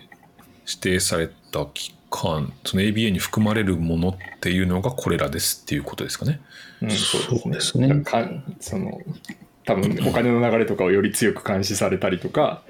[0.66, 6.40] 指定された期間、その ABA に含まれるものっていうのがこれらですっていうことですかね。
[6.80, 7.18] うん、そ
[7.48, 7.88] うですね。
[7.88, 8.28] だか
[8.60, 9.00] その
[9.66, 12.62] 多分お金の流れとかをより強く監視されたりとか、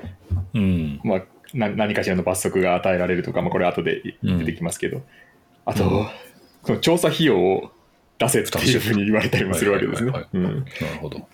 [0.54, 1.00] うん。
[1.02, 1.22] まあ、
[1.52, 5.02] な何かしらの罰則が与えられるとか、まあ、これ後で出てきますけど、
[5.64, 6.06] あと、うん。
[6.64, 7.72] その調査費用を
[8.18, 10.64] 出せっていうふうに言われたりもするわけですねなる
[11.00, 11.28] ほど。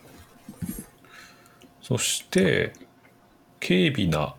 [1.82, 2.73] そして、
[3.61, 4.37] 軽微なか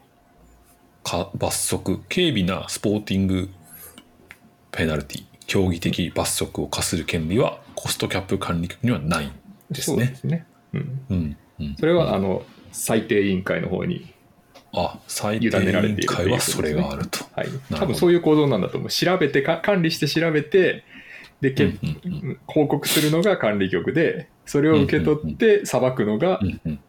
[1.03, 3.49] 罰則、軽微なスポーティング
[4.71, 9.31] ペナルティ、競技的罰則を課する権利はコストキャップ管理局にはないん
[9.69, 10.15] ですそうでね。
[10.15, 10.45] すね。
[10.73, 14.13] うん、うんうん、それはあの裁定委員会の方に、
[14.73, 17.19] あ、最低委員会はそれがあると。
[17.35, 18.89] はい、多分そういう構造なんだと思う。
[18.89, 20.83] 調べてか、管理して調べて、
[21.41, 26.79] で、けうんうん報告するのが管理局で、それを受け取って裁くのが、うんうん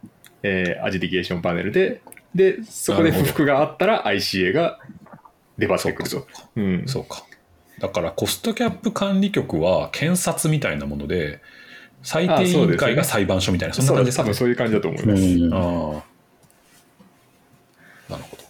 [0.44, 2.02] えーアジディケーションパネルで、
[2.34, 4.78] で、そこで不服があったら ICA が
[5.58, 6.26] 出張ってくると。
[6.56, 7.24] うんそうか。
[7.78, 11.40] だからコストキャップ管理局は検察みたいなもので、
[12.02, 14.34] 最低委員会が裁判所みたいな、そんなそう感じですかね多分。
[14.34, 15.22] そういう感じだと思います。
[15.52, 16.12] あ。
[18.12, 18.42] なるほど。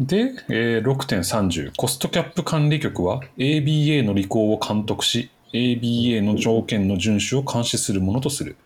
[0.00, 8.56] で、えー6.30コストキャップ管理局は ABA の履行を監督し ABA の条件の遵守を監視するものとする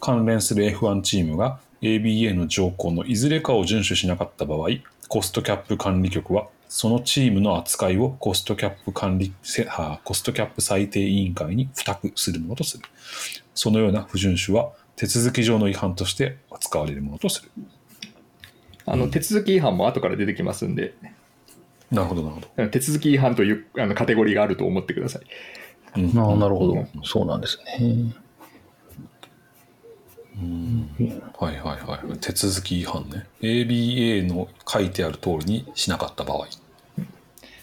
[0.00, 4.68] 関連する F1 チームが ABA の条項のいずれかを遵守しなかった場合
[5.08, 12.84] コストキャップ管理局はそのチームの扱いをコストキャップ管理せあコストキャップ裁定委員会に付託するものとする。
[13.54, 17.50] そのような不遵守は手続き上の違反として扱われるものとする。
[18.86, 20.94] あの手続き違反も後から出てきますんで、
[21.90, 22.68] なるほどなるほど。
[22.68, 25.20] 手続き違反というあのカテゴリーがあると思ってくださ
[25.96, 26.00] い。
[26.02, 26.18] うん。
[26.18, 26.74] ああ、なるほうん。
[26.74, 26.86] ど。
[27.04, 28.14] そうなんですね。
[30.36, 30.90] うん
[31.38, 32.18] はいはいはい。
[32.18, 33.26] 手続き違反ね。
[33.40, 36.46] ABA の書いてある通りにしなかった場合。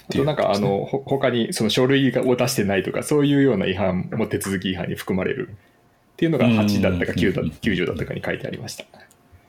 [0.09, 8.85] あとなんかあのほ他にその書類を出してないとかそういうような違反も手続き違反に含まれるっていうのが8だったか9だうん9条だったかに書いてありました。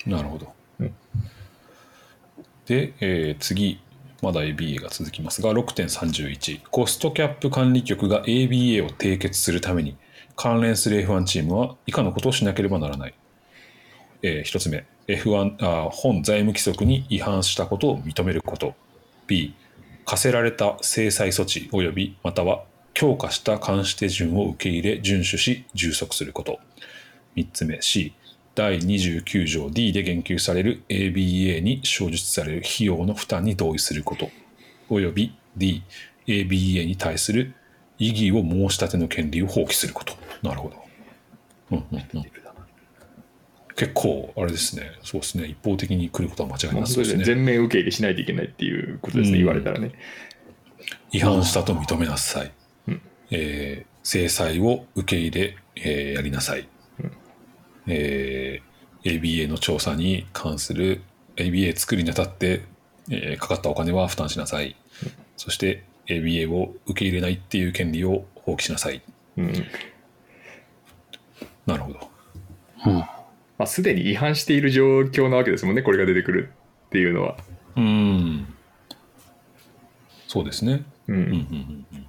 [0.07, 0.53] なるほど。
[0.81, 0.95] うん
[2.67, 3.81] で、えー次、
[4.23, 9.97] まだ ABA が続きますが、6.31、コストキャップ管理局が ABA を締結するために、
[10.37, 13.15] 関連する F1 チームは以下のことをしなければならない。
[14.23, 18.75] え1つ目、F1 あ、本財務規則に違反したことを認めること。
[19.27, 19.55] B、
[20.05, 22.65] 課せられた制裁措置及びまたは
[22.95, 26.59] 強化した監視手順を受け入れ遵守し充足すること。
[27.37, 28.13] 3つ目 C
[28.55, 34.29] 第29条 D で言及される ABA に生じされる費用の負担に同意すること
[34.91, 35.83] および D
[36.27, 37.55] ABA に対する
[38.03, 40.15] 異議を申し立ての権利を放棄すること。
[40.43, 40.77] なるほど、
[41.71, 42.25] うんうんうん、
[43.77, 44.91] 結構あれですね。
[45.03, 45.47] そうですね。
[45.47, 47.25] 一方的に来ることは間違いまあなさそうですね。
[47.25, 49.45] 全面受け入れしないといけないっていうことですね、うん。
[49.45, 49.93] 言われたらね。
[51.13, 52.53] 違反したと認めなさい、
[52.89, 53.03] うん。
[53.31, 56.67] えー制裁を受け入れ、えーやりなさい、
[57.87, 61.03] えー ABA の調査に関する
[61.37, 62.65] ABA 作りにあたって、
[63.11, 64.75] えーかかったお金は負担しなさい、
[65.37, 69.03] そして ABA を受け入れないっていう権利を放棄しなさい。
[69.37, 69.53] うん。
[71.67, 72.11] なるほど。
[72.87, 72.95] うん。
[72.99, 73.09] ま
[73.59, 76.53] あ、すでに違反している状況なわけですもんね、これが出てくる
[76.87, 77.37] っていうのは。
[77.77, 78.55] うん。
[80.27, 80.85] そうですね。
[81.09, 81.15] うん。
[81.15, 82.07] うんうんうんうん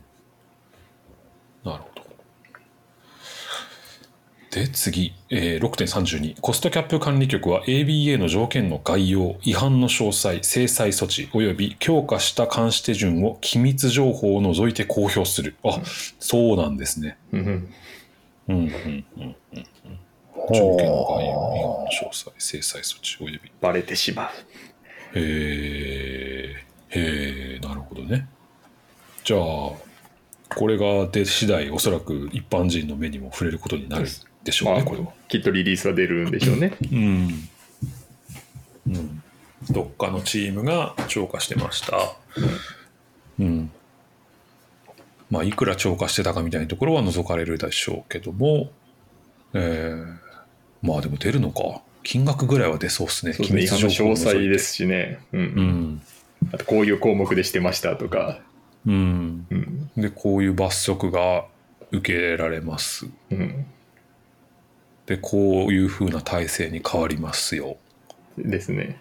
[1.63, 2.03] なるほど。
[4.53, 6.39] で、次、えー6.32。
[6.39, 15.55] コストキャップ管理局は ABA の条件の概要、違反の詳細、制裁措置、及び強化した監視手順を機密情報を除いて公表する。
[15.63, 15.81] あ、
[16.19, 17.17] そうなんですね。
[17.31, 17.73] うんうん
[18.47, 19.35] うんうんうん。
[20.53, 23.51] 条件の概要、違反の詳細、制裁措置、及び。
[23.59, 24.29] バレてしまう。
[25.15, 28.27] へえ、へえ、なるほどね。
[29.23, 29.39] じゃあ、
[30.55, 34.07] これが出次第、おそらく一般人の目にも触れることになる
[34.43, 35.07] でしょうね、まあこれは。
[35.27, 36.73] きっとリリースは出るんでしょうね。
[36.91, 37.49] うん。
[38.87, 39.23] うん。
[39.69, 42.15] どっかのチームが超過してました。
[43.39, 43.71] うん。
[45.29, 48.71] まあ、いくら超過してたかみたいなところは除かれるでしょうけども、
[49.53, 50.17] えー、
[50.81, 51.81] まあでも出るのか。
[52.03, 53.33] 金額ぐらいは出そうですね。
[53.33, 55.19] そうですね、詳細ですしね。
[55.31, 56.01] うんうん。
[56.51, 58.41] あとこういう項目でしてましたとか。
[58.85, 59.47] うん。
[59.49, 61.45] うんで、こういう罰則が
[61.91, 63.07] 受けられます。
[63.31, 63.65] うん
[65.05, 67.75] で、こういう風な体制に変わりますよ。
[68.37, 68.97] ですね。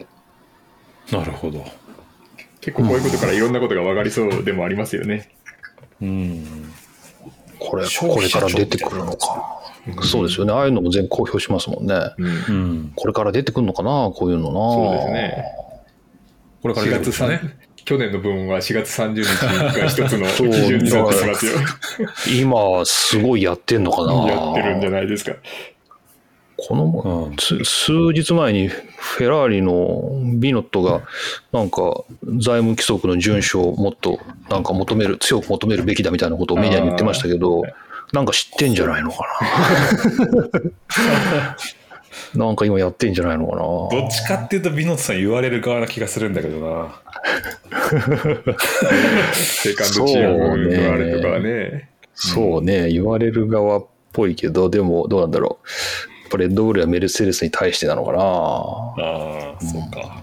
[1.12, 1.64] なるほど。
[2.60, 5.30] 結構こういうことからいろんなことが分かりそうでもありますよね。
[6.00, 6.72] うん。
[7.59, 9.60] これ、これから出てくるのか。
[10.02, 10.52] そうですよね。
[10.52, 11.94] ああいうのも全部公表しますもんね。
[12.18, 12.30] うんう
[12.86, 12.92] ん。
[12.94, 14.74] これから出てくるのかな、こういうのな。
[14.74, 15.44] そうですね。
[16.62, 17.61] これから4月出てくるんですね。
[17.82, 21.52] 3去年の分は4月30日が一つの 基準になってますよ。
[22.40, 24.12] 今、すごいやってんのかな。
[24.26, 25.32] やってるんじゃないですか。
[26.56, 31.00] この、うんつ数日前にフェラーリのビノットが
[31.50, 32.04] なんか
[32.38, 37.64] 財務規則の遵守をもっとなんか求める強く求めるべきだみたいなことをメディアに言ってましたけど
[38.12, 39.18] なんか知ってんじゃないのか
[42.36, 47.01] な なんか今やってんじゃないのかなどっちかっていうと、ビノットさん言われる側な気がするんだけどな。
[49.34, 51.90] セカンドチームのあれとかはね。
[52.14, 55.68] そうね言われる側っぽいけどでもどうなんだろう
[56.22, 60.22] やっぱレッドブルやメルセデスに対してなのかなああ、そうか。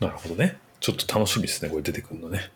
[0.00, 0.58] なるほどね。
[0.80, 2.50] ちょっと楽しみですね、これ出てくるのね。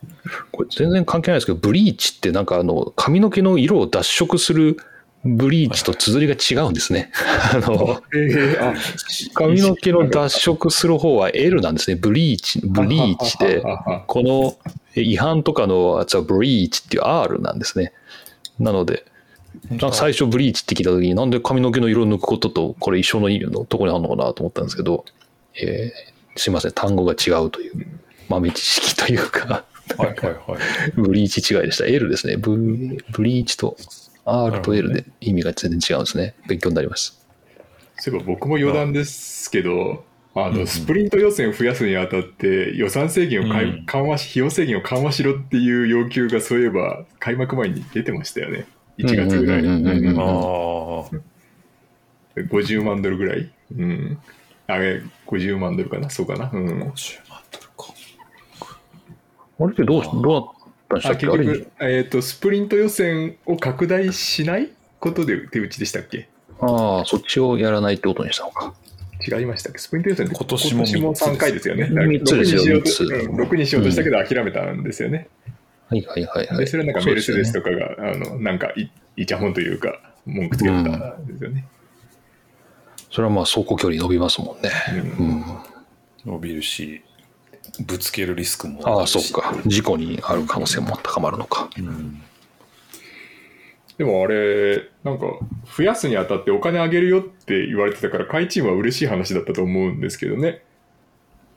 [0.52, 4.76] これ全然関係ないですけど、ブリーチってなんかあの、髪の毛の色を脱色する
[5.24, 7.10] ブリーチと綴りが違うんですね。
[7.54, 8.02] あの、
[9.34, 11.96] 髪 の毛の脱色する方は L なんですね。
[11.96, 13.62] ブリーチ、ブリーチで
[14.06, 14.56] この
[14.94, 17.92] 違反とかのやつはブリーチっていう R なんですね。
[18.58, 19.04] なので、
[19.70, 25.04] なんか最初ブリーチって聞いた時になんで髪の毛の色を抜くこととこれ一緒の意味のところにあるのかなと思ったんですけど、
[25.54, 27.86] えーすいません、単語が違うという
[28.28, 29.64] 豆知識というか、
[29.98, 30.92] はいはいはい。
[30.96, 31.86] ブリーチ違いでした。
[31.86, 32.36] L ですね。
[32.36, 32.56] ブ
[33.10, 33.76] ブリーチと
[34.24, 36.34] R と L で意味が全然違うんですね。
[36.48, 37.26] 勉強になります。
[37.96, 40.04] そういえば僕も余談ですけど、
[40.34, 43.52] あのスプリント予選を増やすにあたって予算制限を
[43.86, 48.66] 緩和し、費用制限を緩和しろっていう要求がそういえば開幕前に出てましたよね。
[48.98, 49.68] 1月ぐらいに。
[49.68, 50.24] うんうんうんうんあ
[51.12, 52.48] うんあ。
[52.48, 53.52] 50万ドルぐらい？
[53.76, 54.18] うん。
[54.68, 56.08] あれ、50万ドルかな？
[56.08, 56.50] そうかな？
[56.50, 56.82] うん。
[56.82, 57.94] 50万ドルか。
[59.60, 60.61] あれってどうどうな
[60.98, 64.70] ったんでしたあっけ結局、えっ、と、スプリント予選を拡大しない？
[65.00, 66.28] ことで手打ちでしたっけ？
[66.60, 68.74] ああ、そっちをやらないってことにしたのか。
[69.26, 69.78] 違いましたっけ？
[69.78, 71.88] スプリント予選って今年も今3回ですよね。
[71.88, 75.28] 三つですよ6にしようと三つうん6にしようとしたけど諦めたんですよね。
[75.88, 76.58] はいはいはいはい。
[76.58, 81.66] で、それはなんかメルセデスとかが、あの、なんかい、いちゃもんというか、文句つけてたんですよね。
[83.10, 84.70] それはまあ走行距離伸びますもんね。
[85.18, 85.44] うんうん。
[86.24, 87.02] 伸びるし、
[87.80, 89.54] ぶつけるリスクもああ、るしそっか。
[89.66, 91.68] 事故にある可能性も高まるのか。
[91.78, 92.22] うん
[93.98, 95.26] でもあれ、なんか、
[95.76, 100.62] 増やすにあたってお金あげるよって言われてたから、下位チームは嬉しい話だったと思うんですけどね。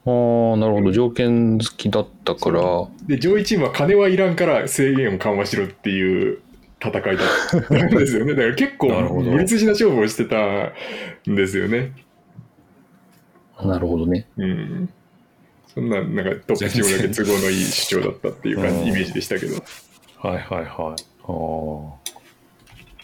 [0.06, 0.92] ああ、なるほど。
[0.92, 2.62] 条件付きだったから、
[3.08, 6.40] で、上位チームは金はいらんから制限を緩和しろっていう
[6.80, 8.36] 戦いだったんですよね。
[8.36, 10.74] だから結構なるほど無理筋な勝負をしてた
[11.32, 11.94] んですよね。
[13.64, 14.28] なるほどね。
[14.38, 14.90] うん。
[15.76, 19.56] そんな、なんかトップチームだけ都合のいい主張だったっていう感うんじ、イメージでしたけど。
[20.18, 20.68] はいはいはい。
[20.68, 20.96] あ
[21.28, 22.06] あ。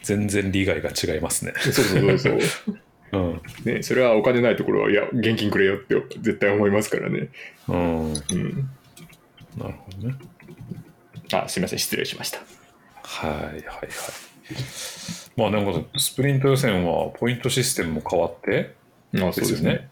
[0.03, 1.53] 全然利害が違いますね。
[1.57, 2.79] そうそうそうそう。
[3.11, 3.41] うん。
[3.65, 7.27] ね、それはお金ないところは、いや、現金くれよって絶対思いますからね。
[7.67, 8.13] うん。
[8.13, 8.69] うん。
[9.57, 10.15] なるほどね。
[11.33, 12.39] あ、すみません、失礼しました。
[13.03, 13.89] はいはいはい。
[15.35, 18.75] まあなんかスプリント予選はポイントシステムも変わって
[19.15, 19.89] あそうですね。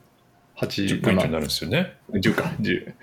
[0.65, 1.93] 10 8、ポイントにな7、るんですよね。
[2.11, 2.93] 10か、10。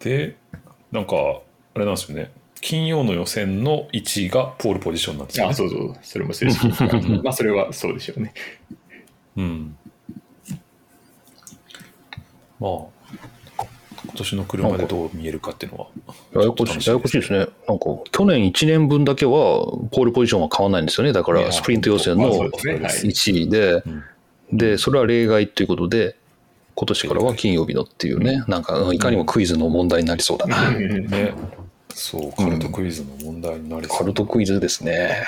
[0.00, 0.36] で、
[0.92, 1.16] なんか
[1.74, 2.30] あれなんですよね。
[2.60, 5.50] 金曜の予選の1位がポールポジションなんですよね。
[5.52, 7.22] あ、そうそう、それも正式に。
[7.22, 8.34] まあ、それはそうでしょうね。
[9.36, 9.76] うん。
[12.58, 12.70] まあ、
[13.58, 15.86] 今年の車でどう見えるかっていうのは。
[16.34, 17.38] ややこしい、ややこしいですね。
[17.38, 21.12] なんか、去年1年分だけは、ポールポジションは変わらないんですよね。
[21.12, 24.04] だから、スプリント予選のまあそうですねはい1位で、うん
[24.52, 26.16] で、それは例外ということで、
[26.74, 30.70] 今年からは金曜日のっていうね、なんか、うんいかにもクイズの問題になりそうだな。
[30.78, 31.34] ね。
[31.92, 33.98] そう、カルトクイズの問題になりそう。
[33.98, 35.24] カルトクイズですね。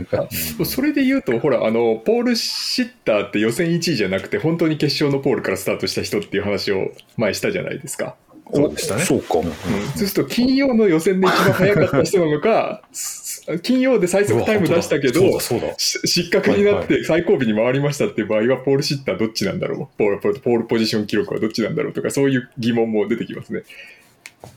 [0.64, 8.16] それで言うと、ほら、あの、ポール・シッターって予選1位じゃなくて、本当に決勝のポールからスタートした人っていう話を前したじゃないですか。
[8.54, 9.02] そうでしたね。
[9.02, 9.38] そうか。
[9.38, 9.50] うん、そ
[10.04, 19.98] うすると、金曜の予選で一番早かった人なのか、す 金曜で最速タイム出したけど、失格になって最後尾に回りましたっていう場合は、ポール・シッターどっちなんだろう？
[19.98, 23.62] ポールポールポールポジション記録はどっちなんだろうとか、そういう疑問も出てきますね。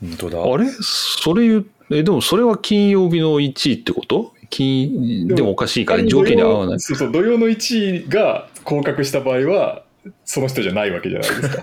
[0.00, 0.42] 本当だ。
[0.42, 0.66] あれ？
[0.70, 4.34] それ言う、え、でもそれは金曜日の1位ってこと？
[4.50, 6.80] 金、でもおかしいから条件に合わない。
[6.80, 9.84] そうそう、土曜の1位が降格した場合は、
[10.24, 11.62] その人じゃないわけじゃないですか。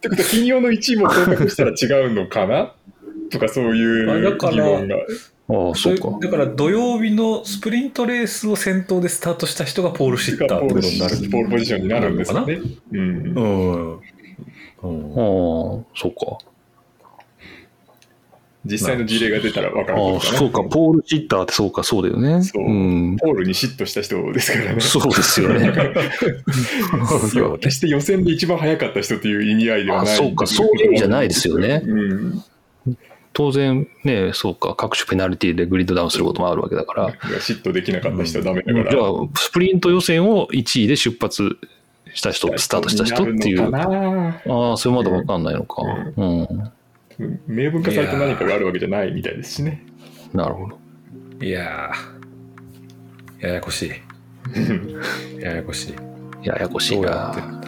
[0.00, 2.72] てことは、金曜の1位も降格したら違うのかな？
[3.30, 4.96] とか、そういう疑問が。
[5.48, 6.18] ああ、そうか。
[6.20, 11.16] だから土曜日のスプリントレースを先頭でスタートした人がポール・シッターってことになる。
[11.30, 12.60] ポールポジションになるんですよね。
[12.92, 13.02] うんう。
[13.02, 13.92] ん。
[13.92, 14.00] うん
[14.84, 16.38] ああ、そうか。
[18.66, 20.20] 実際の事例が出たら分かるこああ。
[20.20, 20.64] そうか。
[20.64, 22.42] ポール・シッターってそうか、そうだよね。
[22.42, 23.16] そううん。
[23.18, 24.80] ポールに嫉妬した人ですからね。
[24.80, 25.72] そうですよね。
[27.60, 30.16] 決して予選で一番早かった人という意味合いではあない。
[30.16, 32.42] そうかそういう意味じゃないですよねうん。
[33.34, 34.74] 当然ね、そうか。
[34.76, 37.08] 各種ペナルティでグリッドダウンすることもあるわけだから。
[37.08, 39.02] いや嫉妬できなかった人はダメだじゃから。
[39.02, 41.56] あ、スプリント予選を1位で出発
[42.14, 43.74] した人、スタートした人っていう。
[43.74, 45.82] ああ、それまだわかんないのか。
[46.16, 46.48] うん。
[47.48, 49.84] 明文化された何かがあるわけじゃないみたいですしね。
[50.32, 50.78] なるほど。
[51.44, 53.90] いやー、ややこしい。
[55.42, 55.94] ややこしい。
[56.46, 57.60] ややこしいな。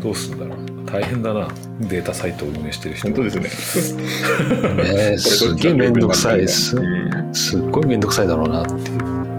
[0.00, 0.58] どうすんだろう。
[0.86, 1.48] 大変だな。
[1.80, 3.08] データサイトを運営してる人。
[3.08, 4.74] 本当ですね。
[4.74, 6.80] ねえ すげえめんどくさいですう。
[6.80, 9.35] んすっごいめんどくさいだろうなっていう。